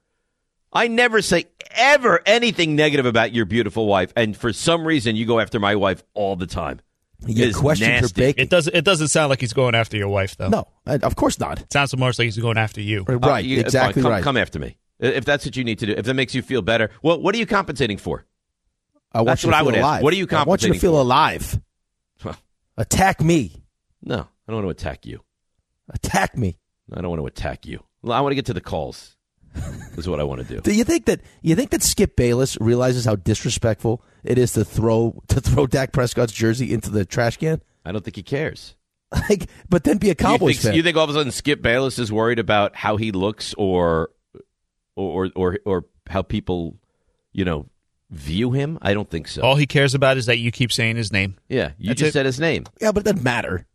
I 0.72 0.88
never 0.88 1.22
say 1.22 1.46
ever 1.72 2.20
anything 2.26 2.76
negative 2.76 3.06
about 3.06 3.32
your 3.32 3.44
beautiful 3.46 3.86
wife, 3.86 4.12
and 4.16 4.36
for 4.36 4.52
some 4.52 4.86
reason 4.86 5.16
you 5.16 5.26
go 5.26 5.40
after 5.40 5.58
my 5.60 5.76
wife 5.76 6.02
all 6.14 6.36
the 6.36 6.46
time. 6.46 6.80
You 7.26 7.46
It's 7.46 7.58
questioned 7.58 8.00
her 8.00 8.08
baking. 8.14 8.44
It 8.44 8.50
doesn't. 8.50 8.76
It 8.76 8.84
doesn't 8.84 9.08
sound 9.08 9.30
like 9.30 9.40
he's 9.40 9.52
going 9.52 9.74
after 9.74 9.96
your 9.96 10.08
wife, 10.08 10.36
though. 10.36 10.48
No, 10.50 10.68
uh, 10.86 10.98
of 11.02 11.16
course 11.16 11.40
not. 11.40 11.60
It 11.60 11.72
sounds 11.72 11.96
more 11.96 12.10
like 12.10 12.16
he's 12.18 12.38
going 12.38 12.58
after 12.58 12.80
you. 12.80 13.04
Uh, 13.08 13.18
Right, 13.18 13.44
you- 13.44 13.58
exactly 13.60 14.02
come, 14.02 14.12
right. 14.12 14.22
Come 14.22 14.36
after 14.36 14.58
me 14.60 14.76
if 15.00 15.24
that's 15.24 15.44
what 15.44 15.56
you 15.56 15.64
need 15.64 15.78
to 15.80 15.86
do. 15.86 15.92
If 15.96 16.04
that 16.06 16.14
makes 16.14 16.34
you 16.34 16.42
feel 16.42 16.62
better, 16.62 16.90
well, 17.02 17.20
what 17.20 17.34
are 17.34 17.38
you 17.38 17.46
compensating 17.46 17.98
for? 17.98 18.24
I 19.10 19.18
want 19.18 19.26
That's 19.28 19.42
you 19.42 19.48
what 19.48 19.52
to 19.52 19.56
I 19.56 19.60
feel 19.60 19.66
would 19.66 19.74
ask. 19.76 19.82
alive. 19.82 20.02
What 20.02 20.12
are 20.12 20.16
you 20.16 20.26
compensating? 20.26 20.44
For? 20.44 20.46
I 20.46 20.50
want 20.50 20.62
you 20.62 20.72
to 20.74 20.78
feel 20.80 20.92
for? 20.92 21.00
alive. 21.00 21.60
Well, 22.24 22.36
Attack 22.76 23.20
me. 23.22 23.64
no, 24.02 24.18
I 24.18 24.52
don't 24.52 24.62
want 24.62 24.66
to 24.66 24.70
attack 24.70 25.06
you. 25.06 25.22
Attack 25.90 26.36
me. 26.36 26.58
I 26.92 27.00
don't 27.00 27.10
want 27.10 27.20
to 27.22 27.26
attack 27.26 27.66
you. 27.66 27.82
Well, 28.02 28.12
I 28.12 28.20
want 28.20 28.30
to 28.32 28.36
get 28.36 28.46
to 28.46 28.54
the 28.54 28.60
calls. 28.60 29.16
Is 29.96 30.08
what 30.08 30.20
I 30.20 30.24
want 30.24 30.46
to 30.46 30.54
do. 30.54 30.60
Do 30.60 30.74
you 30.74 30.84
think 30.84 31.06
that 31.06 31.20
you 31.42 31.54
think 31.54 31.70
that 31.70 31.82
Skip 31.82 32.16
Bayless 32.16 32.56
realizes 32.60 33.04
how 33.04 33.16
disrespectful 33.16 34.02
it 34.24 34.38
is 34.38 34.52
to 34.54 34.64
throw 34.64 35.22
to 35.28 35.40
throw 35.40 35.66
Dak 35.66 35.92
Prescott's 35.92 36.32
jersey 36.32 36.72
into 36.72 36.90
the 36.90 37.04
trash 37.04 37.36
can? 37.36 37.60
I 37.84 37.92
don't 37.92 38.04
think 38.04 38.16
he 38.16 38.22
cares. 38.22 38.74
Like, 39.30 39.48
but 39.70 39.84
then 39.84 39.96
be 39.96 40.10
a 40.10 40.14
Cowboys 40.14 40.56
you 40.56 40.60
think, 40.60 40.62
fan. 40.62 40.74
You 40.74 40.82
think 40.82 40.96
all 40.98 41.04
of 41.04 41.10
a 41.10 41.14
sudden 41.14 41.32
Skip 41.32 41.62
Bayless 41.62 41.98
is 41.98 42.12
worried 42.12 42.38
about 42.38 42.76
how 42.76 42.98
he 42.98 43.10
looks 43.10 43.54
or 43.56 44.10
or 44.96 45.30
or 45.34 45.58
or 45.64 45.86
how 46.10 46.20
people, 46.20 46.76
you 47.32 47.46
know, 47.46 47.70
view 48.10 48.52
him? 48.52 48.78
I 48.82 48.92
don't 48.92 49.08
think 49.08 49.28
so. 49.28 49.40
All 49.40 49.56
he 49.56 49.66
cares 49.66 49.94
about 49.94 50.18
is 50.18 50.26
that 50.26 50.36
you 50.38 50.50
keep 50.50 50.70
saying 50.72 50.96
his 50.96 51.10
name. 51.10 51.36
yeah, 51.48 51.72
you 51.78 51.88
That's 51.88 52.00
just 52.00 52.08
it. 52.10 52.12
said 52.12 52.26
his 52.26 52.38
name. 52.38 52.64
yeah, 52.82 52.92
but 52.92 53.00
it 53.00 53.04
doesn't 53.04 53.22
matter. 53.24 53.66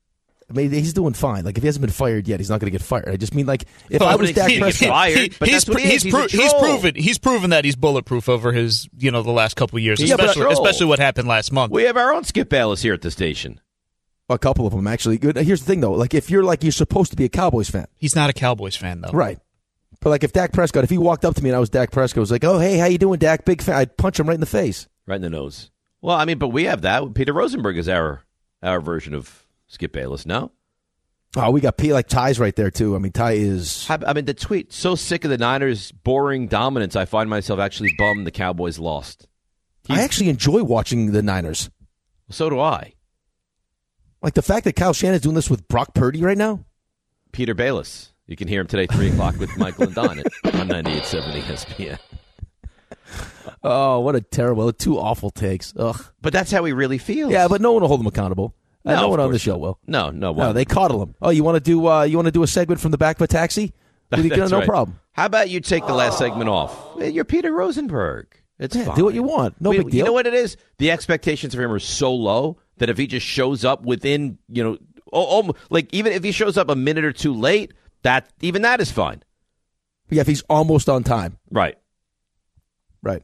I 0.53 0.57
mean, 0.57 0.71
he's 0.71 0.93
doing 0.93 1.13
fine. 1.13 1.43
Like, 1.45 1.57
if 1.57 1.63
he 1.63 1.67
hasn't 1.67 1.81
been 1.81 1.89
fired 1.91 2.27
yet, 2.27 2.39
he's 2.39 2.49
not 2.49 2.59
going 2.59 2.67
to 2.71 2.77
get 2.77 2.81
fired. 2.85 3.09
I 3.09 3.17
just 3.17 3.33
mean, 3.33 3.45
like, 3.45 3.63
if 3.89 3.99
Well, 4.01 4.09
I 4.09 4.15
was 4.15 4.29
if 4.29 4.35
Dak 4.35 4.57
Prescott, 4.59 4.87
fired, 4.89 5.35
but 5.39 5.47
he's 5.49 5.65
that's 5.65 5.69
what 5.69 5.81
he 5.81 5.89
he's, 5.89 6.03
He's 6.03 6.13
pro- 6.13 6.27
he's 6.27 6.51
troll. 6.51 6.59
proven 6.61 6.95
he's 6.95 7.17
proven 7.17 7.49
that 7.49 7.65
he's 7.65 7.75
bulletproof 7.75 8.29
over 8.29 8.51
his 8.51 8.87
you 8.97 9.09
know 9.11 9.23
the 9.23 9.31
last 9.31 9.55
couple 9.55 9.77
of 9.77 9.83
years, 9.83 9.99
He's 9.99 10.11
especially 10.11 10.45
especially 10.51 10.85
what 10.87 10.99
happened 10.99 11.27
last 11.27 11.51
month. 11.51 11.71
We 11.71 11.83
have 11.83 11.97
our 11.97 12.13
own 12.13 12.23
Skip 12.23 12.49
Bayless 12.49 12.81
here 12.81 12.93
at 12.93 13.01
the 13.01 13.11
station. 13.11 13.59
a 14.29 14.37
couple 14.37 14.65
of 14.67 14.73
them 14.73 14.87
actually. 14.87 15.17
Good. 15.17 15.35
Here's 15.37 15.61
the 15.61 15.65
thing, 15.67 15.81
though. 15.81 15.93
Like, 15.93 16.13
if 16.13 16.29
you're 16.29 16.43
like 16.43 16.63
you're 16.63 16.71
supposed 16.71 17.11
to 17.11 17.17
be 17.17 17.25
a 17.25 17.29
Cowboys 17.29 17.69
fan, 17.69 17.87
He's 17.97 18.15
not 18.15 18.29
a 18.29 18.33
Cowboys 18.33 18.75
fan 18.75 19.01
though. 19.01 19.11
right? 19.11 19.39
But 19.99 20.09
like, 20.09 20.23
if 20.23 20.33
Dak 20.33 20.51
Prescott, 20.51 20.83
if 20.83 20.89
he 20.89 20.97
walked 20.97 21.23
up 21.25 21.35
to 21.35 21.43
me 21.43 21.49
and 21.49 21.55
I 21.55 21.59
was 21.59 21.69
Dak 21.69 21.91
Prescott, 21.91 22.19
was 22.19 22.31
like, 22.31 22.43
"Oh, 22.43 22.59
hey, 22.59 22.77
how 22.77 22.85
you 22.87 22.97
doing, 22.97 23.19
Dak? 23.19 23.45
Big 23.45 23.61
fan," 23.61 23.75
I'd 23.75 23.95
punch 23.97 24.19
him 24.19 24.27
right 24.27 24.33
in 24.33 24.39
the 24.41 24.45
face. 24.45 24.87
Right 25.07 25.15
in 25.15 25.21
the 25.21 25.29
nose. 25.29 25.71
Well, 26.01 26.15
I 26.17 26.25
mean, 26.25 26.37
but 26.39 26.49
we 26.49 26.65
have 26.65 26.81
that. 26.81 27.13
Peter 27.13 27.31
Rosenberg 27.31 27.77
is 27.77 27.87
our 27.87 28.21
our 28.61 28.81
version 28.81 29.13
of 29.13 29.42
Skip 29.73 29.91
Bayless. 29.91 30.25
No, 30.25 30.51
Oh, 31.35 31.49
we 31.49 31.61
got 31.61 31.77
P 31.77 31.93
like 31.93 32.07
Ty's 32.07 32.39
right 32.39 32.55
there 32.55 32.69
too. 32.69 32.95
I 32.95 32.99
mean, 32.99 33.11
Ty 33.11 33.31
is 33.33 33.87
I 33.89 34.13
mean, 34.13 34.25
the 34.25 34.35
tweet 34.35 34.71
so 34.71 34.93
sick 34.93 35.23
of 35.23 35.31
the 35.31 35.37
Niners' 35.37 35.91
boring 35.91 36.47
dominance. 36.47 36.95
I 36.95 37.05
find 37.05 37.27
myself 37.29 37.59
actually 37.59 37.95
bummed 37.97 38.27
the 38.27 38.31
Cowboys 38.31 38.77
lost. 38.77 39.27
I 39.89 40.01
actually 40.01 40.29
enjoy 40.29 40.63
watching 40.63 41.11
the 41.11 41.23
Niners. 41.23 41.69
So 42.29 42.49
do 42.49 42.59
I. 42.59 42.93
Like 44.21 44.35
the 44.35 44.41
fact 44.43 44.63
that 44.65 44.75
Kyle 44.75 44.93
Shanahan's 44.93 45.23
doing 45.23 45.35
this 45.35 45.49
with 45.49 45.67
Brock 45.67 45.93
Purdy 45.93 46.21
right 46.21 46.37
now. 46.37 46.63
Peter 47.31 47.53
Bayless. 47.55 48.13
You 48.27 48.37
can 48.37 48.47
hear 48.47 48.61
him 48.61 48.67
today, 48.67 48.85
three 48.85 49.09
o'clock 49.09 49.37
with 49.37 49.57
Michael 49.57 49.85
and 49.85 49.95
Don 49.95 50.19
at 50.19 50.27
on 50.55 50.67
ninety 50.67 50.91
eight 50.91 51.05
seventy 51.05 51.41
ESPN. 51.41 51.97
Oh, 53.63 53.99
what 54.01 54.15
a 54.15 54.21
terrible, 54.21 54.71
two 54.71 54.99
awful 54.99 55.29
takes. 55.31 55.73
Ugh. 55.77 56.05
But 56.21 56.31
that's 56.31 56.51
how 56.51 56.63
he 56.63 56.73
really 56.73 56.97
feels. 56.97 57.31
Yeah, 57.31 57.47
but 57.47 57.59
no 57.59 57.71
one 57.73 57.81
will 57.81 57.87
hold 57.87 58.01
him 58.01 58.07
accountable. 58.07 58.55
No, 58.85 58.95
no 59.01 59.09
one 59.09 59.19
on 59.19 59.31
the 59.31 59.39
show 59.39 59.57
will. 59.57 59.79
No, 59.87 60.09
no, 60.09 60.31
one. 60.33 60.47
No, 60.47 60.53
they 60.53 60.65
coddle 60.65 61.01
him. 61.01 61.15
Oh, 61.21 61.29
you 61.29 61.43
want 61.43 61.55
to 61.55 61.59
do? 61.61 61.87
Uh, 61.87 62.03
you 62.03 62.17
want 62.17 62.25
to 62.27 62.31
do 62.31 62.43
a 62.43 62.47
segment 62.47 62.81
from 62.81 62.91
the 62.91 62.97
back 62.97 63.15
of 63.17 63.21
a 63.21 63.27
taxi? 63.27 63.71
That's 64.09 64.51
no 64.51 64.59
right. 64.59 64.67
problem. 64.67 64.99
How 65.13 65.25
about 65.25 65.49
you 65.49 65.59
take 65.59 65.85
the 65.87 65.93
last 65.93 66.17
segment 66.17 66.49
off? 66.49 66.77
You're 66.99 67.23
Peter 67.25 67.51
Rosenberg. 67.51 68.27
It's 68.59 68.75
Yeah, 68.75 68.85
fine. 68.85 68.95
do 68.95 69.05
what 69.05 69.13
you 69.13 69.23
want. 69.23 69.59
No 69.61 69.69
We- 69.71 69.77
big 69.79 69.89
deal. 69.91 69.97
You 69.99 70.03
know 70.05 70.13
what 70.13 70.27
it 70.27 70.33
is? 70.33 70.57
The 70.77 70.91
expectations 70.91 71.53
of 71.53 71.59
him 71.59 71.71
are 71.71 71.79
so 71.79 72.13
low 72.13 72.57
that 72.77 72.89
if 72.89 72.97
he 72.97 73.07
just 73.07 73.25
shows 73.25 73.63
up 73.65 73.83
within, 73.83 74.37
you 74.49 74.63
know, 74.63 74.77
oh, 75.11 75.41
oh, 75.47 75.53
like 75.69 75.91
even 75.93 76.11
if 76.13 76.23
he 76.23 76.31
shows 76.31 76.57
up 76.57 76.69
a 76.69 76.75
minute 76.75 77.05
or 77.05 77.11
two 77.13 77.33
late, 77.33 77.73
that 78.03 78.29
even 78.41 78.61
that 78.63 78.81
is 78.81 78.91
fine. 78.91 79.23
Yeah, 80.09 80.21
if 80.21 80.27
he's 80.27 80.43
almost 80.49 80.89
on 80.89 81.03
time. 81.03 81.37
Right. 81.49 81.77
Right. 83.01 83.23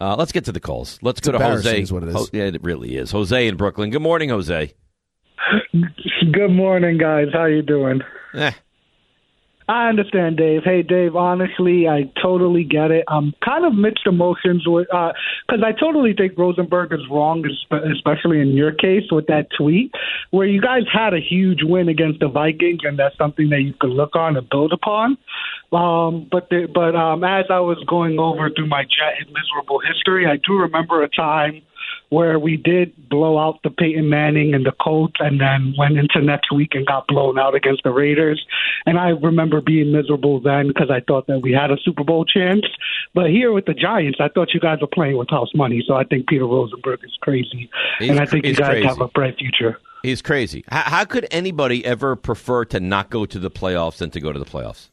Uh, 0.00 0.16
let's 0.16 0.32
get 0.32 0.44
to 0.46 0.52
the 0.52 0.60
calls. 0.60 0.98
Let's 1.02 1.18
It's 1.18 1.26
go 1.28 1.32
to 1.32 1.38
Jose. 1.44 1.80
is 1.82 1.92
what 1.92 2.02
it 2.02 2.08
is. 2.10 2.14
Ho- 2.14 2.26
yeah, 2.32 2.44
it 2.44 2.62
really 2.62 2.96
is. 2.96 3.10
Jose 3.10 3.46
in 3.48 3.56
Brooklyn. 3.56 3.90
Good 3.90 4.02
morning, 4.02 4.30
Jose. 4.30 4.72
Good 6.32 6.50
morning, 6.50 6.98
guys. 6.98 7.28
How 7.32 7.46
you 7.46 7.62
doing? 7.62 8.00
Eh. 8.34 8.52
I 9.70 9.88
understand, 9.88 10.36
Dave. 10.36 10.62
Hey, 10.64 10.82
Dave. 10.82 11.14
Honestly, 11.14 11.86
I 11.86 12.10
totally 12.20 12.64
get 12.64 12.90
it. 12.90 13.04
I'm 13.06 13.32
kind 13.44 13.64
of 13.64 13.72
mixed 13.72 14.04
emotions 14.04 14.64
with 14.66 14.88
because 14.88 15.62
I 15.64 15.70
totally 15.78 16.12
think 16.12 16.36
Rosenberg 16.36 16.92
is 16.92 17.06
wrong, 17.08 17.44
especially 17.70 18.40
in 18.40 18.48
your 18.48 18.72
case 18.72 19.04
with 19.12 19.28
that 19.28 19.46
tweet 19.56 19.92
where 20.32 20.44
you 20.44 20.60
guys 20.60 20.82
had 20.92 21.14
a 21.14 21.20
huge 21.20 21.60
win 21.62 21.88
against 21.88 22.18
the 22.18 22.26
Vikings, 22.26 22.80
and 22.82 22.98
that's 22.98 23.16
something 23.16 23.50
that 23.50 23.60
you 23.60 23.72
could 23.80 23.90
look 23.90 24.16
on 24.16 24.36
and 24.36 24.50
build 24.50 24.72
upon. 24.72 25.16
Um, 25.70 26.26
but 26.28 26.48
the, 26.50 26.66
but 26.66 26.96
um, 26.96 27.22
as 27.22 27.44
I 27.48 27.60
was 27.60 27.78
going 27.86 28.18
over 28.18 28.50
through 28.50 28.66
my 28.66 28.82
jet 28.82 29.20
and 29.20 29.28
miserable 29.28 29.78
history, 29.78 30.26
I 30.26 30.34
do 30.34 30.54
remember 30.54 31.04
a 31.04 31.08
time 31.08 31.62
where 32.10 32.38
we 32.38 32.56
did 32.56 32.92
blow 33.08 33.38
out 33.38 33.62
the 33.62 33.70
Peyton 33.70 34.08
Manning 34.08 34.54
and 34.54 34.64
the 34.66 34.72
Colts, 34.72 35.14
and 35.20 35.40
then 35.40 35.74
went 35.78 35.96
into 35.98 36.20
next 36.20 36.52
week 36.52 36.70
and 36.74 36.86
got 36.86 37.06
blown 37.06 37.38
out 37.38 37.54
against 37.54 37.82
the 37.84 37.90
Raiders. 37.90 38.44
And 38.86 38.98
I 38.98 39.10
remember 39.10 39.60
being 39.60 39.92
miserable 39.92 40.40
then 40.40 40.68
because 40.68 40.90
I 40.90 41.00
thought 41.06 41.26
that 41.28 41.40
we 41.40 41.52
had 41.52 41.70
a 41.70 41.76
Super 41.84 42.04
Bowl 42.04 42.24
chance. 42.24 42.64
But 43.14 43.30
here 43.30 43.52
with 43.52 43.66
the 43.66 43.74
Giants, 43.74 44.18
I 44.20 44.28
thought 44.28 44.52
you 44.54 44.60
guys 44.60 44.80
were 44.80 44.86
playing 44.86 45.16
with 45.16 45.30
house 45.30 45.50
money. 45.54 45.82
So 45.86 45.94
I 45.94 46.04
think 46.04 46.28
Peter 46.28 46.46
Rosenberg 46.46 47.00
is 47.04 47.16
crazy, 47.20 47.70
He's 47.98 48.10
and 48.10 48.20
I 48.20 48.26
think 48.26 48.44
you 48.44 48.50
he's 48.50 48.58
guys 48.58 48.70
crazy. 48.72 48.86
have 48.86 49.00
a 49.00 49.08
bright 49.08 49.36
future. 49.38 49.78
He's 50.02 50.22
crazy. 50.22 50.64
How, 50.68 50.82
how 50.82 51.04
could 51.04 51.26
anybody 51.30 51.84
ever 51.84 52.16
prefer 52.16 52.64
to 52.66 52.80
not 52.80 53.10
go 53.10 53.26
to 53.26 53.38
the 53.38 53.50
playoffs 53.50 53.98
than 53.98 54.10
to 54.10 54.20
go 54.20 54.32
to 54.32 54.38
the 54.38 54.46
playoffs? 54.46 54.88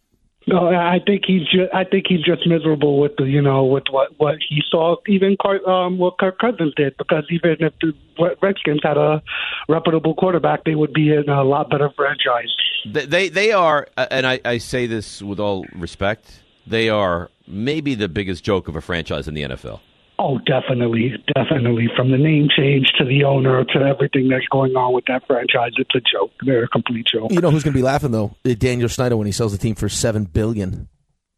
No, 0.49 0.69
I 0.69 0.99
think 1.05 1.23
he's 1.27 1.41
just. 1.41 1.73
I 1.73 1.83
think 1.83 2.05
he's 2.07 2.23
just 2.23 2.47
miserable 2.47 3.01
with 3.01 3.17
the, 3.17 3.25
you 3.25 3.41
know, 3.41 3.65
with 3.65 3.83
what 3.91 4.17
what 4.17 4.35
he 4.47 4.61
saw. 4.71 4.95
Even 5.05 5.35
Car- 5.41 5.67
um, 5.69 5.97
what 5.97 6.17
Kirk 6.17 6.39
Cousins 6.39 6.73
did, 6.77 6.95
because 6.97 7.25
even 7.29 7.57
if 7.59 7.73
the 7.81 7.93
Redskins 8.41 8.79
had 8.81 8.95
a 8.95 9.21
reputable 9.67 10.15
quarterback, 10.15 10.63
they 10.63 10.73
would 10.73 10.93
be 10.93 11.13
in 11.13 11.27
a 11.27 11.43
lot 11.43 11.69
better 11.69 11.89
franchise. 11.97 12.55
They 12.85 13.27
they, 13.27 13.51
are, 13.51 13.89
uh, 13.97 14.07
and 14.09 14.25
I, 14.25 14.39
I 14.45 14.59
say 14.59 14.87
this 14.87 15.21
with 15.21 15.39
all 15.39 15.65
respect. 15.75 16.41
They 16.65 16.87
are 16.87 17.29
maybe 17.45 17.93
the 17.95 18.07
biggest 18.07 18.45
joke 18.45 18.69
of 18.69 18.77
a 18.77 18.81
franchise 18.81 19.27
in 19.27 19.33
the 19.33 19.41
NFL. 19.41 19.81
Oh, 20.19 20.39
definitely, 20.39 21.13
definitely. 21.35 21.89
From 21.95 22.09
the 22.11 22.17
name 22.17 22.47
change 22.55 22.87
to 22.97 23.05
the 23.05 23.23
owner 23.23 23.63
to 23.63 23.79
everything 23.79 24.29
that's 24.29 24.47
going 24.51 24.75
on 24.75 24.93
with 24.93 25.05
that 25.07 25.27
franchise, 25.27 25.73
it's 25.77 25.93
a 25.93 25.99
joke. 25.99 26.31
They're 26.43 26.63
a 26.63 26.67
complete 26.67 27.05
joke. 27.11 27.31
You 27.31 27.39
know 27.39 27.51
who's 27.51 27.63
going 27.63 27.73
to 27.73 27.77
be 27.77 27.83
laughing 27.83 28.11
though? 28.11 28.35
Uh, 28.43 28.55
Daniel 28.57 28.89
Snyder 28.89 29.15
when 29.15 29.27
he 29.27 29.31
sells 29.31 29.51
the 29.51 29.59
team 29.59 29.75
for 29.75 29.89
seven 29.89 30.23
billion. 30.23 30.89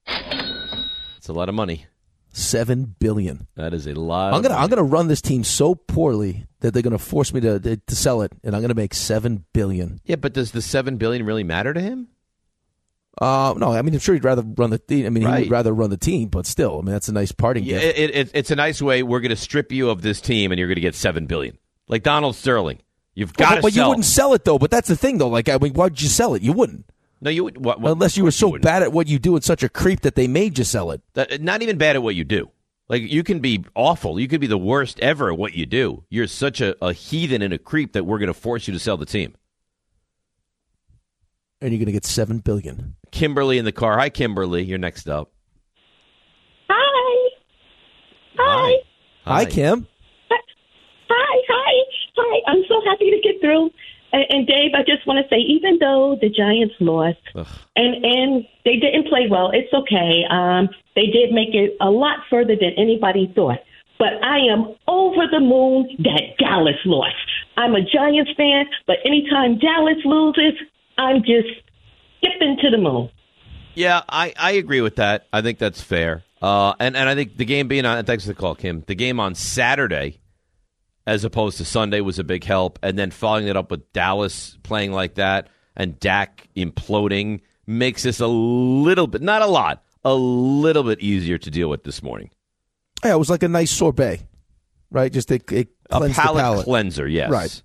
It's 0.07 1.27
a 1.27 1.34
lot 1.34 1.49
of 1.49 1.55
money. 1.55 1.88
Seven 2.32 2.95
billion. 2.99 3.47
That 3.55 3.73
is 3.73 3.86
a 3.88 3.95
lot. 3.95 4.34
I'm 4.34 4.41
gonna 4.41 4.53
money. 4.53 4.63
I'm 4.63 4.69
gonna 4.69 4.84
run 4.84 5.07
this 5.07 5.21
team 5.21 5.43
so 5.43 5.75
poorly 5.75 6.45
that 6.61 6.73
they're 6.73 6.84
gonna 6.84 6.97
force 6.99 7.34
me 7.34 7.41
to 7.41 7.59
to, 7.59 7.77
to 7.77 7.95
sell 7.95 8.21
it, 8.21 8.32
and 8.43 8.55
I'm 8.55 8.61
gonna 8.61 8.75
make 8.75 8.93
seven 8.93 9.45
billion. 9.51 9.99
Yeah, 10.05 10.15
but 10.15 10.34
does 10.34 10.51
the 10.51 10.61
seven 10.61 10.97
billion 10.97 11.25
really 11.25 11.43
matter 11.43 11.73
to 11.73 11.82
him? 11.82 12.07
Uh, 13.20 13.53
no, 13.57 13.72
I 13.74 13.82
mean 13.82 13.93
I'm 13.93 13.99
sure 13.99 14.15
he'd 14.15 14.24
rather 14.24 14.43
run 14.43 14.70
the 14.70 14.80
team. 14.80 15.05
I 15.05 15.09
mean 15.09 15.28
he'd 15.36 15.51
rather 15.51 15.74
run 15.74 15.89
the 15.89 15.97
team, 15.97 16.30
but 16.30 16.45
still, 16.45 16.80
I 16.80 16.82
mean 16.82 16.93
that's 16.93 17.09
a 17.09 17.13
nice 17.13 17.32
parting 17.32 17.63
Yeah, 17.65 17.80
gift. 17.80 17.97
it, 17.99 18.15
it, 18.15 18.32
it's 18.34 18.51
a 18.51 18.55
nice 18.55 18.82
way. 18.82 19.03
We're 19.03 19.20
going 19.20 19.30
to 19.32 19.36
strip 19.36 19.72
you 19.72 19.89
of 19.89 20.01
this 20.01 20.22
team, 20.22 20.51
and 20.51 20.59
you're 20.59 20.67
going 20.70 20.76
to 20.76 20.82
get 20.82 20.95
seven 20.95 21.26
billion, 21.26 21.57
like 21.88 22.03
Donald 22.03 22.36
Sterling. 22.36 22.80
You've 23.15 23.34
got 23.34 23.49
to 23.49 23.55
But, 23.57 23.61
but 23.63 23.76
you 23.76 23.86
wouldn't 23.88 24.05
sell 24.05 24.34
it 24.34 24.45
though. 24.45 24.57
But 24.57 24.72
that's 24.72 24.88
the 24.88 24.95
thing 24.95 25.17
though. 25.17 25.28
Like 25.28 25.49
I 25.49 25.57
mean, 25.57 25.74
why'd 25.74 25.99
you 26.01 26.07
sell 26.07 26.34
it? 26.36 26.41
You 26.41 26.53
wouldn't. 26.53 26.86
No, 27.22 27.30
you 27.30 27.43
would. 27.43 27.63
What, 27.63 27.82
what, 27.82 27.91
Unless 27.91 28.15
you 28.15 28.24
were 28.24 28.32
so 28.32 28.57
bad 28.57 28.82
at 28.82 28.93
what 28.93 29.07
you 29.07 29.20
do 29.20 29.36
and 29.36 29.43
such 29.43 29.61
a 29.63 29.67
creep 29.67 30.01
that 30.01 30.15
they 30.15 30.28
made 30.28 30.57
you 30.57 30.63
sell 30.63 30.91
it. 30.91 31.01
That, 31.15 31.41
not 31.41 31.61
even 31.61 31.78
bad 31.78 31.97
at 31.97 32.03
what 32.03 32.15
you 32.15 32.24
do. 32.24 32.49
Like 32.88 33.01
you 33.03 33.24
can 33.24 33.39
be 33.39 33.65
awful. 33.76 34.20
You 34.20 34.30
could 34.30 34.39
be 34.39 34.47
the 34.47 34.57
worst 34.57 34.99
ever 35.01 35.32
at 35.32 35.38
what 35.38 35.53
you 35.53 35.65
do. 35.65 36.05
You're 36.09 36.28
such 36.28 36.61
a, 36.61 36.76
a 36.84 36.93
heathen 36.93 37.41
and 37.41 37.53
a 37.53 37.57
creep 37.57 37.93
that 37.93 38.05
we're 38.05 38.20
going 38.20 38.28
to 38.28 38.34
force 38.34 38.67
you 38.67 38.74
to 38.74 38.80
sell 38.80 38.95
the 38.95 39.05
team. 39.05 39.36
And 41.62 41.72
you're 41.72 41.80
going 41.80 41.88
to 41.88 41.91
get 41.91 42.05
seven 42.05 42.39
billion. 42.39 42.95
Kimberly 43.12 43.57
in 43.57 43.66
the 43.66 43.72
car. 43.72 43.97
Hi, 43.97 44.10
Kimberly. 44.10 44.64
You're 44.64 44.78
next 44.78 45.10
up. 45.10 45.32
Hi. 46.70 47.30
Hi. 48.38 48.76
Hi, 49.26 49.45
Kim. 49.45 49.86
Hi. 50.30 50.38
Hi. 51.10 51.84
Hi. 52.18 52.41
I'm 52.47 52.64
so 52.68 52.82
happy 52.86 53.12
to 53.12 53.20
get 53.22 53.41
through. 53.41 53.70
And, 54.12 54.26
and 54.30 54.47
Dave, 54.47 54.72
I 54.74 54.84
just 54.84 55.05
want 55.05 55.24
to 55.24 55.30
say, 55.30 55.38
even 55.41 55.78
though 55.80 56.18
the 56.20 56.30
Giants 56.30 56.76
lost 56.80 57.20
and 57.36 58.03
and 58.03 58.45
they 58.66 58.78
didn't 58.78 59.07
play 59.07 59.28
well, 59.30 59.51
it's 59.53 59.72
okay. 59.74 60.24
Um, 60.30 60.70
they 60.95 61.07
did 61.07 61.32
make 61.32 61.53
it 61.53 61.76
a 61.82 61.89
lot 61.89 62.20
further 62.30 62.55
than 62.55 62.72
anybody 62.78 63.32
thought. 63.36 63.60
But 63.99 64.24
I 64.24 64.39
am 64.49 64.76
over 64.88 65.28
the 65.30 65.41
moon 65.41 65.89
that 65.99 66.38
Dallas 66.39 66.80
lost. 66.86 67.16
I'm 67.57 67.76
a 67.76 67.82
Giants 67.82 68.32
fan, 68.38 68.66
but 68.88 68.97
anytime 69.05 69.60
Dallas 69.60 69.99
loses, 70.05 70.53
I'm 70.99 71.21
just 71.21 71.47
skipping 72.17 72.57
to 72.61 72.69
the 72.69 72.77
moon. 72.77 73.09
Yeah, 73.75 74.01
I, 74.09 74.33
I 74.37 74.51
agree 74.53 74.81
with 74.81 74.97
that. 74.97 75.27
I 75.31 75.41
think 75.41 75.57
that's 75.59 75.81
fair. 75.81 76.23
Uh, 76.41 76.73
and, 76.79 76.97
and 76.97 77.07
I 77.07 77.15
think 77.15 77.37
the 77.37 77.45
game 77.45 77.67
being 77.67 77.85
on, 77.85 78.03
thanks 78.05 78.23
for 78.25 78.29
the 78.29 78.35
call, 78.35 78.55
Kim. 78.55 78.83
The 78.87 78.95
game 78.95 79.19
on 79.19 79.35
Saturday, 79.35 80.19
as 81.07 81.23
opposed 81.23 81.57
to 81.57 81.65
Sunday, 81.65 82.01
was 82.01 82.19
a 82.19 82.23
big 82.23 82.43
help. 82.43 82.79
And 82.83 82.97
then 82.99 83.11
following 83.11 83.47
it 83.47 83.55
up 83.55 83.71
with 83.71 83.91
Dallas 83.93 84.57
playing 84.63 84.91
like 84.91 85.15
that 85.15 85.47
and 85.75 85.99
Dak 85.99 86.47
imploding 86.57 87.41
makes 87.67 88.03
this 88.03 88.19
a 88.19 88.27
little 88.27 89.07
bit, 89.07 89.21
not 89.21 89.41
a 89.41 89.47
lot, 89.47 89.83
a 90.03 90.13
little 90.13 90.83
bit 90.83 90.99
easier 90.99 91.37
to 91.37 91.49
deal 91.51 91.69
with 91.69 91.83
this 91.83 92.01
morning. 92.03 92.31
Yeah, 93.05 93.13
it 93.13 93.17
was 93.19 93.29
like 93.29 93.43
a 93.43 93.47
nice 93.47 93.71
sorbet, 93.71 94.19
right? 94.91 95.11
Just 95.13 95.31
it, 95.31 95.49
it 95.51 95.69
A 95.89 95.97
cleansed 95.99 96.17
the 96.17 96.21
palate, 96.21 96.41
palate. 96.41 96.65
cleanser, 96.65 97.07
yes. 97.07 97.29
Right. 97.29 97.63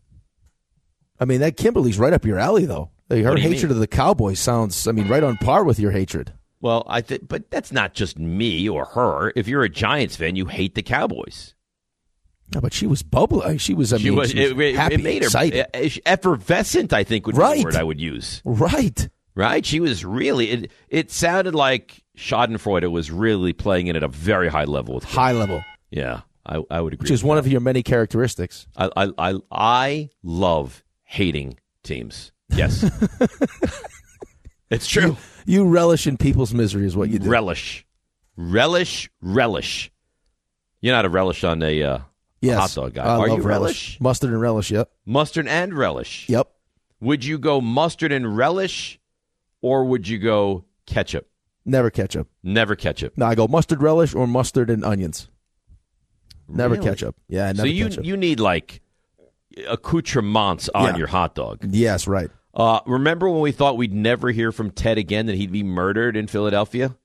I 1.18 1.24
mean, 1.24 1.41
that 1.41 1.57
Kimberly's 1.57 1.99
right 1.99 2.12
up 2.12 2.24
your 2.24 2.39
alley, 2.39 2.66
though. 2.66 2.91
Her 3.11 3.17
What 3.23 3.37
do 3.37 3.43
you 3.43 3.49
hatred 3.51 3.71
of 3.71 3.79
the 3.79 3.87
Cowboys 3.87 4.41
sounds, 4.41 4.87
I 4.89 4.93
mean, 4.93 5.09
right 5.09 5.23
on 5.23 5.37
par 5.37 5.65
with 5.65 5.79
your 5.79 5.91
hatred. 5.91 6.33
Well, 6.61 6.85
I 6.89 7.03
think, 7.03 7.29
but 7.29 7.51
that's 7.51 7.71
not 7.73 7.93
just 7.93 8.19
me 8.19 8.69
or 8.69 8.87
her. 8.87 9.33
If 9.37 9.47
you're 9.47 9.63
a 9.65 9.69
Giants 9.69 10.17
fan, 10.17 10.35
you 10.37 10.47
hate 10.47 10.75
the 10.75 10.83
Cowboys. 10.83 11.55
No, 12.55 12.61
but 12.61 12.73
she 12.73 12.87
was 12.87 13.03
bubbling. 13.03 13.59
She 13.59 13.75
was, 13.75 13.93
I 13.93 13.99
she 13.99 14.05
mean, 14.11 14.19
was, 14.19 14.31
she 14.31 14.53
was 14.53 14.67
it, 14.67 14.75
happy, 14.77 14.95
it 14.95 15.03
made 15.03 15.23
excited. 15.23 15.67
her 15.75 15.81
uh, 15.83 15.89
effervescent. 16.07 16.93
I 16.93 17.05
think 17.05 17.27
would 17.27 17.35
be 17.37 17.41
Right. 17.41 17.59
the 17.59 17.65
word 17.65 17.77
I 17.77 17.83
would 17.83 18.01
use. 18.01 18.41
Right. 18.45 19.09
Right. 19.35 19.65
She 19.67 19.81
was 19.81 20.05
really. 20.05 20.51
It, 20.51 20.71
it 20.89 21.11
sounded 21.11 21.55
like 21.55 22.03
Schadenfreude 22.17 22.91
was 22.91 23.11
really 23.11 23.53
playing 23.53 23.89
it 23.89 23.97
at 23.97 24.03
a 24.03 24.09
very 24.09 24.49
high 24.49 24.65
level. 24.65 24.95
With 24.95 25.05
High 25.05 25.33
level. 25.33 25.63
Yeah, 25.91 26.21
I, 26.47 26.63
I 26.71 26.81
would 26.81 26.93
agree. 26.95 27.05
Which 27.05 27.11
is 27.11 27.25
one 27.25 27.37
that. 27.37 27.41
of 27.47 27.53
your 27.53 27.61
many 27.61 27.83
characteristics. 27.83 28.67
I, 28.77 28.91
I 28.97 29.11
I 29.19 29.35
I 29.51 30.11
love 30.23 30.85
hating 31.03 31.59
teams. 31.83 32.31
Yes, 32.51 32.85
it's 34.71 34.87
true. 34.87 35.17
You 35.47 35.67
relish 35.67 36.07
in 36.07 36.17
people's 36.17 36.55
misery, 36.55 36.87
is 36.87 36.97
what 36.97 37.11
you 37.11 37.19
do. 37.19 37.29
Relish, 37.29 37.85
relish, 38.37 39.11
relish. 39.21 39.91
You're 40.81 40.95
not 40.95 41.05
a 41.05 41.09
relish 41.09 41.45
on 41.45 41.63
a 41.63 41.83
uh, 41.83 41.99
Yes. 42.41 42.59
hot 42.59 42.75
dog 42.75 42.95
guy. 42.95 43.05
I 43.05 43.17
Are 43.17 43.29
love 43.29 43.39
you 43.39 43.45
relish? 43.45 43.99
Mustard 44.01 44.31
and 44.31 44.41
relish, 44.41 44.71
yep. 44.71 44.91
Mustard 45.07 45.49
and 45.49 45.73
relish. 45.75 46.29
Yep. 46.29 46.51
Would 47.01 47.25
you 47.25 47.39
go 47.39 47.61
mustard 47.61 48.13
and 48.13 48.37
relish, 48.37 48.99
or 49.63 49.85
would 49.85 50.07
you 50.09 50.19
go 50.19 50.65
ketchup? 50.87 51.27
Never 51.65 51.91
ketchup. 51.91 52.29
Never 52.43 52.77
ketchup. 52.77 53.17
No, 53.17 53.25
I 53.27 53.35
go 53.35 53.49
mustard 53.49 53.81
relish 53.83 54.15
or 54.15 54.27
mustard 54.27 54.69
and 54.69 54.85
onions. 54.85 55.29
Never 56.47 56.75
Really? 56.75 56.87
ketchup. 56.87 57.17
Yeah, 57.29 57.47
never 57.47 57.59
so 57.61 57.65
you 57.65 57.89
ketchup. 57.89 58.05
you 58.05 58.17
need 58.19 58.39
like 58.41 58.83
accoutrements 59.69 60.69
on 60.75 60.85
Yeah. 60.93 60.97
your 60.97 61.07
hot 61.07 61.35
dog. 61.35 61.61
Yes, 61.69 62.07
right. 62.07 62.31
Uh, 62.55 62.81
remember 62.87 63.29
when 63.29 63.41
we 63.41 63.53
thought 63.53 63.77
we'd 63.77 63.93
never 63.93 64.31
hear 64.31 64.53
from 64.53 64.71
Ted 64.71 64.97
again? 64.99 65.27
That 65.27 65.37
he'd 65.37 65.51
be 65.53 65.63
murdered 65.63 66.17
in 66.17 66.27
Philadelphia. 66.27 66.97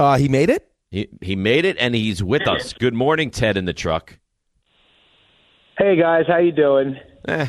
Uh, 0.00 0.16
he 0.18 0.28
made 0.28 0.50
it. 0.50 0.70
He 0.90 1.08
he 1.20 1.36
made 1.36 1.64
it, 1.64 1.76
and 1.78 1.94
he's 1.94 2.22
with 2.22 2.46
us. 2.48 2.72
Good 2.72 2.94
morning, 2.94 3.30
Ted, 3.30 3.56
in 3.56 3.64
the 3.64 3.72
truck. 3.72 4.18
Hey 5.76 5.96
guys, 5.96 6.24
how 6.28 6.38
you 6.38 6.52
doing? 6.52 6.96
Eh. 7.28 7.48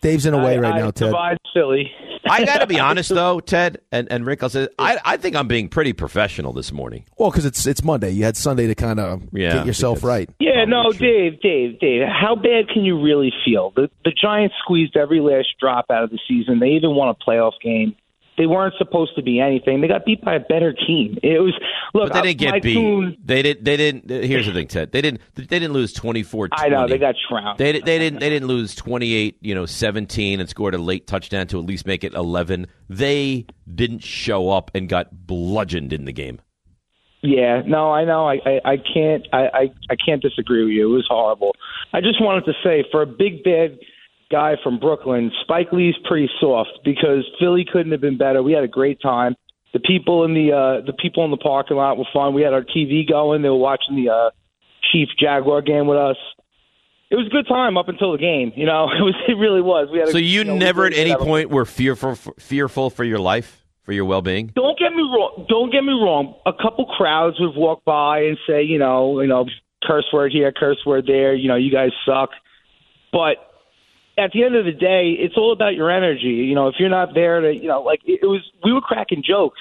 Dave's 0.00 0.26
in 0.26 0.34
a 0.34 0.38
way 0.38 0.56
I- 0.56 0.60
right 0.60 0.74
I 0.74 0.78
now, 0.78 0.90
Ted. 0.90 1.08
survived 1.08 1.40
Philly. 1.54 1.90
I 2.30 2.44
got 2.44 2.58
to 2.58 2.66
be 2.66 2.78
honest 2.78 3.08
though, 3.14 3.40
Ted 3.40 3.80
and, 3.90 4.10
and 4.12 4.26
Rick. 4.26 4.42
I'll 4.42 4.48
say 4.50 4.68
I 4.78 4.98
I 5.04 5.16
think 5.16 5.34
I'm 5.36 5.48
being 5.48 5.68
pretty 5.68 5.92
professional 5.92 6.52
this 6.52 6.72
morning. 6.72 7.04
Well, 7.16 7.30
because 7.30 7.46
it's 7.46 7.66
it's 7.66 7.82
Monday. 7.82 8.10
You 8.10 8.24
had 8.24 8.36
Sunday 8.36 8.66
to 8.66 8.74
kind 8.74 9.00
of 9.00 9.22
Yeah, 9.32 9.54
get 9.54 9.66
yourself 9.66 10.02
right. 10.04 10.28
Yeah, 10.38 10.64
no, 10.66 10.92
Dave, 10.92 11.40
Dave, 11.40 11.78
Dave. 11.80 12.02
How 12.06 12.34
bad 12.34 12.68
can 12.68 12.84
you 12.84 13.00
really 13.00 13.32
feel? 13.44 13.72
The 13.76 13.88
the 14.04 14.12
Giants 14.12 14.54
squeezed 14.62 14.96
every 14.96 15.20
last 15.20 15.48
drop 15.60 15.86
out 15.90 16.04
of 16.04 16.10
the 16.10 16.18
season. 16.28 16.58
They 16.58 16.70
even 16.70 16.94
won 16.94 17.08
a 17.08 17.14
playoff 17.14 17.52
game. 17.62 17.94
They 18.38 18.46
weren't 18.46 18.74
supposed 18.78 19.14
to 19.16 19.22
be 19.22 19.40
anything. 19.40 19.80
They 19.80 19.88
got 19.88 20.04
beat 20.04 20.22
by 20.22 20.36
a 20.36 20.40
better 20.40 20.72
team. 20.72 21.18
It 21.22 21.40
was 21.40 21.52
look. 21.92 22.12
But 22.12 22.22
they 22.22 22.32
didn't 22.34 22.52
get 22.52 22.62
beat. 22.62 22.74
Coon- 22.76 23.16
They 23.24 23.42
didn't. 23.42 23.64
They 23.64 23.76
didn't. 23.76 24.08
Here's 24.08 24.46
the 24.46 24.52
thing, 24.52 24.68
Ted. 24.68 24.92
They 24.92 25.02
didn't. 25.02 25.20
They 25.34 25.44
didn't 25.44 25.72
lose 25.72 25.92
24 25.92 26.48
I 26.52 26.68
know 26.68 26.86
they 26.86 26.98
got 26.98 27.16
trounced. 27.28 27.58
They, 27.58 27.72
they 27.72 27.98
didn't. 27.98 28.20
They 28.20 28.30
didn't 28.30 28.48
lose 28.48 28.74
28. 28.74 29.38
You 29.40 29.54
know, 29.54 29.66
17 29.66 30.40
and 30.40 30.48
scored 30.48 30.74
a 30.74 30.78
late 30.78 31.06
touchdown 31.06 31.46
to 31.48 31.58
at 31.58 31.66
least 31.66 31.86
make 31.86 32.04
it 32.04 32.14
11. 32.14 32.66
They 32.88 33.46
didn't 33.72 34.04
show 34.04 34.50
up 34.50 34.70
and 34.74 34.88
got 34.88 35.26
bludgeoned 35.26 35.92
in 35.92 36.04
the 36.04 36.12
game. 36.12 36.40
Yeah, 37.22 37.62
no, 37.66 37.90
I 37.90 38.04
know. 38.04 38.28
I, 38.28 38.34
I, 38.46 38.60
I 38.64 38.76
can't. 38.76 39.26
I, 39.32 39.38
I, 39.52 39.72
I 39.90 39.96
can't 39.96 40.22
disagree 40.22 40.62
with 40.64 40.72
you. 40.72 40.92
It 40.92 40.94
was 40.94 41.06
horrible. 41.08 41.54
I 41.92 42.00
just 42.00 42.22
wanted 42.22 42.44
to 42.44 42.52
say, 42.62 42.84
for 42.92 43.02
a 43.02 43.06
big 43.06 43.42
bad 43.42 43.78
guy 44.30 44.54
from 44.62 44.78
Brooklyn, 44.78 45.30
Spike 45.42 45.72
Lee's 45.72 45.94
pretty 46.04 46.28
soft 46.40 46.70
because 46.84 47.24
Philly 47.38 47.64
couldn't 47.70 47.92
have 47.92 48.00
been 48.00 48.18
better. 48.18 48.42
We 48.42 48.52
had 48.52 48.64
a 48.64 48.68
great 48.68 49.00
time. 49.00 49.34
The 49.72 49.80
people 49.80 50.24
in 50.24 50.34
the 50.34 50.52
uh, 50.52 50.86
the 50.86 50.94
people 50.94 51.24
in 51.24 51.30
the 51.30 51.36
parking 51.36 51.76
lot 51.76 51.98
were 51.98 52.06
fun. 52.12 52.34
We 52.34 52.42
had 52.42 52.52
our 52.54 52.62
TV 52.62 53.06
going. 53.08 53.42
They 53.42 53.50
were 53.50 53.56
watching 53.56 54.02
the 54.02 54.10
uh, 54.10 54.30
Chief 54.92 55.08
Jaguar 55.20 55.62
game 55.62 55.86
with 55.86 55.98
us. 55.98 56.16
It 57.10 57.16
was 57.16 57.26
a 57.26 57.30
good 57.30 57.46
time 57.48 57.76
up 57.76 57.88
until 57.88 58.12
the 58.12 58.18
game. 58.18 58.52
You 58.56 58.66
know, 58.66 58.84
it 58.98 59.02
was. 59.02 59.14
It 59.28 59.34
really 59.34 59.60
was. 59.60 59.88
We 59.92 59.98
had. 59.98 60.08
A, 60.08 60.12
So 60.12 60.18
you 60.18 60.44
know, 60.44 60.56
never 60.56 60.86
at 60.86 60.94
any 60.94 61.14
point 61.14 61.50
were 61.50 61.66
fearful 61.66 62.14
fearful 62.38 62.88
for 62.90 63.04
your 63.04 63.18
life, 63.18 63.64
for 63.82 63.92
your 63.92 64.06
well 64.06 64.22
being. 64.22 64.52
don't 64.54 64.78
get 64.78 64.92
me 64.92 65.02
wrong. 65.02 65.44
Don't 65.48 65.70
get 65.70 65.82
me 65.82 65.92
wrong. 65.92 66.34
A 66.46 66.52
couple 66.52 66.86
crowds 66.86 67.36
would 67.38 67.54
walk 67.54 67.84
by 67.84 68.20
and 68.20 68.38
say, 68.48 68.62
you 68.62 68.78
know, 68.78 69.20
you 69.20 69.28
know, 69.28 69.44
curse 69.84 70.06
word 70.12 70.32
here, 70.32 70.50
curse 70.50 70.78
word 70.86 71.06
there. 71.06 71.34
You 71.34 71.48
know, 71.48 71.56
you 71.56 71.70
guys 71.70 71.90
suck. 72.06 72.30
But 73.12 73.36
at 74.18 74.32
the 74.32 74.44
end 74.44 74.56
of 74.56 74.64
the 74.64 74.72
day, 74.72 75.12
it's 75.18 75.36
all 75.36 75.52
about 75.52 75.74
your 75.74 75.90
energy. 75.90 76.26
You 76.48 76.54
know, 76.54 76.68
if 76.68 76.74
you're 76.78 76.88
not 76.90 77.14
there 77.14 77.40
to, 77.40 77.54
you 77.54 77.68
know, 77.68 77.82
like 77.82 78.00
it, 78.04 78.20
it 78.22 78.26
was, 78.26 78.40
we 78.64 78.72
were 78.72 78.80
cracking 78.80 79.22
jokes. 79.26 79.60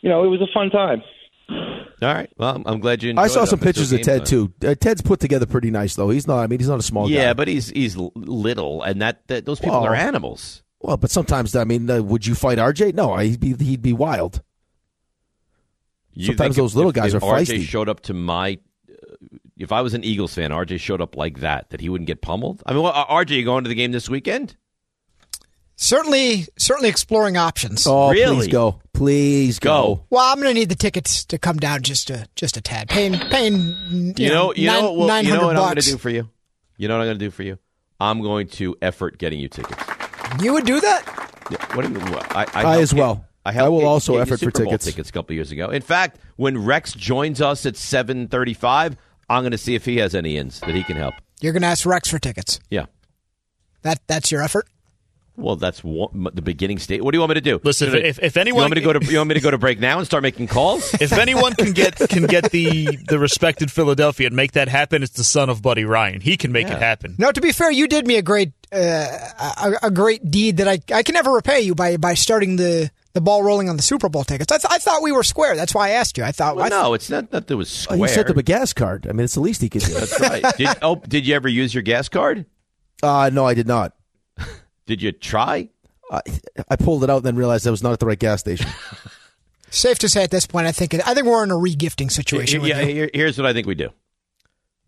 You 0.00 0.08
know, 0.10 0.24
it 0.24 0.28
was 0.28 0.40
a 0.40 0.46
fun 0.52 0.70
time. 0.70 1.02
All 1.48 2.12
right. 2.14 2.30
Well, 2.36 2.50
I'm- 2.50 2.62
I'm 2.66 2.80
glad 2.80 3.02
you. 3.02 3.10
Enjoyed 3.10 3.24
I 3.24 3.28
saw 3.28 3.42
it 3.44 3.46
some 3.48 3.58
pictures 3.60 3.92
of 3.92 4.02
Ted 4.02 4.20
time. 4.20 4.26
too. 4.26 4.52
Uh, 4.66 4.74
Ted's 4.74 5.02
put 5.02 5.20
together 5.20 5.46
pretty 5.46 5.70
nice 5.70 5.94
though. 5.94 6.10
He's 6.10 6.26
not. 6.26 6.38
I 6.40 6.46
mean, 6.48 6.58
he's 6.58 6.68
not 6.68 6.78
a 6.80 6.82
small 6.82 7.08
guy. 7.08 7.14
Yeah, 7.14 7.34
but 7.34 7.46
he's 7.48 7.70
he's 7.70 7.96
little, 7.96 8.82
and 8.82 9.00
that, 9.02 9.26
that 9.28 9.44
those 9.44 9.60
people 9.60 9.80
Well, 9.80 9.86
are 9.92 9.94
animals. 9.94 10.62
Well, 10.80 10.96
but 10.96 11.10
sometimes 11.10 11.54
I 11.54 11.62
mean, 11.64 11.88
uh, 11.88 12.02
would 12.02 12.26
you 12.26 12.34
fight 12.34 12.58
RJ? 12.58 12.94
No, 12.94 13.16
he'd 13.16 13.38
be 13.38 13.54
he'd 13.54 13.82
be 13.82 13.92
wild. 13.92 14.42
You 16.14 16.26
Sometimes 16.26 16.56
think 16.56 16.62
those 16.64 16.74
little 16.74 16.90
if- 16.90 16.96
guys 16.96 17.14
if 17.14 17.22
are 17.22 17.38
RJ 17.38 17.58
feisty. 17.58 17.62
showed 17.62 17.88
up 17.88 18.00
to 18.00 18.14
my, 18.14 18.58
uh, 18.90 18.94
if 19.58 19.72
I 19.72 19.80
was 19.82 19.94
an 19.94 20.04
Eagles 20.04 20.34
fan, 20.34 20.50
RJ 20.50 20.80
showed 20.80 21.00
up 21.00 21.16
like 21.16 21.40
that, 21.40 21.70
that 21.70 21.80
he 21.80 21.88
wouldn't 21.88 22.06
get 22.06 22.22
pummeled. 22.22 22.62
I 22.66 22.72
mean, 22.72 22.82
well, 22.82 22.92
RJ, 22.92 23.30
you 23.30 23.44
going 23.44 23.64
to 23.64 23.68
the 23.68 23.74
game 23.74 23.92
this 23.92 24.08
weekend? 24.08 24.56
Certainly, 25.76 26.46
certainly 26.58 26.88
exploring 26.88 27.36
options. 27.36 27.86
Oh, 27.86 28.10
Really? 28.10 28.36
please 28.36 28.48
go, 28.48 28.80
please 28.92 29.58
go. 29.58 30.04
Well, 30.10 30.22
I'm 30.24 30.40
going 30.40 30.54
to 30.54 30.58
need 30.60 30.68
the 30.68 30.74
tickets 30.76 31.24
to 31.26 31.38
come 31.38 31.56
down 31.56 31.82
just 31.82 32.08
a 32.10 32.28
just 32.36 32.56
a 32.56 32.60
tad. 32.60 32.88
Paying 32.88 33.14
paying 33.30 33.56
you, 33.90 34.14
You 34.16 34.28
know, 34.28 34.54
you 34.54 34.66
nine, 34.68 34.82
know, 34.82 34.92
well, 34.92 35.22
you 35.22 35.30
know 35.30 35.38
hundred 35.40 35.46
what 35.46 35.56
I'm 35.56 35.62
going 35.62 35.74
bucks. 35.74 35.86
to 35.86 35.92
do 35.92 35.98
for 35.98 36.10
you. 36.10 36.28
You 36.76 36.88
know 36.88 36.94
what 36.98 37.02
I'm 37.02 37.06
going 37.08 37.18
to 37.18 37.24
do 37.24 37.30
for 37.30 37.42
you. 37.42 37.58
I'm 37.98 38.20
going 38.20 38.46
to 38.48 38.76
effort 38.82 39.18
getting 39.18 39.40
you 39.40 39.48
tickets. 39.48 39.82
You 40.40 40.52
would 40.52 40.66
do 40.66 40.80
that? 40.80 41.30
Yeah, 41.50 41.76
what 41.76 41.86
do 41.86 41.92
you? 41.92 41.98
What? 42.12 42.30
I, 42.36 42.42
I, 42.42 42.46
I 42.54 42.60
helped 42.62 42.82
as 42.82 42.92
get- 42.92 43.00
well. 43.00 43.26
I, 43.44 43.48
I 43.48 43.52
helped 43.52 43.72
will 43.72 43.78
get- 43.80 43.86
also 43.86 44.12
get 44.12 44.16
you 44.16 44.22
effort 44.22 44.30
for 44.34 44.38
Super 44.38 44.50
Bowl 44.64 44.64
tickets. 44.72 44.84
tickets 44.84 45.08
a 45.08 45.12
couple 45.12 45.34
years 45.34 45.50
ago. 45.50 45.70
In 45.70 45.82
fact, 45.82 46.18
when 46.36 46.64
Rex 46.64 46.92
joins 46.92 47.40
us 47.40 47.66
at 47.66 47.74
7:35, 47.74 48.96
I'm 49.28 49.42
going 49.42 49.52
to 49.52 49.58
see 49.58 49.74
if 49.74 49.84
he 49.84 49.96
has 49.98 50.14
any 50.14 50.36
ins 50.36 50.60
that 50.60 50.74
he 50.74 50.82
can 50.82 50.96
help. 50.96 51.14
You're 51.40 51.52
going 51.52 51.62
to 51.62 51.68
ask 51.68 51.84
Rex 51.86 52.08
for 52.10 52.18
tickets. 52.18 52.60
Yeah. 52.70 52.86
That 53.82 54.00
that's 54.06 54.30
your 54.30 54.42
effort. 54.42 54.68
Well, 55.34 55.56
that's 55.56 55.82
one, 55.82 56.28
the 56.34 56.42
beginning 56.42 56.78
state. 56.78 57.02
What 57.02 57.12
do 57.12 57.16
you 57.16 57.20
want 57.20 57.30
me 57.30 57.34
to 57.34 57.40
do? 57.40 57.58
Listen, 57.64 57.90
Should 57.90 58.04
I- 58.04 58.08
if- 58.08 58.18
if 58.22 58.36
you 58.36 58.40
anyone- 58.42 58.60
want 58.64 58.74
me 58.74 58.80
to 58.82 58.86
go 58.86 58.92
to 58.92 59.04
you 59.10 59.16
want 59.16 59.28
me 59.28 59.34
to 59.34 59.40
go 59.40 59.50
to 59.50 59.56
break 59.58 59.80
now 59.80 59.96
and 59.98 60.06
start 60.06 60.22
making 60.22 60.46
calls? 60.48 60.92
If 61.00 61.12
anyone 61.12 61.54
can 61.54 61.72
get 61.72 61.96
can 61.96 62.26
get 62.26 62.50
the 62.52 62.98
the 63.08 63.18
respected 63.18 63.72
Philadelphia 63.72 64.26
and 64.26 64.36
make 64.36 64.52
that 64.52 64.68
happen, 64.68 65.02
it's 65.02 65.12
the 65.14 65.24
son 65.24 65.48
of 65.48 65.62
Buddy 65.62 65.84
Ryan. 65.86 66.20
He 66.20 66.36
can 66.36 66.52
make 66.52 66.68
it 66.68 66.78
happen. 66.78 67.14
No, 67.18 67.32
to 67.32 67.40
be 67.40 67.50
fair, 67.50 67.70
you 67.72 67.88
did 67.88 68.06
me 68.06 68.16
a 68.18 68.22
great 68.22 68.52
uh, 68.70 68.76
a, 69.40 69.72
a 69.84 69.90
great 69.90 70.30
deed 70.30 70.58
that 70.58 70.68
I 70.68 70.80
I 70.94 71.02
can 71.02 71.14
never 71.14 71.32
repay 71.32 71.62
you 71.62 71.74
by 71.74 71.96
by 71.96 72.12
starting 72.14 72.56
the 72.56 72.90
the 73.14 73.20
ball 73.20 73.42
rolling 73.42 73.68
on 73.68 73.76
the 73.76 73.82
Super 73.82 74.08
Bowl 74.08 74.24
tickets. 74.24 74.50
I, 74.52 74.56
th- 74.58 74.66
I 74.70 74.78
thought 74.78 75.02
we 75.02 75.12
were 75.12 75.22
square. 75.22 75.54
That's 75.56 75.74
why 75.74 75.88
I 75.88 75.90
asked 75.92 76.16
you. 76.18 76.24
I 76.24 76.32
thought 76.32 76.56
Well, 76.56 76.64
I 76.66 76.68
th- 76.70 76.80
no, 76.82 76.94
it's 76.94 77.10
not 77.10 77.30
that 77.30 77.46
there 77.46 77.56
was 77.56 77.68
Oh, 77.90 77.94
square. 77.94 77.98
he 77.98 78.08
sent 78.08 78.30
him 78.30 78.38
a 78.38 78.42
gas 78.42 78.72
card. 78.72 79.06
I 79.08 79.12
mean, 79.12 79.24
it's 79.24 79.34
the 79.34 79.40
least 79.40 79.60
he 79.60 79.68
could 79.68 79.82
do. 79.82 79.92
That's 79.94 80.20
right. 80.20 80.44
Did, 80.56 80.68
oh, 80.82 80.96
did 80.96 81.26
you 81.26 81.34
ever 81.34 81.48
use 81.48 81.74
your 81.74 81.82
gas 81.82 82.08
card? 82.08 82.46
Uh, 83.02 83.30
no, 83.32 83.44
I 83.46 83.54
did 83.54 83.66
not. 83.66 83.94
Did 84.86 85.00
you 85.02 85.12
try? 85.12 85.68
I, 86.10 86.20
I 86.68 86.76
pulled 86.76 87.04
it 87.04 87.10
out 87.10 87.18
and 87.18 87.24
then 87.26 87.36
realized 87.36 87.66
I 87.66 87.70
was 87.70 87.82
not 87.82 87.92
at 87.92 88.00
the 88.00 88.06
right 88.06 88.18
gas 88.18 88.40
station. 88.40 88.66
safe 89.70 89.98
to 90.00 90.08
say 90.08 90.22
at 90.24 90.30
this 90.30 90.46
point, 90.46 90.66
I 90.66 90.72
think 90.72 90.94
I 90.94 91.14
think 91.14 91.26
we're 91.26 91.42
in 91.44 91.50
a 91.50 91.54
regifting 91.54 92.10
situation. 92.10 92.60
Here- 92.62 92.76
with 92.76 92.86
yeah, 92.86 92.92
here- 92.92 93.10
here's 93.14 93.38
what 93.38 93.46
I 93.46 93.52
think 93.52 93.66
we 93.66 93.74
do. 93.74 93.90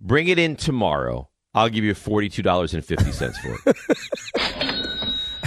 Bring 0.01 0.29
it 0.29 0.39
in 0.39 0.57
tomorrow. 0.57 1.29
I'll 1.55 1.69
give 1.69 1.85
you 1.85 1.95
forty 1.95 2.29
two 2.29 2.43
dollars 2.43 2.75
and 2.75 2.85
fifty 2.85 3.13
cents 3.13 3.39
for 3.39 3.57
it. 3.67 4.74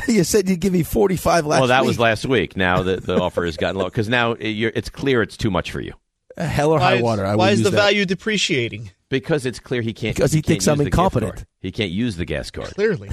you 0.13 0.23
said 0.23 0.47
you'd 0.49 0.59
give 0.59 0.73
me 0.73 0.83
forty 0.83 1.15
five 1.17 1.45
last. 1.45 1.57
Week. 1.57 1.61
Well, 1.61 1.67
that 1.69 1.81
week. 1.81 1.87
was 1.87 1.99
last 1.99 2.25
week. 2.25 2.55
Now 2.57 2.83
the, 2.83 2.97
the 2.97 3.15
offer 3.21 3.45
has 3.45 3.57
gotten 3.57 3.77
low 3.79 3.85
because 3.85 4.09
now 4.09 4.33
it- 4.33 4.49
you're, 4.49 4.71
it's 4.73 4.89
clear 4.89 5.21
it's 5.21 5.37
too 5.37 5.51
much 5.51 5.71
for 5.71 5.81
you. 5.81 5.93
Hell 6.37 6.71
or 6.71 6.79
high 6.79 7.01
water. 7.01 7.25
I 7.25 7.35
why 7.35 7.49
is 7.51 7.63
the 7.63 7.69
that. 7.71 7.75
value 7.77 8.05
depreciating? 8.05 8.91
Because 9.09 9.45
it's 9.45 9.59
clear 9.59 9.81
he 9.81 9.93
can't. 9.93 10.15
Because 10.15 10.31
he 10.33 10.39
can't 10.41 10.47
thinks 10.47 10.67
I'm 10.67 10.81
incompetent. 10.81 11.45
He 11.61 11.71
can't 11.71 11.89
use 11.91 12.17
the 12.17 12.25
gas 12.25 12.51
card. 12.51 12.75
Clearly. 12.75 13.09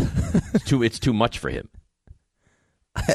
It's 0.53 0.65
too. 0.65 0.83
It's 0.83 0.99
too 0.99 1.13
much 1.13 1.39
for 1.39 1.49
him. 1.51 1.69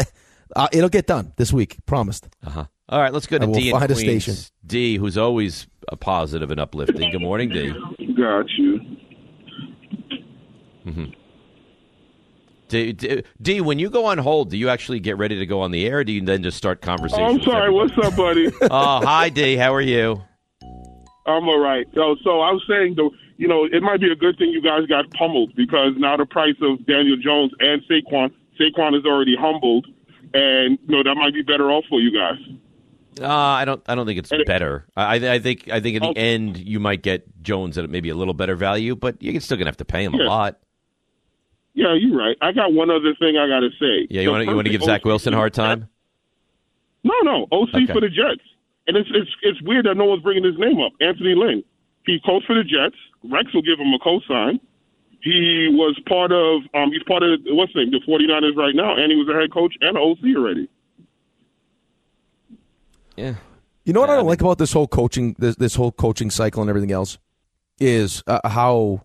Uh, 0.56 0.68
it'll 0.72 0.90
get 0.90 1.06
done 1.06 1.32
this 1.36 1.54
week. 1.54 1.78
Promised. 1.86 2.28
Uh 2.44 2.50
huh. 2.50 2.66
All 2.90 3.00
right, 3.00 3.14
let's 3.14 3.28
go 3.28 3.36
I 3.36 3.40
to 3.42 3.46
will 3.46 3.54
D 3.54 3.70
in 3.70 3.78
find 3.78 3.92
a 3.92 3.94
Queens. 3.94 4.24
station. 4.24 4.52
D, 4.66 4.98
who's 4.98 5.16
always 5.16 5.68
a 5.90 5.96
positive 5.96 6.50
and 6.50 6.60
uplifting. 6.60 7.12
Good 7.12 7.22
morning, 7.22 7.50
D. 7.50 7.72
Got 8.18 8.46
you. 8.58 8.80
hmm 10.86 11.06
D, 12.70 13.62
when 13.62 13.80
you 13.80 13.90
go 13.90 14.06
on 14.06 14.18
hold, 14.18 14.52
do 14.52 14.58
you 14.58 14.70
actually 14.70 15.00
get 15.00 15.18
ready 15.18 15.38
to 15.40 15.46
go 15.46 15.62
on 15.62 15.72
the 15.72 15.86
air, 15.88 16.00
or 16.00 16.04
do 16.04 16.12
you 16.12 16.22
then 16.22 16.44
just 16.44 16.58
start 16.58 16.82
conversation? 16.82 17.24
Oh, 17.24 17.28
I'm 17.28 17.42
sorry. 17.42 17.72
What's 17.72 17.94
up, 18.04 18.16
buddy? 18.16 18.48
oh, 18.62 19.06
hi, 19.06 19.30
D. 19.30 19.56
How 19.56 19.74
are 19.74 19.82
you? 19.82 20.22
I'm 21.26 21.48
all 21.48 21.60
right. 21.60 21.88
So, 21.94 22.16
so 22.24 22.42
I 22.42 22.52
was 22.52 22.64
saying, 22.68 22.96
though, 22.96 23.12
you 23.38 23.48
know, 23.48 23.66
it 23.66 23.82
might 23.82 24.02
be 24.02 24.12
a 24.12 24.16
good 24.16 24.38
thing 24.38 24.50
you 24.50 24.62
guys 24.62 24.86
got 24.88 25.10
pummeled 25.12 25.56
because 25.56 25.94
now 25.98 26.18
the 26.18 26.26
price 26.26 26.56
of 26.62 26.86
Daniel 26.86 27.18
Jones 27.18 27.52
and 27.60 27.82
Saquon, 27.90 28.32
Saquon 28.60 28.98
is 28.98 29.06
already 29.06 29.36
humbled, 29.36 29.88
and 30.34 30.78
you 30.88 30.96
know 30.96 31.04
that 31.04 31.16
might 31.16 31.34
be 31.34 31.42
better 31.42 31.72
off 31.72 31.86
for 31.90 32.00
you 32.00 32.12
guys. 32.12 32.38
Uh, 33.22 33.28
I 33.28 33.66
don't. 33.66 33.82
I 33.88 33.96
don't 33.96 34.06
think 34.06 34.20
it's 34.20 34.32
better. 34.46 34.86
I, 34.96 35.16
I 35.16 35.40
think. 35.40 35.70
I 35.70 35.80
think 35.80 35.98
in 35.98 36.04
the 36.04 36.18
end, 36.18 36.58
you 36.58 36.80
might 36.80 37.02
get 37.02 37.26
Jones 37.42 37.78
at 37.78 37.90
maybe 37.90 38.10
a 38.10 38.16
little 38.16 38.34
better 38.34 38.56
value, 38.56 38.96
but 38.96 39.22
you're 39.22 39.40
still 39.42 39.58
gonna 39.58 39.70
have 39.70 39.78
to 39.78 39.86
pay 39.86 40.04
him 40.04 40.14
a 40.14 40.24
lot. 40.24 40.60
Yeah, 41.80 41.94
you're 41.94 42.18
right. 42.18 42.36
I 42.42 42.52
got 42.52 42.74
one 42.74 42.90
other 42.92 43.16
thing 43.16 43.38
I 43.38 43.48
got 43.48 43.62
to 43.62 43.70
say. 43.80 44.06
Yeah, 44.10 44.22
you 44.24 44.32
want 44.32 44.44
to 44.44 44.50
you 44.50 44.56
want 44.56 44.66
to 44.68 44.72
give 44.72 44.84
Zach 44.84 45.06
Wilson 45.06 45.34
a 45.34 45.38
hard 45.38 45.54
time? 45.54 45.88
No, 47.06 47.14
no, 47.24 47.48
OC 47.54 47.70
Okay. 47.74 47.86
for 47.94 48.02
the 48.02 48.10
Jets, 48.10 48.44
and 48.86 48.98
it's 48.98 49.08
it's 49.14 49.30
it's 49.44 49.62
weird 49.62 49.86
that 49.86 49.96
no 49.96 50.04
one's 50.04 50.22
bringing 50.22 50.44
his 50.44 50.58
name 50.60 50.82
up. 50.82 50.92
Anthony 51.00 51.36
Lynn, 51.36 51.64
he 52.06 52.20
coached 52.26 52.48
for 52.48 52.56
the 52.56 52.66
Jets. 52.66 52.98
Rex 53.24 53.54
will 53.54 53.62
give 53.62 53.80
him 53.80 53.94
a 53.94 54.00
co-sign. 54.00 54.60
He 55.22 55.70
was 55.72 55.98
part 56.06 56.34
of 56.34 56.64
um 56.74 56.92
he's 56.92 57.04
part 57.04 57.24
of 57.24 57.40
what's 57.48 57.72
the 57.72 57.86
name 57.86 57.92
the 57.92 58.02
49ers 58.06 58.58
right 58.58 58.76
now, 58.76 58.98
and 58.98 59.10
he 59.10 59.18
was 59.18 59.30
a 59.30 59.40
head 59.40 59.54
coach 59.54 59.74
and 59.80 59.96
an 59.96 60.04
OC 60.04 60.36
already. 60.36 60.68
Yeah. 63.16 63.36
You 63.86 63.94
know 63.94 64.02
what 64.02 64.10
I 64.10 64.18
don't 64.18 64.28
like 64.28 64.42
about 64.42 64.58
this 64.58 64.74
whole 64.74 64.88
coaching, 64.88 65.36
this, 65.40 65.56
this 65.56 65.76
whole 65.76 65.94
coaching 65.94 66.30
cycle 66.30 66.62
and 66.62 66.70
everything 66.70 66.92
else, 66.92 67.18
is 67.80 68.22
uh, 68.28 68.42
how 68.48 69.04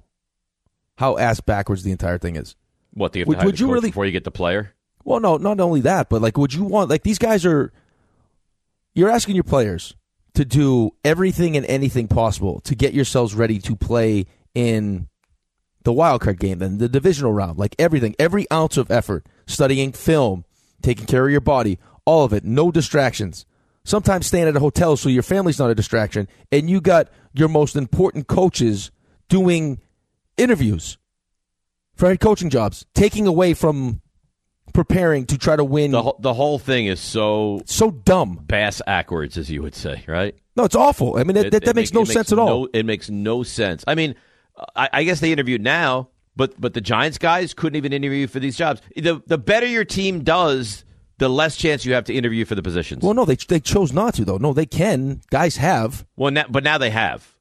how 0.98 1.16
ass 1.18 1.40
backwards 1.40 1.84
the 1.84 1.92
entire 1.92 2.18
thing 2.18 2.34
is. 2.36 2.56
What 2.94 3.12
do 3.12 3.18
you 3.20 3.24
Would- 3.26 3.44
would 3.44 3.56
the 3.56 3.60
you 3.60 3.72
really- 3.72 3.90
before 3.90 4.06
you 4.06 4.12
get 4.12 4.24
the 4.24 4.30
player? 4.30 4.72
Well, 5.04 5.20
no, 5.20 5.36
not 5.36 5.60
only 5.60 5.80
that, 5.82 6.08
but 6.08 6.22
like, 6.22 6.38
would 6.38 6.54
you 6.54 6.64
want 6.64 6.88
like 6.88 7.02
these 7.02 7.18
guys 7.18 7.44
are? 7.44 7.72
You're 8.94 9.10
asking 9.10 9.34
your 9.34 9.44
players 9.44 9.94
to 10.34 10.44
do 10.44 10.92
everything 11.04 11.56
and 11.56 11.66
anything 11.66 12.08
possible 12.08 12.60
to 12.60 12.74
get 12.74 12.94
yourselves 12.94 13.34
ready 13.34 13.58
to 13.60 13.76
play 13.76 14.26
in 14.54 15.08
the 15.82 15.92
wild 15.92 16.22
card 16.22 16.40
game, 16.40 16.58
then 16.60 16.78
the 16.78 16.88
divisional 16.88 17.32
round, 17.32 17.58
like 17.58 17.74
everything, 17.78 18.14
every 18.18 18.50
ounce 18.50 18.76
of 18.76 18.90
effort, 18.90 19.26
studying 19.46 19.92
film, 19.92 20.44
taking 20.80 21.06
care 21.06 21.26
of 21.26 21.30
your 21.30 21.40
body, 21.40 21.78
all 22.06 22.24
of 22.24 22.32
it, 22.32 22.44
no 22.44 22.70
distractions. 22.72 23.44
Sometimes 23.84 24.26
staying 24.26 24.48
at 24.48 24.56
a 24.56 24.60
hotel 24.60 24.96
so 24.96 25.10
your 25.10 25.22
family's 25.22 25.58
not 25.58 25.70
a 25.70 25.74
distraction, 25.74 26.26
and 26.50 26.70
you 26.70 26.80
got 26.80 27.08
your 27.34 27.48
most 27.48 27.76
important 27.76 28.26
coaches 28.28 28.90
doing 29.28 29.80
interviews 30.38 30.96
for 31.96 32.08
head 32.08 32.20
coaching 32.20 32.50
jobs, 32.50 32.84
taking 32.94 33.26
away 33.26 33.54
from 33.54 34.00
preparing 34.72 35.26
to 35.26 35.38
try 35.38 35.56
to 35.56 35.64
win. 35.64 35.90
The 35.92 36.02
whole, 36.02 36.16
the 36.20 36.34
whole 36.34 36.58
thing 36.58 36.86
is 36.86 37.00
so 37.00 37.62
so 37.66 37.90
dumb, 37.90 38.40
bass 38.46 38.80
backwards, 38.86 39.36
as 39.38 39.50
you 39.50 39.62
would 39.62 39.74
say, 39.74 40.04
right? 40.08 40.34
No, 40.56 40.64
it's 40.64 40.74
awful. 40.76 41.16
I 41.18 41.24
mean, 41.24 41.34
that, 41.34 41.46
It- 41.46 41.50
that, 41.50 41.62
it 41.62 41.66
that 41.66 41.76
makes 41.76 41.92
no 41.92 42.02
it 42.02 42.06
sense 42.08 42.32
at 42.32 42.38
all. 42.38 42.68
it 42.72 42.84
makes 42.86 43.10
no 43.10 43.42
sense. 43.42 43.84
I 43.86 43.94
mean, 43.94 44.14
I, 44.76 44.88
I 44.92 45.04
guess 45.04 45.20
they 45.20 45.32
interviewed 45.32 45.62
now, 45.62 46.08
but 46.36 46.60
but 46.60 46.74
the 46.74 46.80
Giants 46.80 47.18
guys 47.18 47.54
couldn't 47.54 47.76
even 47.76 47.92
interview 47.92 48.26
for 48.26 48.40
these 48.40 48.56
jobs. 48.56 48.80
The 48.96 49.22
the 49.26 49.38
better 49.38 49.66
your 49.66 49.84
team 49.84 50.22
does, 50.24 50.84
the 51.18 51.28
less 51.28 51.56
chance 51.56 51.84
you 51.84 51.94
have 51.94 52.04
to 52.04 52.14
interview 52.14 52.44
for 52.44 52.54
the 52.54 52.62
positions. 52.62 53.02
Well, 53.04 53.14
no, 53.14 53.24
they 53.24 53.36
they 53.36 53.60
chose 53.60 53.92
not 53.92 54.14
to 54.14 54.24
though. 54.24 54.38
No, 54.38 54.52
they 54.52 54.66
can. 54.66 55.20
Guys 55.30 55.56
have. 55.56 56.04
Well, 56.16 56.30
now, 56.32 56.44
but 56.48 56.64
now 56.64 56.78
they 56.78 56.90
have. 56.90 57.34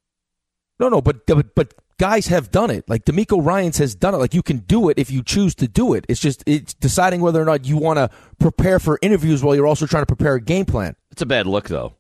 No, 0.80 0.89
no, 0.89 1.01
but 1.01 1.26
but 1.28 1.54
but 1.56 1.74
guys 2.04 2.28
have 2.28 2.51
done 2.51 2.70
it. 2.70 2.84
Like 2.89 3.06
DeMeco 3.06 3.38
Ryans 3.45 3.78
has 3.78 3.95
done 3.95 4.14
it. 4.14 4.18
Like 4.18 4.34
you 4.34 4.43
can 4.43 4.58
do 4.58 4.89
it 4.89 4.99
if 4.99 5.10
you 5.10 5.24
choose 5.24 5.56
to 5.56 5.70
do 5.70 5.93
it. 5.93 6.06
It's 6.10 6.20
just 6.20 6.43
it's 6.45 6.74
deciding 6.74 7.22
whether 7.22 7.41
or 7.41 7.45
not 7.45 7.64
you 7.66 7.78
want 7.78 7.97
to 7.97 8.10
prepare 8.39 8.78
for 8.80 8.99
interviews 9.01 9.41
while 9.41 9.56
you're 9.56 9.68
also 9.68 9.86
trying 9.86 10.01
to 10.04 10.06
prepare 10.16 10.36
a 10.36 10.41
game 10.41 10.66
plan. 10.66 10.95
It's 11.12 11.22
a 11.22 11.26
bad 11.26 11.47
look, 11.47 11.70
though. 11.70 11.93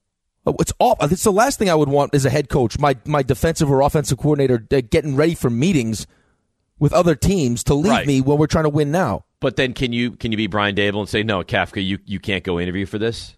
Oh, 0.45 0.55
It's 0.59 0.73
all. 0.77 0.97
It's 0.99 1.23
the 1.23 1.31
last 1.31 1.57
thing 1.57 1.69
I 1.69 1.75
would 1.75 1.87
want 1.87 2.13
as 2.13 2.25
a 2.25 2.29
head 2.29 2.49
coach. 2.49 2.77
My 2.77 2.97
my 3.05 3.23
defensive 3.23 3.71
or 3.71 3.79
offensive 3.79 4.17
coordinator 4.17 4.65
uh, 4.71 4.81
getting 4.89 5.15
ready 5.15 5.35
for 5.35 5.49
meetings 5.49 6.05
with 6.79 6.91
other 6.91 7.15
teams 7.15 7.63
to 7.65 7.73
leave 7.73 7.91
Right. 7.91 8.05
me 8.05 8.19
when 8.19 8.37
we're 8.37 8.47
trying 8.47 8.65
to 8.65 8.69
win 8.69 8.91
now. 8.91 9.23
But 9.39 9.55
then 9.55 9.71
can 9.71 9.93
you 9.93 10.11
can 10.11 10.31
you 10.33 10.37
be 10.37 10.47
Brian 10.47 10.75
Daboll 10.75 10.99
and 10.99 11.07
say 11.09 11.23
no, 11.23 11.43
Kafka, 11.43 11.81
you 11.85 11.99
you 12.05 12.19
can't 12.19 12.43
go 12.43 12.59
interview 12.59 12.85
for 12.85 12.97
this? 12.97 13.37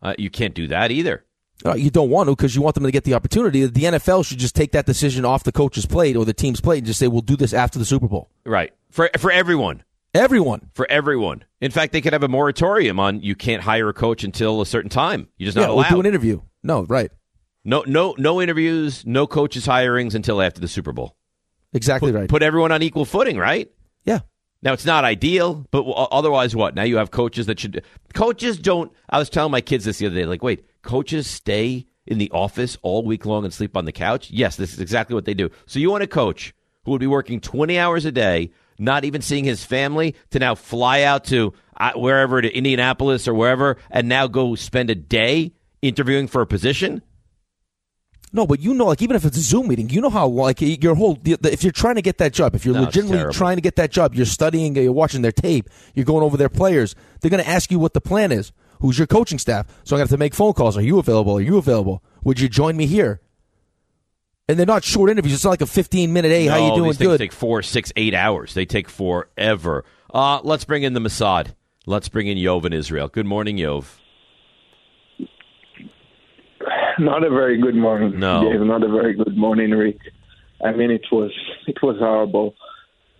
Uh, 0.00 0.14
you 0.16 0.30
can't 0.30 0.54
do 0.54 0.68
that 0.68 0.90
either. 0.90 1.24
Uh, 1.64 1.74
you 1.74 1.90
don't 1.90 2.10
want 2.10 2.28
to 2.28 2.36
because 2.36 2.54
you 2.54 2.62
want 2.62 2.74
them 2.74 2.84
to 2.84 2.90
get 2.90 3.04
the 3.04 3.14
opportunity. 3.14 3.66
The 3.66 3.84
NFL 3.84 4.24
should 4.24 4.38
just 4.38 4.54
take 4.54 4.72
that 4.72 4.86
decision 4.86 5.24
off 5.24 5.42
the 5.42 5.52
coach's 5.52 5.86
plate 5.86 6.16
or 6.16 6.24
the 6.24 6.32
team's 6.32 6.60
plate 6.60 6.78
and 6.78 6.86
just 6.86 7.00
say, 7.00 7.08
"We'll 7.08 7.20
do 7.20 7.36
this 7.36 7.52
after 7.52 7.78
the 7.78 7.84
Super 7.84 8.06
Bowl." 8.06 8.30
Right. 8.44 8.72
For 8.90 9.10
for 9.18 9.30
everyone. 9.30 9.82
Everyone. 10.14 10.70
For 10.72 10.86
everyone. 10.90 11.44
In 11.60 11.70
fact, 11.70 11.92
they 11.92 12.00
could 12.00 12.12
have 12.12 12.22
a 12.22 12.28
moratorium 12.28 13.00
on 13.00 13.20
you 13.22 13.34
can't 13.34 13.62
hire 13.62 13.88
a 13.88 13.92
coach 13.92 14.24
until 14.24 14.60
a 14.60 14.66
certain 14.66 14.88
time. 14.88 15.28
You're 15.36 15.46
just 15.46 15.56
not 15.56 15.62
yeah, 15.62 15.68
allowed. 15.70 15.90
we'll 15.90 15.90
do 15.90 16.00
an 16.00 16.06
interview. 16.06 16.40
No, 16.62 16.84
right. 16.84 17.10
No 17.64 17.82
no 17.86 18.14
no 18.18 18.40
interviews, 18.40 19.04
no 19.04 19.26
coaches 19.26 19.66
hirings 19.66 20.14
until 20.14 20.40
after 20.40 20.60
the 20.60 20.68
Super 20.68 20.92
Bowl. 20.92 21.16
Exactly 21.72 22.12
put, 22.12 22.18
right. 22.18 22.28
Put 22.28 22.42
everyone 22.42 22.72
on 22.72 22.82
equal 22.82 23.04
footing, 23.04 23.36
right? 23.36 23.70
Yeah. 24.04 24.20
Now 24.62 24.72
it's 24.72 24.84
not 24.84 25.04
ideal, 25.04 25.66
but 25.70 25.84
otherwise, 25.84 26.56
what? 26.56 26.74
Now 26.74 26.82
you 26.82 26.96
have 26.96 27.10
coaches 27.10 27.46
that 27.46 27.60
should. 27.60 27.84
Coaches 28.14 28.58
don't. 28.58 28.92
I 29.08 29.18
was 29.18 29.30
telling 29.30 29.52
my 29.52 29.60
kids 29.60 29.84
this 29.84 29.98
the 29.98 30.06
other 30.06 30.16
day. 30.16 30.26
Like, 30.26 30.42
wait, 30.42 30.64
coaches 30.82 31.26
stay 31.28 31.86
in 32.06 32.18
the 32.18 32.30
office 32.32 32.76
all 32.82 33.04
week 33.04 33.24
long 33.24 33.44
and 33.44 33.54
sleep 33.54 33.76
on 33.76 33.84
the 33.84 33.92
couch? 33.92 34.30
Yes, 34.30 34.56
this 34.56 34.72
is 34.72 34.80
exactly 34.80 35.14
what 35.14 35.26
they 35.26 35.34
do. 35.34 35.50
So 35.66 35.78
you 35.78 35.90
want 35.90 36.02
a 36.02 36.08
coach 36.08 36.54
who 36.84 36.90
would 36.90 37.00
be 37.00 37.06
working 37.06 37.40
twenty 37.40 37.78
hours 37.78 38.04
a 38.04 38.10
day, 38.12 38.50
not 38.78 39.04
even 39.04 39.22
seeing 39.22 39.44
his 39.44 39.64
family, 39.64 40.16
to 40.30 40.38
now 40.38 40.54
fly 40.54 41.02
out 41.02 41.24
to 41.26 41.52
uh, 41.76 41.92
wherever 41.94 42.42
to 42.42 42.52
Indianapolis 42.52 43.28
or 43.28 43.34
wherever, 43.34 43.76
and 43.90 44.08
now 44.08 44.26
go 44.26 44.56
spend 44.56 44.90
a 44.90 44.94
day 44.96 45.52
interviewing 45.82 46.26
for 46.26 46.40
a 46.40 46.46
position? 46.46 47.02
No, 48.32 48.46
but 48.46 48.60
you 48.60 48.74
know, 48.74 48.86
like 48.86 49.00
even 49.02 49.16
if 49.16 49.24
it's 49.24 49.36
a 49.36 49.40
Zoom 49.40 49.68
meeting, 49.68 49.88
you 49.88 50.00
know 50.00 50.10
how 50.10 50.26
like 50.28 50.60
your 50.60 50.94
whole 50.94 51.18
if 51.24 51.62
you're 51.62 51.72
trying 51.72 51.94
to 51.94 52.02
get 52.02 52.18
that 52.18 52.32
job, 52.32 52.54
if 52.54 52.64
you're 52.64 52.74
No, 52.74 52.82
legitimately 52.82 53.32
trying 53.32 53.56
to 53.56 53.62
get 53.62 53.76
that 53.76 53.90
job, 53.90 54.14
you're 54.14 54.26
studying, 54.26 54.76
you're 54.76 54.92
watching 54.92 55.22
their 55.22 55.32
tape, 55.32 55.68
you're 55.94 56.04
going 56.04 56.22
over 56.22 56.36
their 56.36 56.48
players. 56.48 56.94
They're 57.20 57.30
going 57.30 57.42
to 57.42 57.48
ask 57.48 57.70
you 57.70 57.78
what 57.78 57.94
the 57.94 58.00
plan 58.00 58.30
is. 58.32 58.52
Who's 58.80 58.98
your 58.98 59.06
coaching 59.06 59.38
staff? 59.38 59.66
So 59.84 59.96
I 59.96 59.98
got 59.98 60.08
to 60.10 60.18
make 60.18 60.34
phone 60.34 60.52
calls. 60.52 60.76
Are 60.76 60.82
you 60.82 60.98
available? 60.98 61.36
Are 61.36 61.40
you 61.40 61.58
available? 61.58 62.02
Would 62.24 62.38
you 62.38 62.48
join 62.48 62.76
me 62.76 62.86
here? 62.86 63.20
And 64.48 64.58
they're 64.58 64.66
not 64.66 64.84
short 64.84 65.10
interviews. 65.10 65.34
It's 65.34 65.44
not 65.44 65.50
like 65.50 65.60
a 65.60 65.66
15 65.66 66.12
minute. 66.12 66.30
Hey, 66.30 66.46
how 66.46 66.58
No, 66.58 66.68
you 66.68 66.74
doing? 66.74 66.90
These 66.90 66.98
things 66.98 67.08
Good. 67.10 67.18
take 67.18 67.32
four, 67.32 67.62
six, 67.62 67.92
eight 67.96 68.14
hours. 68.14 68.54
They 68.54 68.64
take 68.64 68.88
forever. 68.88 69.84
Uh, 70.12 70.40
let's 70.42 70.64
bring 70.64 70.84
in 70.84 70.94
the 70.94 71.00
Mossad. 71.00 71.54
Let's 71.86 72.08
bring 72.08 72.28
in 72.28 72.38
Yoav 72.38 72.64
in 72.64 72.72
Israel. 72.72 73.08
Good 73.08 73.26
morning, 73.26 73.56
Yoav. 73.56 73.96
Not 76.98 77.24
a 77.24 77.30
very 77.30 77.60
good 77.60 77.74
morning. 77.76 78.18
No. 78.18 78.42
Dave, 78.50 78.60
not 78.60 78.82
a 78.82 78.88
very 78.88 79.14
good 79.14 79.36
morning, 79.36 79.70
Rick. 79.70 79.98
I 80.64 80.72
mean, 80.72 80.90
it 80.90 81.06
was 81.12 81.30
it 81.66 81.82
was 81.82 81.96
horrible. 81.98 82.54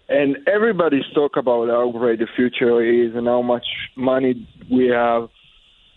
and 0.09 0.38
everybody's 0.46 1.09
talk 1.14 1.36
about 1.36 1.68
how 1.68 1.90
great 1.92 2.18
the 2.18 2.26
future 2.34 2.82
is 2.82 3.14
and 3.14 3.26
how 3.26 3.42
much 3.42 3.66
money 3.96 4.49
we 4.70 4.88
have. 4.88 5.28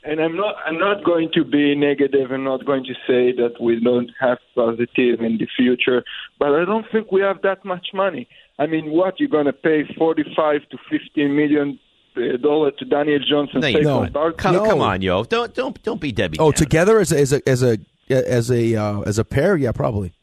And 0.03 0.19
I'm 0.19 0.35
not 0.35 0.55
I'm 0.65 0.79
not 0.79 1.03
going 1.03 1.29
to 1.33 1.43
be 1.43 1.75
negative 1.75 2.31
and 2.31 2.43
not 2.43 2.65
going 2.65 2.83
to 2.85 2.93
say 3.07 3.31
that 3.41 3.61
we 3.61 3.79
don't 3.79 4.11
have 4.19 4.39
positive 4.55 5.21
in 5.21 5.37
the 5.37 5.47
future, 5.55 6.03
but 6.39 6.49
I 6.59 6.65
don't 6.65 6.85
think 6.91 7.11
we 7.11 7.21
have 7.21 7.41
that 7.43 7.63
much 7.63 7.87
money. 7.93 8.27
I 8.59 8.65
mean, 8.67 8.91
what 8.91 9.19
you're 9.19 9.29
going 9.29 9.45
to 9.45 9.53
pay 9.53 9.83
45 9.97 10.69
to 10.71 10.77
15 10.89 11.35
million 11.35 11.79
dollar 12.41 12.71
to 12.71 12.85
Daniel 12.85 13.19
Johnson? 13.19 13.61
No, 13.61 13.67
you 13.67 13.79
Saquon 13.79 14.13
don't. 14.13 14.37
Come, 14.37 14.55
come 14.55 14.81
on, 14.81 15.01
yo. 15.01 15.23
Don't 15.23 15.53
don't 15.53 15.81
don't 15.83 16.01
be 16.01 16.11
Debbie. 16.11 16.37
Oh, 16.39 16.51
Downer. 16.51 16.57
together 16.57 16.99
as 16.99 17.11
a, 17.11 17.19
as 17.19 17.33
a 17.33 17.41
as 17.47 17.63
a 17.63 17.77
as 18.09 18.51
a 18.51 18.75
uh, 18.75 19.01
as 19.01 19.19
a 19.19 19.25
pair, 19.25 19.55
yeah, 19.57 19.71
probably. 19.71 20.13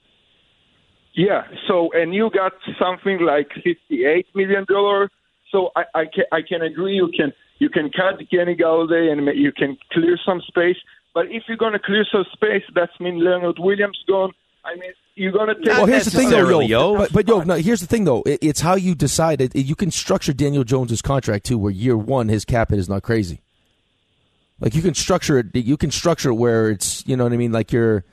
Yeah. 1.14 1.43
So, 1.66 1.91
and 1.95 2.14
you 2.14 2.30
got 2.30 2.53
something 2.78 3.20
like 3.20 3.49
fifty-eight 3.55 4.26
million 4.34 4.64
dollar. 4.68 5.11
So 5.51 5.70
I, 5.74 5.84
I 5.95 6.05
can 6.05 6.24
I 6.30 6.41
can 6.49 6.62
agree. 6.62 6.95
You 6.95 7.11
can 7.16 7.32
you 7.59 7.68
can 7.68 7.91
cut 7.91 8.18
Kenny 8.30 8.55
Golladay 8.55 9.11
and 9.11 9.24
ma- 9.24 9.32
you 9.32 9.53
can 9.53 9.76
clear 9.93 10.18
some 10.24 10.41
space. 10.47 10.76
But 11.14 11.26
if 11.30 11.45
you're 11.49 11.57
going 11.57 11.72
to 11.72 11.78
clear 11.80 12.07
some 12.12 12.24
space, 12.32 12.62
that's 12.74 12.93
mean 13.01 13.24
Leonard 13.24 13.59
Williams 13.59 13.99
gone. 14.07 14.32
I 14.69 14.79
mean, 14.79 14.93
you're 15.14 15.33
going 15.33 15.49
to 15.49 15.55
take. 15.55 15.66
well, 15.66 15.87
here's 15.87 16.05
the 16.05 16.11
thing, 16.11 16.31
though, 16.31 16.61
yo. 16.61 16.97
But, 16.97 17.12
but 17.12 17.29
yo, 17.29 17.43
no, 17.43 17.55
here's 17.55 17.81
the 17.81 17.87
thing, 17.87 18.05
though. 18.05 18.23
It, 18.27 18.39
it's 18.43 18.61
how 18.61 18.75
you 18.75 18.95
decide 18.95 19.41
it. 19.41 19.57
You 19.57 19.75
can 19.75 19.91
structure 19.91 20.33
Daniel 20.33 20.64
Jones's 20.64 21.03
contract 21.03 21.47
too, 21.47 21.59
where 21.59 21.73
year 21.73 21.97
one 21.97 22.29
his 22.29 22.45
cap 22.45 22.71
hit 22.71 22.79
is 22.79 22.89
not 22.89 23.03
crazy. 23.03 23.41
Like 24.61 24.75
you 24.75 24.83
can 24.83 24.95
structure 24.95 25.39
it. 25.39 25.55
You 25.55 25.77
can 25.77 25.91
structure 25.91 26.31
it 26.31 26.35
where 26.35 26.71
it's 26.71 27.07
you 27.07 27.16
know 27.16 27.25
what 27.25 27.33
I 27.33 27.37
mean. 27.37 27.53
Like 27.53 27.73
you're 27.73 28.05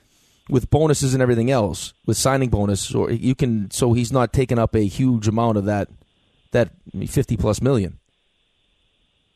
with 0.49 0.70
bonuses 0.70 1.14
and 1.14 1.22
everything 1.22 1.49
else, 1.49 1.93
with 2.06 2.18
signing 2.18 2.49
bonus, 2.49 2.93
or 2.93 3.12
you 3.12 3.34
can. 3.34 3.72
So 3.72 3.93
he's 3.93 4.12
not 4.12 4.32
taking 4.32 4.60
up 4.60 4.76
a 4.76 4.86
huge 4.86 5.28
amount 5.28 5.58
of 5.58 5.66
that 5.66 5.89
that 6.51 6.70
fifty 7.08 7.36
plus 7.36 7.62
million. 7.62 7.99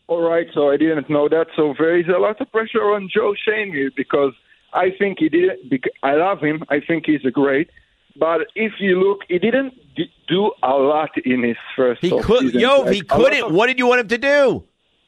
All 0.07 0.21
right, 0.21 0.47
so 0.53 0.71
I 0.71 0.77
didn't 0.77 1.09
know 1.09 1.29
that. 1.29 1.47
So 1.55 1.73
there 1.77 1.99
is 1.99 2.07
a 2.07 2.19
lot 2.19 2.39
of 2.41 2.51
pressure 2.51 2.81
on 2.81 3.09
Joe 3.13 3.35
Schoen 3.45 3.71
here 3.71 3.91
because 3.95 4.33
I 4.73 4.91
think 4.97 5.19
he 5.19 5.29
did. 5.29 5.69
bec- 5.69 5.91
I 6.03 6.13
love 6.15 6.39
him. 6.41 6.63
I 6.69 6.79
think 6.79 7.05
he's 7.05 7.25
a 7.25 7.31
great. 7.31 7.69
But 8.17 8.41
if 8.55 8.73
you 8.79 8.99
look, 8.99 9.19
he 9.27 9.39
didn't 9.39 9.73
do 10.27 10.51
a 10.61 10.73
lot 10.73 11.11
in 11.25 11.43
his 11.43 11.57
first. 11.75 12.01
He 12.01 12.09
could, 12.21 12.41
season. 12.41 12.59
yo, 12.59 12.81
Like, 12.81 12.93
he 12.93 13.01
couldn't. 13.01 13.43
of- 13.43 13.53
What 13.53 13.67
did 13.67 13.79
you 13.79 13.87
want 13.87 14.01
him 14.01 14.07
to 14.09 14.17
do? 14.17 14.63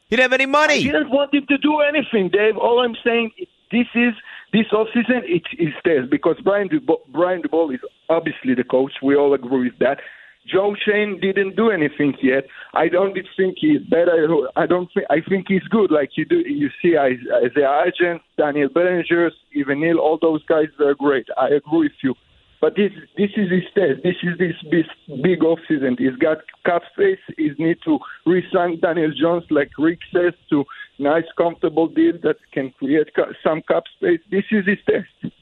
He 0.08 0.16
didn't 0.16 0.30
have 0.30 0.40
any 0.40 0.46
money. 0.46 0.74
I 0.74 0.82
didn't 0.82 1.10
want 1.10 1.32
him 1.34 1.46
to 1.48 1.58
do 1.58 1.80
anything, 1.80 2.28
Dave. 2.28 2.56
All 2.56 2.80
I'm 2.84 2.96
saying 3.04 3.30
this 3.70 3.86
is 3.94 4.12
this 4.52 4.66
offseason 4.72 5.22
it 5.24 5.42
is 5.58 5.72
test 5.84 6.10
because 6.10 6.36
Brian 6.44 6.68
DeBo- 6.68 7.00
Brian 7.08 7.42
Daboll 7.42 7.74
is 7.74 7.80
obviously 8.10 8.54
the 8.54 8.64
coach. 8.64 8.92
We 9.02 9.16
all 9.16 9.32
agree 9.32 9.64
with 9.70 9.78
that. 9.78 10.00
Joe 10.46 10.74
Schoen 10.84 11.20
didn't 11.20 11.56
do 11.56 11.70
anything 11.70 12.14
yet. 12.22 12.44
I 12.74 12.88
don't 12.88 13.16
think 13.36 13.56
he's 13.58 13.80
better. 13.82 14.28
I 14.56 14.66
don't 14.66 14.88
think. 14.92 15.06
I 15.10 15.20
think 15.28 15.46
he's 15.48 15.62
good. 15.70 15.90
Like 15.90 16.10
you 16.16 16.24
do, 16.24 16.38
you 16.38 16.68
see 16.80 16.96
Isaiah 16.98 17.50
Hodgins, 17.56 18.20
Daniel 18.36 18.68
Bellinger, 18.68 19.30
Evan 19.56 19.80
Neal, 19.80 19.98
all 19.98 20.18
those 20.20 20.44
guys 20.44 20.68
are 20.80 20.94
great. 20.94 21.26
I 21.38 21.46
agree 21.48 21.88
with 21.88 21.92
you. 22.02 22.14
But 22.60 22.76
this 22.76 22.92
this 23.16 23.30
is 23.36 23.50
his 23.50 23.64
test. 23.74 24.02
This 24.04 24.16
is 24.22 24.38
this 24.38 24.54
big, 24.70 24.86
big 25.22 25.42
off 25.42 25.58
season. 25.66 25.96
He's 25.98 26.16
got 26.16 26.38
cap 26.64 26.82
space. 26.92 27.18
He 27.36 27.50
need 27.58 27.78
to 27.84 27.98
re-sign 28.24 28.78
Daniel 28.80 29.12
Jones, 29.20 29.44
like 29.50 29.70
Rick 29.78 29.98
says, 30.12 30.32
to 30.50 30.64
nice, 30.98 31.24
comfortable 31.36 31.88
deal 31.88 32.14
that 32.22 32.36
can 32.52 32.70
create 32.78 33.08
some 33.42 33.62
cap 33.62 33.84
space. 33.96 34.20
This 34.30 34.44
is 34.52 34.64
his 34.66 34.78
test. 34.88 35.34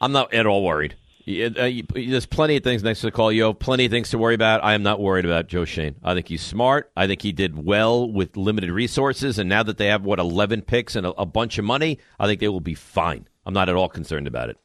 I'm 0.00 0.12
not 0.12 0.34
at 0.34 0.44
all 0.44 0.64
worried. 0.64 0.96
Uh, 1.26 1.70
There's 1.94 2.26
plenty 2.26 2.56
of 2.56 2.62
things 2.62 2.82
next 2.82 3.00
to 3.00 3.06
the 3.06 3.10
call. 3.10 3.32
You 3.32 3.44
have 3.44 3.58
plenty 3.58 3.86
of 3.86 3.90
things 3.90 4.10
to 4.10 4.18
worry 4.18 4.34
about. 4.34 4.62
I 4.62 4.74
am 4.74 4.82
not 4.82 5.00
worried 5.00 5.24
about 5.24 5.46
Joe 5.46 5.64
Schoen. 5.64 5.96
I 6.04 6.12
think 6.14 6.28
he's 6.28 6.42
smart. 6.42 6.90
I 6.96 7.06
think 7.06 7.22
he 7.22 7.32
did 7.32 7.64
well 7.64 8.10
with 8.10 8.36
limited 8.36 8.70
resources. 8.70 9.38
And 9.38 9.48
now 9.48 9.62
that 9.62 9.78
they 9.78 9.86
have, 9.86 10.04
what, 10.04 10.18
11 10.18 10.62
picks 10.62 10.96
and 10.96 11.06
a, 11.06 11.10
a 11.12 11.24
bunch 11.24 11.56
of 11.56 11.64
money, 11.64 11.98
I 12.20 12.26
think 12.26 12.40
they 12.40 12.48
will 12.48 12.60
be 12.60 12.74
fine. 12.74 13.26
I'm 13.46 13.54
not 13.54 13.70
at 13.70 13.74
all 13.74 13.88
concerned 13.88 14.26
about 14.26 14.50
it. 14.50 14.58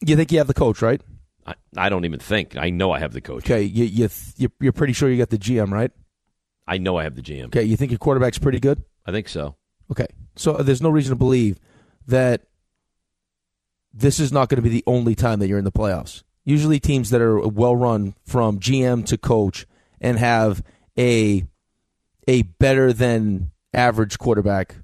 You 0.00 0.16
think 0.16 0.32
you 0.32 0.38
have 0.38 0.46
the 0.46 0.54
coach, 0.54 0.80
right? 0.80 1.02
I, 1.46 1.54
I 1.76 1.88
don't 1.90 2.04
even 2.06 2.20
think. 2.20 2.56
I 2.56 2.70
know 2.70 2.92
I 2.92 2.98
have 2.98 3.12
the 3.12 3.20
coach. 3.20 3.44
Okay, 3.44 3.62
you 3.62 3.84
you 3.84 4.08
you're, 4.36 4.52
you're 4.60 4.72
pretty 4.72 4.92
sure 4.94 5.10
you 5.10 5.18
got 5.18 5.30
the 5.30 5.38
GM, 5.38 5.70
right? 5.70 5.90
I 6.66 6.78
know 6.78 6.96
I 6.96 7.02
have 7.02 7.16
the 7.16 7.22
GM. 7.22 7.46
Okay, 7.46 7.64
you 7.64 7.76
think 7.76 7.90
your 7.90 7.98
quarterback's 7.98 8.38
pretty 8.38 8.60
good? 8.60 8.82
I 9.04 9.12
think 9.12 9.28
so. 9.28 9.56
Okay, 9.90 10.06
so 10.36 10.54
there's 10.54 10.80
no 10.80 10.88
reason 10.88 11.10
to 11.10 11.16
believe 11.16 11.58
that 12.06 12.42
this 13.92 14.20
is 14.20 14.32
not 14.32 14.48
going 14.48 14.56
to 14.56 14.62
be 14.62 14.68
the 14.68 14.84
only 14.86 15.14
time 15.14 15.38
that 15.40 15.48
you're 15.48 15.58
in 15.58 15.64
the 15.64 15.72
playoffs. 15.72 16.22
Usually, 16.44 16.80
teams 16.80 17.10
that 17.10 17.20
are 17.20 17.38
well 17.46 17.76
run 17.76 18.14
from 18.24 18.58
GM 18.58 19.04
to 19.06 19.18
coach 19.18 19.66
and 20.00 20.18
have 20.18 20.62
a 20.98 21.44
a 22.26 22.42
better 22.42 22.92
than 22.92 23.50
average 23.74 24.18
quarterback 24.18 24.76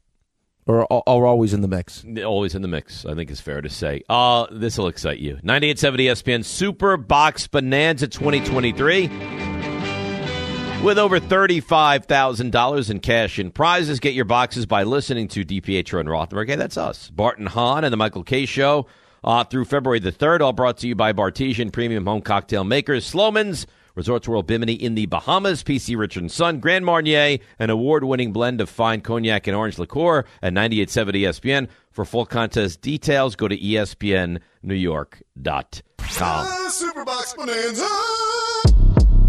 are, 0.66 0.84
always 0.84 1.54
in 1.54 1.61
the 1.61 1.68
mix. 1.68 2.04
Always 2.24 2.54
in 2.54 2.62
the 2.62 2.68
mix, 2.68 3.07
I 3.07 3.14
think 3.14 3.30
is 3.30 3.40
fair 3.40 3.61
to 3.61 3.68
say. 3.68 4.02
Uh, 4.09 4.46
this 4.50 4.78
will 4.78 4.88
excite 4.88 5.18
you. 5.18 5.38
9870 5.42 6.07
ESPN 6.07 6.44
Super 6.44 6.96
Box 6.96 7.46
Bonanza 7.46 8.09
2023. 8.09 9.45
With 10.83 10.99
over 10.99 11.18
$35,000 11.18 12.91
in 12.91 13.01
cash 13.01 13.39
and 13.41 13.53
prizes, 13.53 13.99
get 13.99 14.14
your 14.14 14.24
boxes 14.24 14.66
by 14.66 14.85
listening 14.85 15.27
to 15.29 15.45
DiPietro 15.45 15.99
and 15.99 16.09
Rothenberg. 16.09 16.49
Hey, 16.49 16.55
that's 16.55 16.77
us. 16.77 17.11
Bart 17.11 17.39
and 17.39 17.49
Hahn 17.49 17.83
and 17.83 17.93
the 17.93 17.97
Michael 17.97 18.22
Kay 18.22 18.47
Show 18.47 18.87
uh, 19.24 19.43
through 19.43 19.64
February 19.64 19.99
the 19.99 20.12
3rd, 20.12 20.43
all 20.43 20.53
brought 20.53 20.77
to 20.79 20.87
you 20.87 20.95
by 20.95 21.12
Bartesian 21.12 21.72
Premium 21.72 22.07
Home 22.07 22.22
Cocktail 22.22 22.62
Makers, 22.62 23.05
Sloman's, 23.05 23.66
Resorts 23.97 24.29
World 24.29 24.47
Bimini 24.47 24.74
in 24.74 24.95
the 24.95 25.07
Bahamas, 25.07 25.64
PC 25.64 25.97
Richard 25.97 26.22
and 26.22 26.31
Son, 26.31 26.61
Grand 26.61 26.85
Marnier, 26.85 27.39
an 27.59 27.70
award-winning 27.70 28.33
blend 28.33 28.61
of 28.61 28.70
fine 28.70 29.01
cognac 29.01 29.49
and 29.49 29.57
orange 29.57 29.81
liqueur 29.81 30.20
at 30.41 30.53
9870 30.53 31.22
ESPN. 31.22 31.68
For 31.91 32.05
full 32.05 32.27
contest 32.27 32.81
details, 32.83 33.35
go 33.35 33.49
to 33.49 33.59
espnnewyork.com. 33.59 35.16
Superbox 36.07 37.37
Bonanza. 37.37 37.89